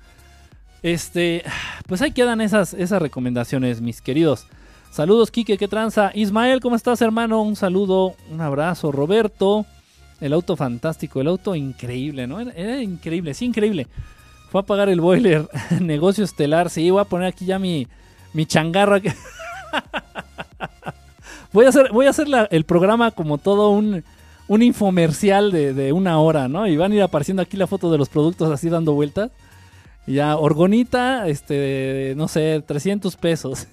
[0.83, 1.43] Este,
[1.89, 4.47] pues ahí quedan esas, esas recomendaciones, mis queridos.
[4.91, 6.13] Saludos, Quique, qué tranza.
[6.15, 7.41] Ismael, ¿cómo estás, hermano?
[7.43, 8.93] Un saludo, un abrazo.
[8.93, 9.65] Roberto,
[10.21, 12.39] el auto fantástico, el auto increíble, ¿no?
[12.39, 13.89] Era, increíble, sí, increíble.
[14.51, 15.49] Fue a pagar el boiler,
[15.81, 16.69] negocio estelar.
[16.69, 17.89] Sí, voy a poner aquí ya mi,
[18.35, 19.01] mi changarra.
[21.55, 24.03] Voy a hacer, voy a hacer el programa como todo un,
[24.49, 26.67] un infomercial de, una hora, ¿no?
[26.67, 29.31] Y van a ir apareciendo aquí la foto de los productos así dando vueltas.
[30.05, 33.69] ya, orgonita, este, no sé, 300 pesos.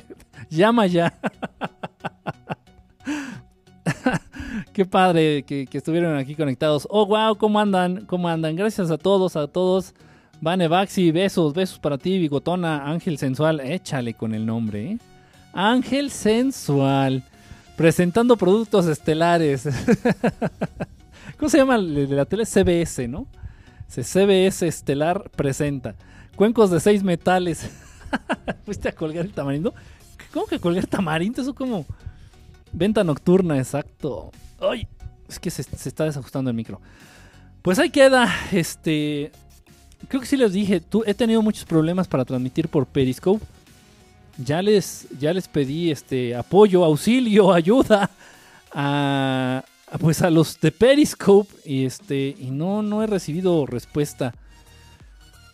[0.48, 1.12] Llama ya.
[4.72, 6.88] Qué padre que, estuvieron aquí conectados.
[6.90, 8.06] Oh, wow, ¿cómo andan?
[8.06, 8.56] ¿Cómo andan?
[8.56, 9.92] Gracias a todos, a todos.
[10.40, 13.60] Vane Baxi, besos, besos para ti, Bigotona, Ángel Sensual.
[13.60, 14.98] Échale con el nombre, ¿eh?
[15.56, 17.24] Ángel Sensual.
[17.76, 19.66] Presentando productos estelares.
[21.38, 22.44] ¿Cómo se llama la tele?
[22.44, 23.26] CBS, ¿no?
[23.88, 25.94] CBS Estelar presenta.
[26.36, 27.70] Cuencos de seis metales.
[28.64, 29.74] ¿Fuiste a colgar el tamarindo?
[30.32, 31.40] ¿Cómo que colgar tamarindo?
[31.40, 31.86] Eso como
[32.72, 34.30] venta nocturna, exacto.
[34.60, 34.86] ¡Ay!
[35.28, 36.80] Es que se, se, está desajustando el micro.
[37.62, 38.32] Pues ahí queda.
[38.52, 39.32] Este.
[40.08, 40.80] Creo que sí les dije.
[40.80, 43.44] Tú, he tenido muchos problemas para transmitir por Periscope
[44.38, 48.10] ya les, ya les pedí este apoyo, auxilio, ayuda
[48.72, 49.64] a,
[50.00, 54.34] pues a los de Periscope y este y no, no he recibido respuesta.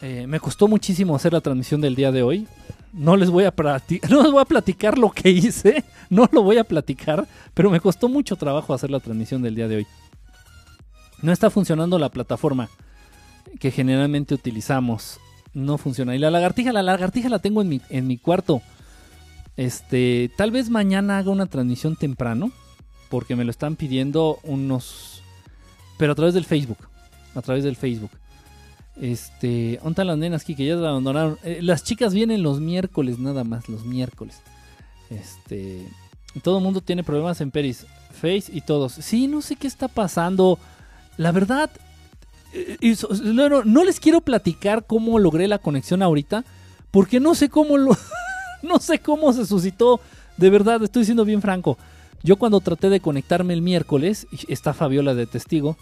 [0.00, 2.48] Eh, me costó muchísimo hacer la transmisión del día de hoy.
[2.92, 3.54] No les voy a
[4.10, 7.80] no les voy a platicar lo que hice, no lo voy a platicar, pero me
[7.80, 9.86] costó mucho trabajo hacer la transmisión del día de hoy.
[11.22, 12.68] No está funcionando la plataforma
[13.60, 15.20] que generalmente utilizamos
[15.54, 16.14] No funciona.
[16.14, 18.62] Y la lagartija, la lagartija la tengo en mi, en mi cuarto.
[19.56, 22.52] Este, tal vez mañana haga una transmisión temprano,
[23.10, 25.22] porque me lo están pidiendo unos,
[25.98, 26.78] pero a través del Facebook,
[27.34, 28.10] a través del Facebook.
[29.00, 31.38] Este, ¿dónde las nenas aquí que ya abandonaron?
[31.44, 34.40] Eh, las chicas vienen los miércoles nada más, los miércoles.
[35.10, 35.86] Este,
[36.42, 38.92] todo el mundo tiene problemas en Peris, Face y todos.
[38.92, 40.58] Sí, no sé qué está pasando.
[41.16, 41.70] La verdad,
[43.24, 46.44] no, no les quiero platicar cómo logré la conexión ahorita,
[46.90, 47.96] porque no sé cómo lo
[48.62, 50.00] no sé cómo se suscitó.
[50.36, 51.78] De verdad, estoy siendo bien franco.
[52.22, 55.76] Yo cuando traté de conectarme el miércoles, está Fabiola de testigo,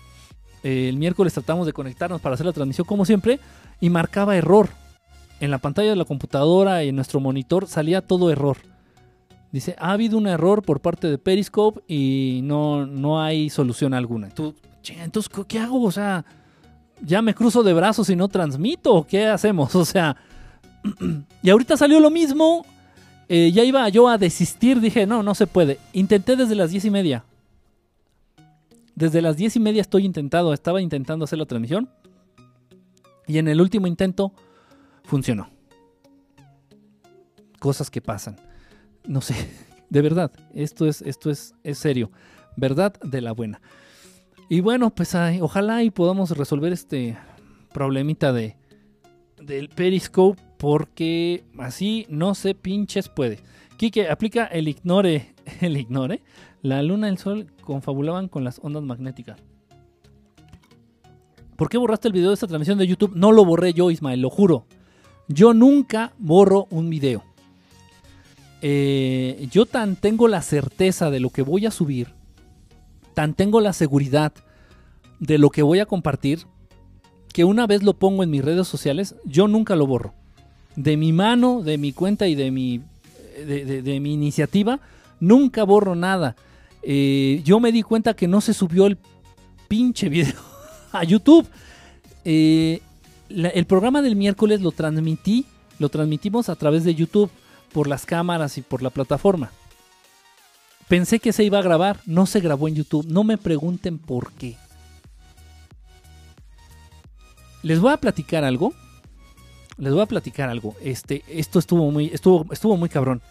[0.62, 3.40] eh, el miércoles tratamos de conectarnos para hacer la transmisión como siempre
[3.80, 4.68] y marcaba error.
[5.40, 8.58] En la pantalla de la computadora y en nuestro monitor salía todo error.
[9.52, 14.28] Dice, ha habido un error por parte de Periscope y no, no hay solución alguna.
[14.28, 14.54] Tú,
[14.88, 15.82] entonces, ¿qué hago?
[15.82, 16.24] O sea,
[17.02, 19.06] ya me cruzo de brazos y no transmito.
[19.08, 19.74] ¿Qué hacemos?
[19.80, 20.16] O sea,
[21.42, 22.64] y ahorita salió lo mismo.
[23.28, 24.80] Eh, ya iba yo a desistir.
[24.80, 25.78] Dije, no, no se puede.
[25.92, 27.24] Intenté desde las diez y media.
[28.94, 31.88] Desde las diez y media estoy intentando, estaba intentando hacer la transmisión.
[33.26, 34.32] Y en el último intento
[35.04, 35.48] funcionó.
[37.58, 38.36] Cosas que pasan.
[39.06, 39.34] No sé,
[39.88, 42.10] de verdad, esto es, esto es, es serio.
[42.56, 43.60] Verdad de la buena.
[44.52, 47.16] Y bueno, pues ojalá y podamos resolver este
[47.72, 48.56] problemita de,
[49.40, 53.38] del Periscope porque así no se pinches puede.
[53.76, 56.24] Quique aplica el ignore, el ignore.
[56.62, 59.40] La luna y el sol confabulaban con las ondas magnéticas.
[61.54, 63.14] ¿Por qué borraste el video de esta transmisión de YouTube?
[63.14, 64.66] No lo borré yo, Ismael, lo juro.
[65.28, 67.22] Yo nunca borro un video.
[68.62, 72.08] Eh, yo tan tengo la certeza de lo que voy a subir,
[73.20, 74.32] tan tengo la seguridad
[75.18, 76.46] de lo que voy a compartir,
[77.34, 80.14] que una vez lo pongo en mis redes sociales, yo nunca lo borro.
[80.74, 82.80] De mi mano, de mi cuenta y de mi,
[83.46, 84.80] de, mi iniciativa,
[85.20, 86.34] nunca borro nada.
[86.82, 88.96] Eh, yo me di cuenta que no se subió el
[89.68, 90.40] pinche video
[90.92, 91.46] a YouTube.
[92.24, 92.80] Eh,
[93.28, 95.44] el programa del miércoles lo transmití,
[95.78, 97.30] lo transmitimos a través de YouTube,
[97.74, 99.50] por las cámaras y por la plataforma.
[100.90, 103.06] Pensé que se iba a grabar, no se grabó en YouTube.
[103.06, 104.56] No me pregunten por qué.
[107.62, 108.74] Les voy a platicar algo.
[109.76, 110.74] Les voy a platicar algo.
[110.82, 113.22] Este, esto estuvo muy, estuvo, estuvo muy cabrón.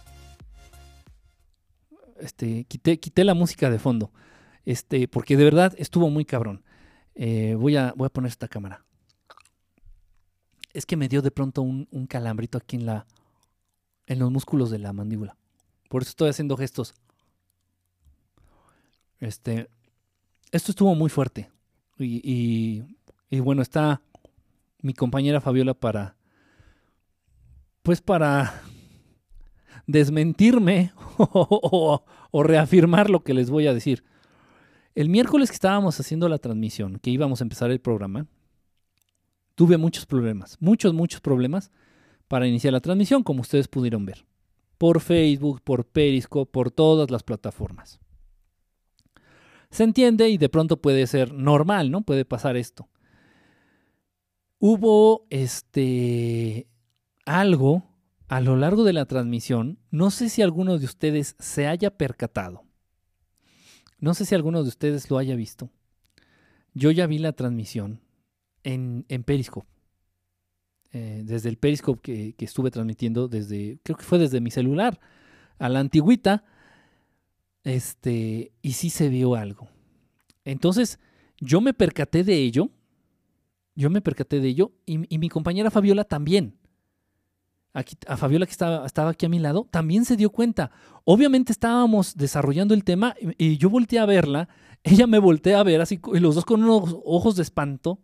[2.21, 4.09] Este, quité, quité la música de fondo.
[4.63, 6.63] Este, porque de verdad estuvo muy cabrón.
[7.13, 8.85] Eh, voy, a, voy a poner esta cámara.
[10.71, 13.05] Es que me dio de pronto un, un calambrito aquí en la,
[14.07, 15.35] en los músculos de la mandíbula.
[15.89, 16.95] Por eso estoy haciendo gestos.
[19.19, 19.69] Este,
[20.51, 21.49] esto estuvo muy fuerte.
[21.97, 22.83] Y, y,
[23.29, 24.01] y bueno, está
[24.81, 26.15] mi compañera Fabiola para,
[27.83, 28.61] pues para
[29.87, 32.03] desmentirme o,
[32.43, 34.03] reafirmar lo que les voy a decir.
[34.95, 38.27] El miércoles que estábamos haciendo la transmisión, que íbamos a empezar el programa,
[39.55, 41.71] tuve muchos problemas, muchos, muchos problemas
[42.27, 44.25] para iniciar la transmisión, como ustedes pudieron ver.
[44.77, 47.99] Por Facebook, por Periscope, por todas las plataformas.
[49.71, 52.01] Se entiende y de pronto puede ser normal, ¿no?
[52.01, 52.89] Puede pasar esto
[54.59, 56.67] hubo este
[57.25, 57.85] algo
[58.27, 62.63] a lo largo de la transmisión, no sé si alguno de ustedes se haya percatado.
[63.97, 65.71] No sé si alguno de ustedes lo haya visto.
[66.75, 68.01] Yo ya vi la transmisión
[68.63, 69.67] en, Periscope.
[70.91, 74.99] Eh, desde el Periscope que, que, estuve transmitiendo, desde, creo que fue desde mi celular
[75.57, 76.43] a la antigüita,
[77.63, 79.67] este, y sí se vio algo.
[80.45, 80.99] Entonces,
[81.39, 82.71] yo me percaté de ello
[83.79, 86.57] yo me percaté de ello y, mi compañera Fabiola también.
[87.73, 90.69] Aquí, a Fabiola que estaba, estaba, aquí a mi lado, también se dio cuenta.
[91.05, 94.49] Obviamente estábamos desarrollando el tema y, yo volteé a verla,
[94.83, 98.01] ella me voltea a ver así, y los dos con unos ojos de espanto.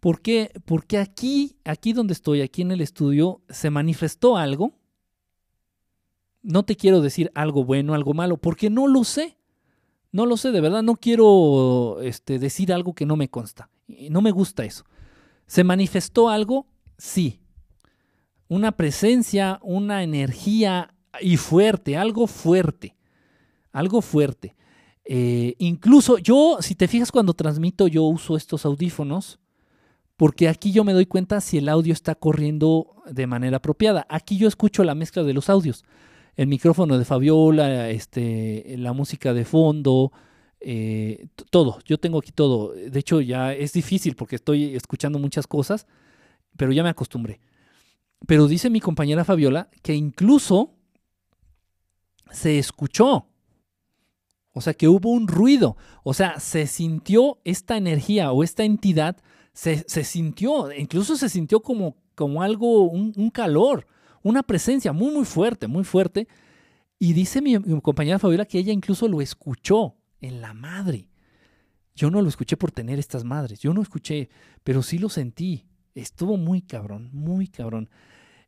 [0.00, 0.50] ¿Por qué?
[0.64, 4.72] Porque aquí, aquí donde estoy, aquí en el estudio, se manifestó algo.
[6.46, 9.36] No te quiero decir algo bueno, algo malo, porque no lo sé.
[10.12, 13.68] No lo sé, de verdad, no quiero este, decir algo que no me consta.
[14.10, 14.84] No me gusta eso.
[15.46, 16.68] ¿Se manifestó algo?
[16.96, 17.40] Sí.
[18.46, 22.96] Una presencia, una energía y fuerte, algo fuerte,
[23.72, 24.54] algo fuerte.
[25.04, 29.40] Eh, incluso yo, si te fijas cuando transmito, yo uso estos audífonos
[30.16, 34.06] porque aquí yo me doy cuenta si el audio está corriendo de manera apropiada.
[34.08, 35.84] Aquí yo escucho la mezcla de los audios.
[36.36, 40.12] El micrófono de Fabiola, este, la música de fondo,
[40.60, 42.72] eh, todo, yo tengo aquí todo.
[42.72, 45.86] De hecho, ya es difícil porque estoy escuchando muchas cosas,
[46.56, 47.40] pero ya me acostumbré.
[48.26, 50.74] pero dice mi compañera Fabiola que incluso
[52.30, 53.26] se escuchó.
[54.52, 55.76] O sea, que hubo un ruido.
[56.02, 59.16] O sea, se sintió esta energía o esta entidad,
[59.52, 63.86] se, sintió, incluso se sintió como, como algo, un, calor,
[64.26, 66.26] una presencia muy, muy fuerte, muy fuerte.
[66.98, 71.08] Y dice mi, compañera Fabiola que ella incluso lo escuchó en la madre.
[71.94, 74.28] Yo no lo escuché por tener estas madres, yo no escuché,
[74.64, 75.66] pero sí lo sentí.
[75.94, 77.88] Estuvo muy cabrón, muy cabrón.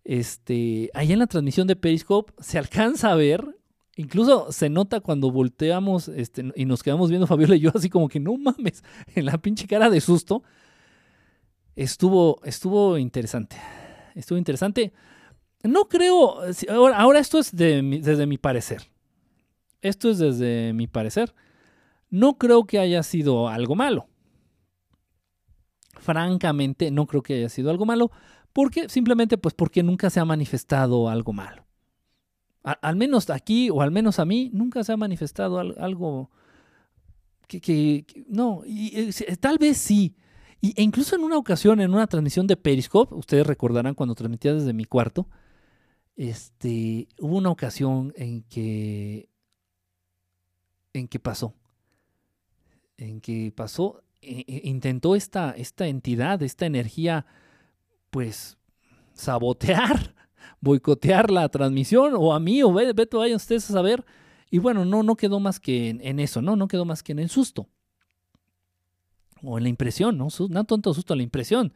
[0.05, 3.47] Este, ahí en la transmisión de Periscope se alcanza a ver,
[3.97, 8.09] incluso se nota cuando volteamos este, y nos quedamos viendo Fabiola y yo así como
[8.09, 8.83] que no mames,
[9.15, 10.43] en la pinche cara de susto.
[11.77, 13.57] Estuvo, estuvo interesante.
[14.17, 14.93] Estuvo interesante.
[15.69, 16.41] No creo,
[16.71, 18.91] ahora, esto es desde mi parecer.
[19.83, 21.35] Esto es desde mi parecer.
[22.09, 24.09] No creo que haya sido algo malo.
[25.99, 28.11] Francamente, no creo que haya sido algo malo,
[28.55, 31.67] porque simplemente pues porque nunca se ha manifestado algo malo.
[32.63, 36.31] al menos aquí, o al menos a mí, nunca se ha manifestado algo
[37.47, 40.17] que, no, y, tal vez sí.
[40.63, 44.73] e incluso en una ocasión, en una transmisión de Periscope, ustedes recordarán cuando transmitía desde
[44.73, 45.29] mi cuarto,
[46.19, 49.31] este, hubo una ocasión en que,
[50.93, 51.55] en que pasó
[52.99, 57.25] en que pasó, e, e, intentó esta, esta entidad, esta energía,
[58.11, 58.59] pues
[59.15, 60.15] sabotear,
[60.61, 64.05] boicotear la transmisión, o a mí, o vete, vayan ustedes a saber.
[64.51, 66.57] Y bueno, no, no quedó más que en, eso, ¿no?
[66.57, 67.69] No quedó más que en el susto.
[69.43, 70.29] O en la impresión, ¿no?
[70.49, 71.73] No tanto susto, la impresión.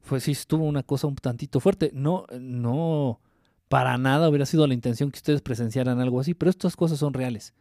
[0.00, 1.90] Fue sí, estuvo una cosa un tantito fuerte.
[1.92, 3.20] No, no,
[3.72, 7.14] para nada hubiera sido la intención que ustedes presenciaran algo así, pero estas cosas son
[7.14, 7.54] reales.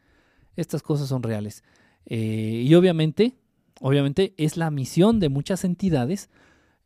[0.57, 1.63] Estas cosas son reales.
[2.05, 3.38] Eh, y obviamente,
[3.79, 6.29] obviamente es la misión de muchas entidades,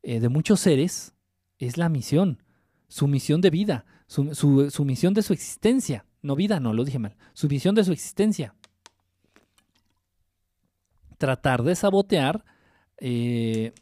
[0.03, 1.15] eh, de muchos seres,
[1.57, 2.43] es la misión,
[2.87, 4.25] su misión de vida, su,
[4.85, 6.05] misión de su existencia.
[6.21, 7.15] No vida, no, lo dije mal.
[7.33, 8.53] Su misión de su existencia.
[11.17, 12.45] Tratar de sabotear,
[12.99, 13.73] eh,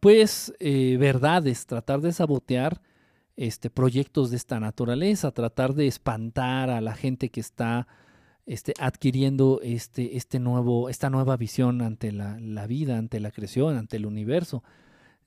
[0.00, 2.80] pues, verdades, tratar de sabotear
[3.36, 7.86] este, proyectos de esta naturaleza, tratar de espantar a la gente que está
[8.46, 13.96] este, adquiriendo este, este nuevo, esta nueva visión ante la, vida, ante la creación, ante
[13.96, 14.62] el universo.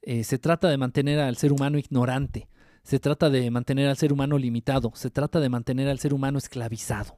[0.01, 2.47] Eh, se trata de mantener al ser humano ignorante,
[2.83, 6.37] se trata de mantener al ser humano limitado, se trata de mantener al ser humano
[6.37, 7.17] esclavizado.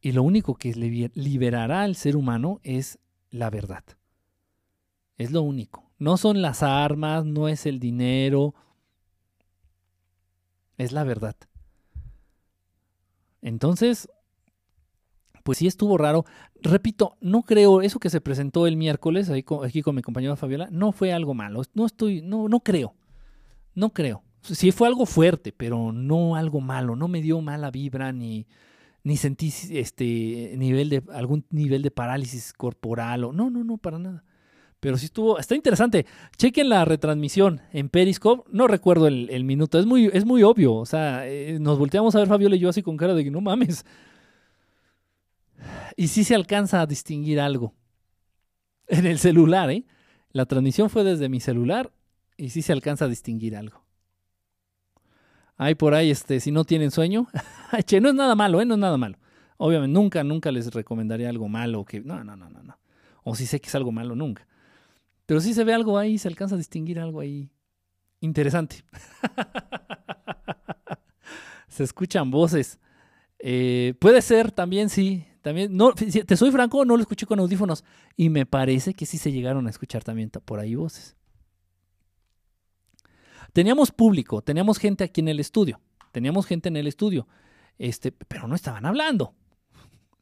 [0.00, 0.74] Y lo único que
[1.14, 2.98] liberará al ser humano es
[3.30, 3.84] la verdad.
[5.16, 5.90] Es lo único.
[5.98, 8.54] No son las armas, no es el dinero,
[10.78, 11.36] es la verdad.
[13.42, 14.08] Entonces,
[15.44, 16.24] pues sí estuvo raro.
[16.60, 20.68] Repito, no creo, eso que se presentó el miércoles ahí aquí con mi compañera Fabiola,
[20.70, 21.62] no fue algo malo.
[21.74, 22.94] No estoy, no, no creo.
[23.74, 24.22] No creo.
[24.42, 26.96] Sí fue algo fuerte, pero no algo malo.
[26.96, 28.46] No me dio mala vibra ni,
[29.02, 33.98] ni sentí este nivel de algún nivel de parálisis corporal o no, no, no, para
[33.98, 34.24] nada.
[34.84, 36.04] Pero sí estuvo, está interesante.
[36.36, 38.46] Chequen la retransmisión en Periscope.
[38.52, 40.74] No recuerdo el, minuto, es muy, es muy obvio.
[40.74, 43.30] O sea, eh, nos volteamos a ver Fabiola y yo así con cara de que
[43.30, 43.86] no mames.
[45.96, 47.72] Y sí se alcanza a distinguir algo.
[48.86, 49.86] En el celular, ¿eh?
[50.32, 51.90] La transmisión fue desde mi celular
[52.36, 53.82] y sí se alcanza a distinguir algo.
[55.56, 57.26] Hay por ahí, este, si no tienen sueño,
[57.86, 58.66] che, no es nada malo, ¿eh?
[58.66, 59.16] No es nada malo.
[59.56, 62.02] Obviamente, nunca, nunca les recomendaría algo malo que.
[62.02, 62.78] No, no, no, no, no.
[63.22, 64.46] O si sé que es algo malo, nunca.
[65.26, 67.50] Pero sí se ve algo ahí, se alcanza a distinguir algo ahí
[68.20, 68.84] interesante.
[71.68, 72.78] se escuchan voces.
[73.38, 77.84] Eh, puede ser también, sí, también, no, te soy franco, no lo escuché con audífonos.
[78.16, 81.16] Y me parece que sí se llegaron a escuchar también por ahí voces.
[83.52, 85.80] Teníamos público, teníamos gente aquí en el estudio.
[86.12, 87.28] Teníamos gente en el estudio.
[87.78, 89.34] Este, pero no estaban hablando.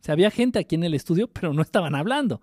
[0.09, 2.41] O había gente aquí en el estudio, pero no estaban hablando.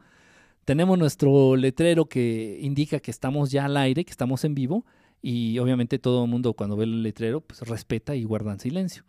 [0.70, 4.86] Tenemos nuestro letrero que indica que estamos ya al aire, que estamos en vivo.
[5.20, 9.04] Y obviamente todo el mundo cuando ve el letrero, pues respeta y guarda en silencio.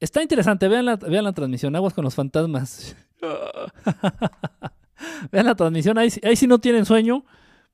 [0.00, 2.96] Está interesante, vean la, transmisión, Aguas con los fantasmas.
[5.32, 7.26] vean la transmisión, ahí, ahí si no tienen sueño,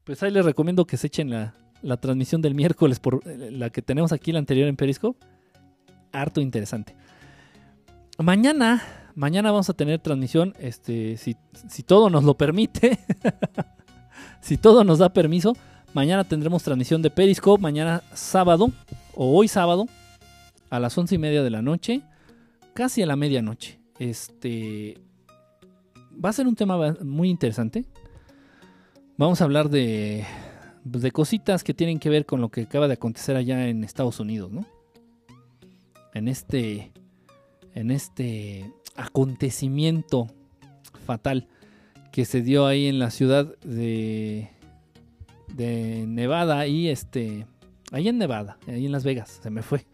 [0.02, 3.70] pues ahí les recomiendo que se echen la, la transmisión del miércoles, por eh, la
[3.70, 5.24] que tenemos aquí, la anterior en Periscope.
[6.10, 6.96] Harto interesante.
[8.18, 8.82] Mañana,
[9.14, 11.36] mañana vamos a tener transmisión, este, si,
[11.68, 12.98] si todo nos lo permite,
[14.40, 15.56] si todo nos da permiso,
[15.94, 18.70] mañana tendremos transmisión de Periscope, mañana sábado,
[19.14, 19.86] o hoy sábado,
[20.70, 22.02] a las once y media de la noche
[22.72, 23.78] casi a la medianoche.
[23.98, 24.98] Este
[26.12, 27.84] va a ser un tema muy interesante.
[29.16, 30.24] Vamos a hablar de,
[30.84, 34.20] de cositas que tienen que ver con lo que acaba de acontecer allá en Estados
[34.20, 34.66] Unidos, ¿no?
[36.14, 36.92] En este,
[37.74, 40.28] en este acontecimiento
[41.06, 41.48] fatal
[42.12, 44.50] que se dio ahí en la ciudad de,
[45.54, 47.46] de Nevada y este,
[47.90, 49.86] ahí en Nevada, ahí en Las Vegas, se me fue.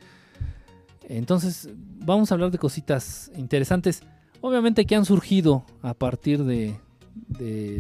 [1.08, 4.02] Entonces, vamos a hablar de cositas interesantes,
[4.40, 6.78] obviamente que han surgido a partir de,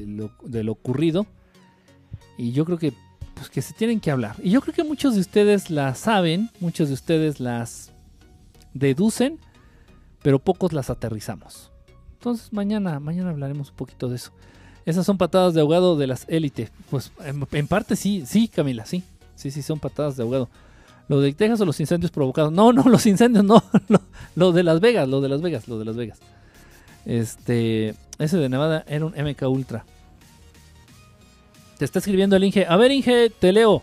[0.06, 1.26] lo, lo ocurrido.
[2.38, 2.92] Y yo creo que,
[3.34, 4.36] pues, que se tienen que hablar.
[4.42, 7.92] Y yo creo que muchos de ustedes las saben, muchos de ustedes las
[8.72, 9.40] deducen,
[10.22, 11.70] pero pocos las aterrizamos.
[12.14, 14.32] Entonces mañana, mañana hablaremos un poquito de eso.
[14.84, 16.72] Esas son patadas de ahogado de las élites.
[16.90, 19.02] Pues en, parte sí, sí, Camila, sí.
[19.34, 20.48] Sí, sí, son patadas de ahogado.
[21.08, 22.52] Lo de Texas o los incendios provocados.
[22.52, 23.62] No, no, los incendios no.
[23.88, 24.00] Lo,
[24.34, 26.18] lo, de Las Vegas, lo de Las Vegas, lo de Las Vegas.
[27.04, 29.84] Este, ese de Nevada era un MK Ultra.
[31.78, 32.66] Te está escribiendo el Inge.
[32.66, 33.82] A ver, Inge, te leo.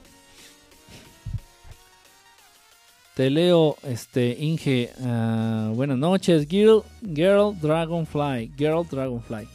[3.15, 4.91] Te leo, este, Inge.
[4.99, 6.45] Uh, buenas noches.
[6.49, 8.51] Girl, Girl Dragonfly.
[8.57, 9.47] Girl Dragonfly.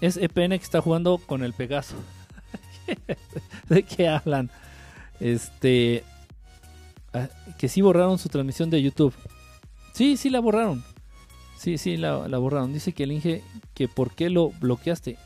[0.00, 1.96] Es EPN que está jugando con el Pegaso.
[3.68, 4.50] ¿De qué hablan?
[5.20, 6.02] Este.
[7.12, 7.26] Uh,
[7.58, 9.14] que sí borraron su transmisión de YouTube.
[9.92, 10.82] Sí, sí la borraron.
[11.58, 12.72] Sí, sí la, la borraron.
[12.72, 13.44] Dice que el Inge.
[13.74, 15.18] Que por qué lo bloqueaste.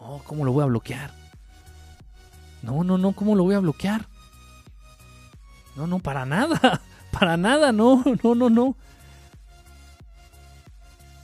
[0.00, 1.12] No, ¿cómo lo voy a bloquear?
[2.62, 4.09] No, no, no, ¿cómo lo voy a bloquear?
[5.80, 6.82] No, no, para nada.
[7.10, 8.76] Para nada, no, no, no, no.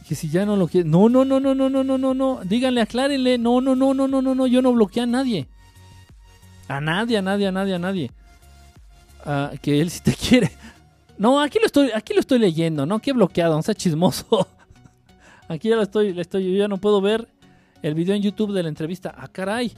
[0.08, 0.88] Que si ya no lo quiere.
[0.88, 2.40] No, no, no, no, no, no, no, no, no.
[2.42, 3.36] Díganle, aclárenle.
[3.36, 4.46] No, no, no, no, no, no, no.
[4.46, 5.46] Yo no bloqueé a nadie.
[6.68, 8.10] A nadie, a nadie, a nadie, a nadie.
[9.26, 10.50] Uh, que él si te quiere.
[11.18, 12.98] No, aquí lo estoy, aquí lo estoy leyendo, ¿no?
[12.98, 14.48] Qué bloqueado, no sea chismoso.
[15.48, 17.28] aquí ya lo estoy, le estoy, yo ya no puedo ver
[17.82, 19.14] el video en YouTube de la entrevista.
[19.16, 19.72] Ah, caray.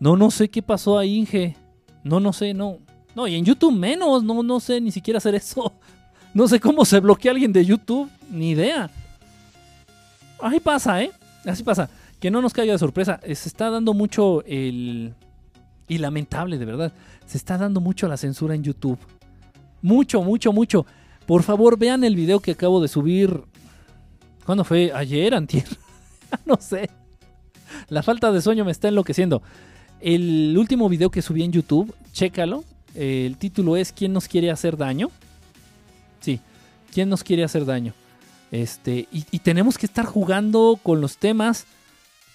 [0.00, 1.56] No, no sé qué pasó ahí, Inge.
[2.04, 2.78] No, no sé, no.
[3.14, 4.22] No, y en YouTube menos.
[4.22, 5.72] No, no sé ni siquiera hacer eso.
[6.34, 8.08] No sé cómo se bloquea alguien de YouTube.
[8.30, 8.90] Ni idea.
[10.40, 11.12] Ahí pasa, ¿eh?
[11.44, 11.90] Así pasa.
[12.18, 13.20] Que no nos caiga de sorpresa.
[13.22, 15.12] Se está dando mucho el...
[15.88, 16.90] Y lamentable, de verdad.
[17.26, 18.98] Se está dando mucho la censura en YouTube.
[19.82, 20.86] Mucho, mucho, mucho.
[21.26, 23.42] Por favor, vean el video que acabo de subir.
[24.46, 24.90] ¿Cuándo fue?
[24.94, 25.34] ¿Ayer?
[25.34, 25.66] ¿Antier?
[26.46, 26.88] no sé.
[27.88, 29.42] La falta de sueño me está enloqueciendo.
[30.00, 32.64] El último video que subí en YouTube, chécalo.
[32.94, 35.10] El título es ¿Quién nos quiere hacer daño?
[36.20, 36.40] Sí,
[36.92, 37.94] ¿quién nos quiere hacer daño?
[38.50, 41.64] Este, y, tenemos que estar jugando con los temas,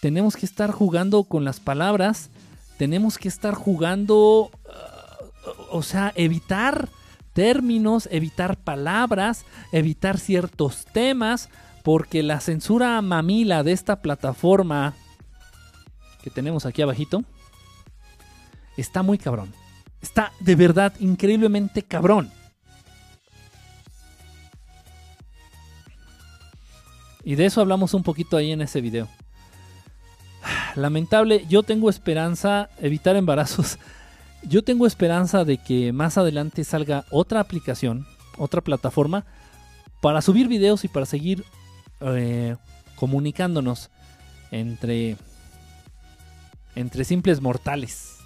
[0.01, 2.31] tenemos que estar jugando con las palabras,
[2.79, 6.89] tenemos que estar jugando, uh, o sea, evitar
[7.33, 11.49] términos, evitar palabras, evitar ciertos temas,
[11.83, 14.95] porque la censura mamila de esta plataforma
[16.23, 17.23] que tenemos aquí abajito
[18.75, 19.53] está muy cabrón.
[20.01, 22.31] Está de verdad increíblemente cabrón.
[27.23, 29.09] Y de eso hablamos un poquito ahí en ese video.
[30.75, 33.77] Lamentable, yo tengo esperanza, evitar embarazos.
[34.43, 38.05] Yo tengo esperanza de que más adelante salga otra aplicación,
[38.37, 39.25] otra plataforma,
[39.99, 41.43] para subir videos y para seguir
[42.01, 42.55] eh,
[42.95, 43.89] comunicándonos
[44.51, 45.17] entre,
[46.75, 48.16] entre simples mortales.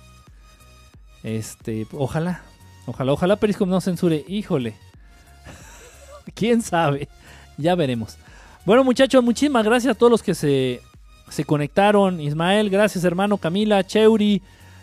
[1.24, 2.42] Este, ojalá,
[2.86, 4.26] ojalá, ojalá Periscope no censure.
[4.28, 4.76] Híjole.
[6.34, 7.08] ¿Quién sabe?
[7.58, 8.18] Ya veremos.
[8.66, 10.82] Bueno, muchachos, muchísimas gracias a todos los que se,
[11.30, 12.20] se conectaron.
[12.20, 13.38] Ismael, gracias, hermano.
[13.38, 14.42] Camila, Cheuri.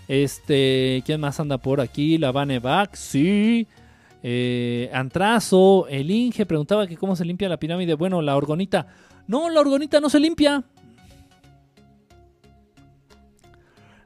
[0.08, 2.18] Este, ¿quién más anda por aquí?
[2.18, 3.66] La Vanevac, sí.
[4.22, 7.94] Eh, Antrazo, el Inge preguntaba que cómo se limpia la pirámide.
[7.94, 8.86] Bueno, la orgonita.
[9.26, 10.64] No, la orgonita no se limpia.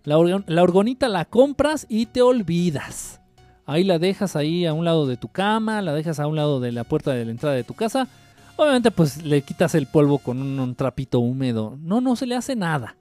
[0.04, 3.20] La, orgonita la compras y te olvidas.
[3.66, 6.58] Ahí la dejas ahí a un lado de tu cama, la dejas a un lado
[6.58, 8.08] de la puerta de la entrada de tu casa.
[8.56, 11.78] Obviamente pues le quitas el polvo con un, trapito húmedo.
[11.80, 12.96] No, no se le hace nada.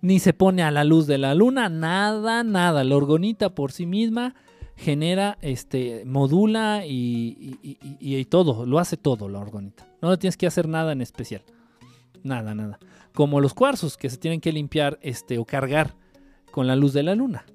[0.00, 2.84] Ni se pone a la luz de la luna, nada, nada.
[2.84, 4.36] La orgonita por sí misma
[4.76, 7.58] genera, este, modula y,
[7.98, 9.88] y, todo, lo hace todo la orgonita.
[10.00, 11.42] No le tienes que hacer nada en especial.
[12.22, 12.78] Nada, nada.
[13.12, 15.96] Como los cuarzos que se tienen que limpiar este, o cargar
[16.58, 17.46] con la luz de la luna.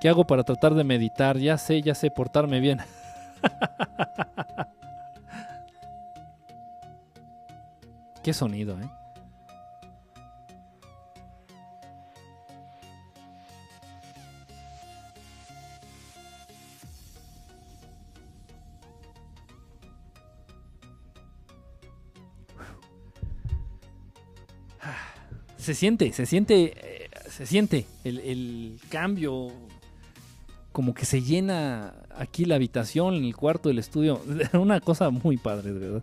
[0.00, 1.38] ¿Qué hago para tratar de meditar?
[1.38, 2.80] Ya sé, ya sé portarme bien.
[8.24, 8.90] Qué sonido, ¿eh?
[25.66, 29.50] Se siente, se siente, eh, se siente el, el cambio,
[30.70, 34.22] como que se llena aquí la habitación, el cuarto, el estudio.
[34.52, 36.02] Una cosa muy padre, de verdad.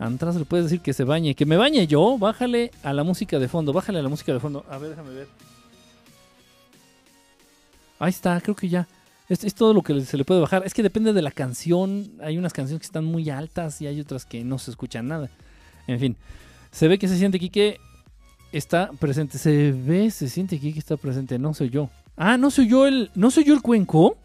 [0.00, 1.36] Atrás le puedes decir que se bañe.
[1.36, 2.18] Que me bañe yo.
[2.18, 3.72] Bájale a la música de fondo.
[3.72, 4.64] Bájale a la música de fondo.
[4.68, 5.28] A ver, déjame ver.
[8.00, 8.88] Ahí está, creo que ya.
[9.28, 10.62] Es, es todo lo que se le puede bajar.
[10.66, 12.10] Es que depende de la canción.
[12.22, 15.30] Hay unas canciones que están muy altas y hay otras que no se escuchan nada.
[15.86, 16.16] En fin.
[16.72, 17.78] Se ve que se siente aquí que
[18.52, 19.38] está presente.
[19.38, 21.38] Se ve, se siente aquí que está presente.
[21.38, 21.90] No soy yo.
[22.16, 23.10] Ah, no soy yo el.
[23.14, 24.16] ¿No soy yo el cuenco?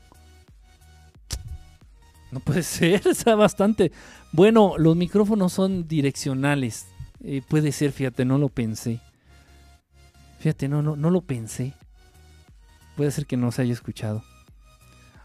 [2.31, 3.91] No puede ser, está bastante.
[4.31, 6.87] Bueno, los micrófonos son direccionales.
[7.23, 8.99] Eh, puede ser, fíjate, no lo pensé.
[10.39, 11.73] Fíjate, no, no, no lo pensé.
[12.97, 14.23] Puede ser que no se haya escuchado.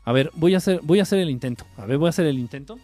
[0.04, 1.66] A ver, voy a hacer, voy a hacer el intento.
[1.76, 2.78] A ver, voy a hacer el intento.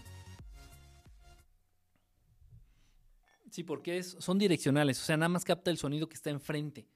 [3.56, 6.86] Sí, porque es, son direccionales, o sea, nada más capta el sonido que está enfrente.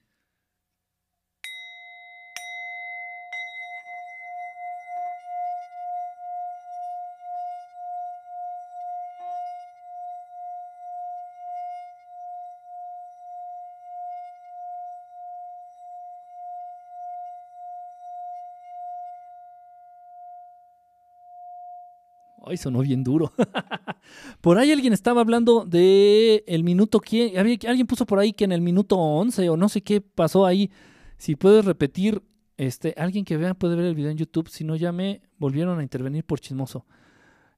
[22.51, 23.33] Ay, sonó bien duro.
[24.41, 28.53] por ahí alguien estaba hablando de el minuto que alguien puso por ahí que en
[28.53, 30.71] el minuto 11 o no sé qué pasó ahí.
[31.17, 32.23] Si puedes repetir,
[32.57, 35.79] este, alguien que vea puede ver el video en YouTube, si no ya me volvieron
[35.79, 36.87] a intervenir por chismoso.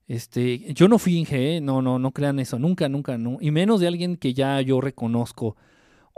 [0.07, 1.61] Este, yo no fui Inge, ¿eh?
[1.61, 4.79] no, no, no crean eso, nunca, nunca, no, y menos de alguien que ya yo
[4.79, 5.55] reconozco.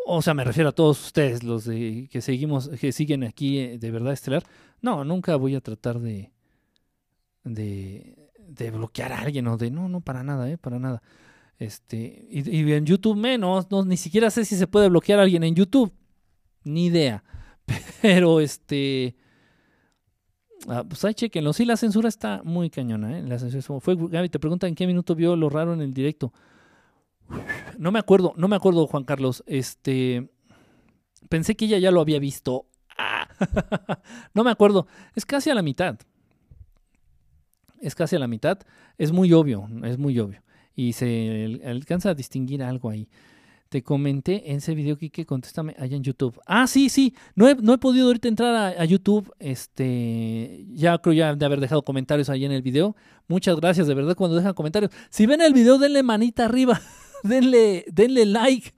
[0.08, 3.78] O sea, me refiero a todos ustedes, los de que seguimos, que siguen aquí eh,
[3.80, 4.44] de verdad estelar.
[4.82, 6.32] No, nunca voy a tratar de,
[7.44, 10.58] de, de bloquear a alguien o de no, no, para nada, ¿eh?
[10.58, 11.02] Para nada.
[11.58, 15.44] Este, y, en YouTube menos, no, ni siquiera sé si se puede bloquear a alguien
[15.44, 15.92] en YouTube.
[16.64, 17.24] Ni idea.
[18.02, 19.16] Pero este.
[20.68, 21.54] Ah, pues ahí chequenlo.
[21.54, 23.24] Sí, la censura está muy cañona, ¿eh?
[23.24, 26.34] La censura fue, Gaby, te pregunta en qué minuto vio lo raro en el directo.
[27.78, 29.44] No me acuerdo, no me acuerdo, Juan Carlos.
[29.48, 30.32] Este.
[31.30, 32.68] Pensé que ella ya lo había visto.
[32.98, 33.28] Ah,
[34.34, 34.88] no me acuerdo.
[35.16, 35.98] Es casi a la mitad
[37.86, 38.58] es casi a la mitad,
[38.98, 40.42] es muy obvio, es muy obvio.
[40.76, 43.08] Y se alcanza a distinguir algo ahí.
[43.70, 46.40] Te comenté en ese video, Kike, contéstame allá en YouTube.
[46.46, 49.32] Ah, sí, sí, no he, no he podido ahorita entrar a, YouTube.
[49.40, 52.96] Este, ya creo ya de haber dejado comentarios ahí en el video.
[53.28, 54.92] Muchas gracias, de verdad, cuando dejan comentarios.
[55.10, 56.82] Si ven el video, denle manita arriba,
[57.24, 58.74] denle, denle like,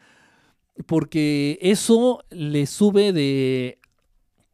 [0.85, 3.79] porque eso le sube de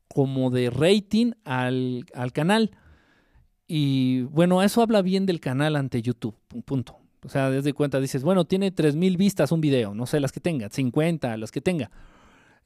[0.07, 2.71] como de rating al, al canal.
[3.67, 6.35] Y bueno, eso habla bien del canal ante YouTube,
[6.65, 6.97] punto.
[7.23, 10.39] O sea, desde cuenta dices, bueno, tiene 3000 vistas un video, no sé las que
[10.39, 11.89] tenga, 50, las que tenga.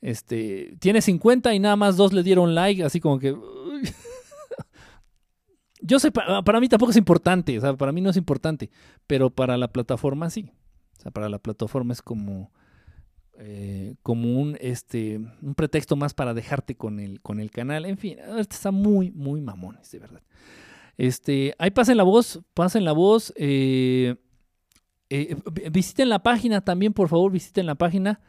[0.02, 3.36] Este, tiene 50 y nada más dos le dieron like, así como que
[5.82, 8.72] Yo sé, para, mí tampoco es importante, o sea, para mí no es importante,
[9.06, 10.52] pero para la plataforma sí.
[10.98, 12.52] O sea, para la plataforma es como
[13.38, 17.86] eh, como un este un pretexto más para dejarte con el con el canal.
[17.86, 20.22] En fin, está muy muy mamones, de verdad.
[20.98, 23.34] Este, ahí pasen la voz, pasen la voz.
[23.38, 24.16] Eh,
[25.10, 25.38] eh,
[25.72, 28.20] visiten la página también, por favor, visiten la página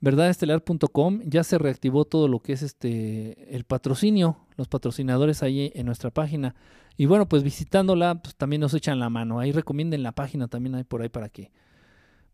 [0.00, 1.20] verdadestelar.com.
[1.24, 6.10] Ya se reactivó todo lo que es este el patrocinio, los patrocinadores ahí en nuestra
[6.10, 6.54] página.
[6.96, 9.38] Y bueno, pues visitándola, pues también nos echan la mano.
[9.38, 11.52] Ahí recomienden la página también hay por ahí para que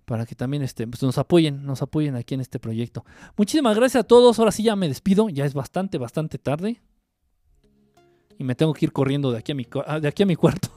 [0.06, 3.06] para que también este, pues nos apoyen, nos apoyen aquí en este proyecto.
[3.38, 4.38] Muchísimas gracias a todos.
[4.38, 6.82] Ahora sí ya me despido, ya es bastante, bastante tarde
[8.38, 10.36] y me tengo que ir corriendo de aquí a mi, ah, de aquí a mi
[10.36, 10.68] cuarto.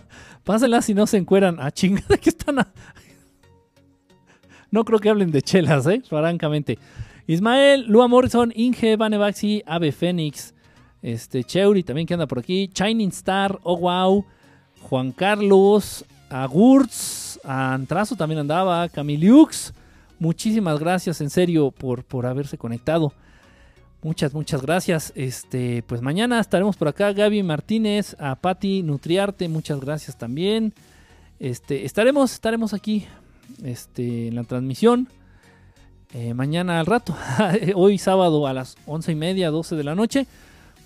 [0.44, 1.56] Pásenla si no se encueran.
[1.60, 2.56] Ah, chingada que están.
[4.70, 6.02] no creo que hablen de chelas, ¿eh?
[6.08, 6.78] Francamente.
[7.26, 10.54] Ismael, Lua Morrison, Inge, Vanevaxi, Ave Fénix,
[11.02, 14.24] este, Cheuri también que anda por aquí, Shining Star, Oh Wow,
[14.82, 19.72] Juan Carlos, Agurts, Antrazo también andaba, Camiliux.
[20.18, 23.12] Muchísimas gracias en serio por, por haberse conectado.
[24.06, 25.12] Muchas, muchas gracias.
[25.16, 27.12] Este, pues mañana estaremos por acá.
[27.12, 30.72] Gaby Martínez, a Patti Nutriarte, muchas gracias también.
[31.40, 33.04] Este, estaremos, estaremos aquí
[33.64, 35.08] este, en la transmisión.
[36.14, 37.16] Eh, mañana al rato.
[37.74, 40.28] Hoy sábado a las once y media, 12 de la noche.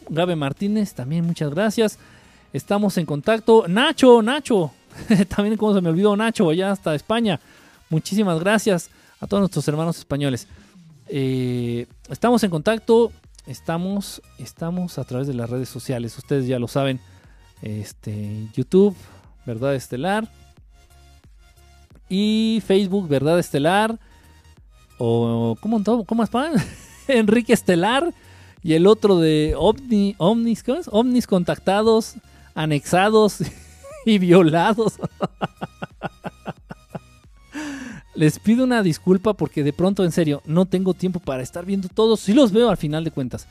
[0.09, 1.99] Gaby Martínez, también muchas gracias.
[2.55, 3.67] Estamos en contacto.
[3.69, 4.73] Nacho, Nacho.
[5.29, 7.39] también como se me olvidó Nacho, allá hasta España.
[7.91, 8.89] Muchísimas gracias
[9.21, 10.49] a todos nuestros hermanos españoles.
[11.13, 13.11] Eh, estamos en contacto,
[13.47, 17.01] estamos, estamos a través de las redes sociales, ustedes ya lo saben.
[17.63, 18.97] Este, YouTube,
[19.45, 20.29] Verdad Estelar.
[22.09, 23.99] Y Facebook, Verdad Estelar.
[24.99, 26.31] o ¿cómo, cómo es?
[27.09, 28.15] Enrique Estelar
[28.63, 30.89] y el otro de OVNI, ovnis, ¿cómo es?
[30.93, 32.15] ovnis contactados,
[32.55, 33.39] anexados
[34.07, 34.95] y violados.
[38.21, 41.89] Les pido una disculpa porque de pronto, en serio, no tengo tiempo para estar viendo
[41.89, 42.21] todos.
[42.21, 43.47] Sí los veo al final de cuentas.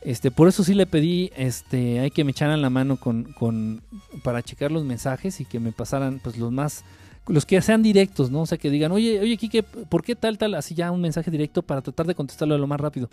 [0.00, 3.82] Este, por eso sí le pedí, este, hay que me echaran la mano con, con,
[4.22, 6.84] para checar los mensajes y que me pasaran, pues, los más,
[7.26, 8.40] los que sean directos, ¿no?
[8.40, 10.54] O sea, que digan, oye, oye, Kike, ¿por qué tal, tal?
[10.54, 13.10] Así ya un mensaje directo para tratar de contestarlo lo más rápido.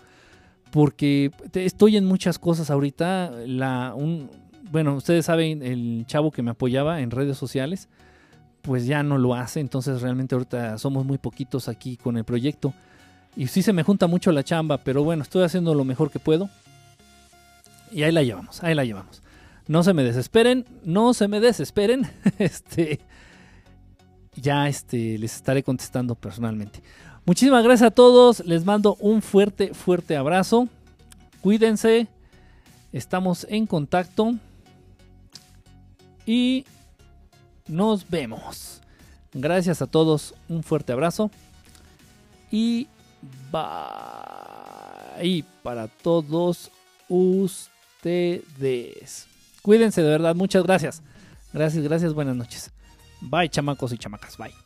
[0.70, 3.32] Porque estoy en muchas cosas ahorita.
[3.44, 4.30] La, un,
[4.72, 7.90] bueno, ustedes saben, el chavo que me apoyaba en redes sociales,
[8.66, 12.74] pues ya no lo hace, entonces realmente ahorita somos muy poquitos aquí con el proyecto.
[13.36, 16.18] Y sí se me junta mucho la chamba, pero bueno, estoy haciendo lo mejor que
[16.18, 16.50] puedo.
[17.92, 19.22] Y ahí la llevamos, ahí la llevamos.
[19.68, 22.10] No se me desesperen, no se me desesperen.
[22.38, 22.98] este
[24.34, 26.82] ya este les estaré contestando personalmente.
[27.24, 30.68] Muchísimas gracias a todos, les mando un fuerte fuerte abrazo.
[31.40, 32.08] Cuídense.
[32.92, 34.34] Estamos en contacto.
[36.26, 36.64] Y
[37.68, 38.80] nos vemos.
[39.32, 41.30] Gracias a todos, un fuerte abrazo.
[42.50, 42.86] Y
[43.52, 46.70] bye para todos
[47.08, 47.66] ustedes.
[49.62, 51.02] Cuídense de verdad, muchas gracias.
[51.52, 52.70] Gracias, gracias, buenas noches.
[53.20, 54.65] Bye, chamacos y chamacas, bye.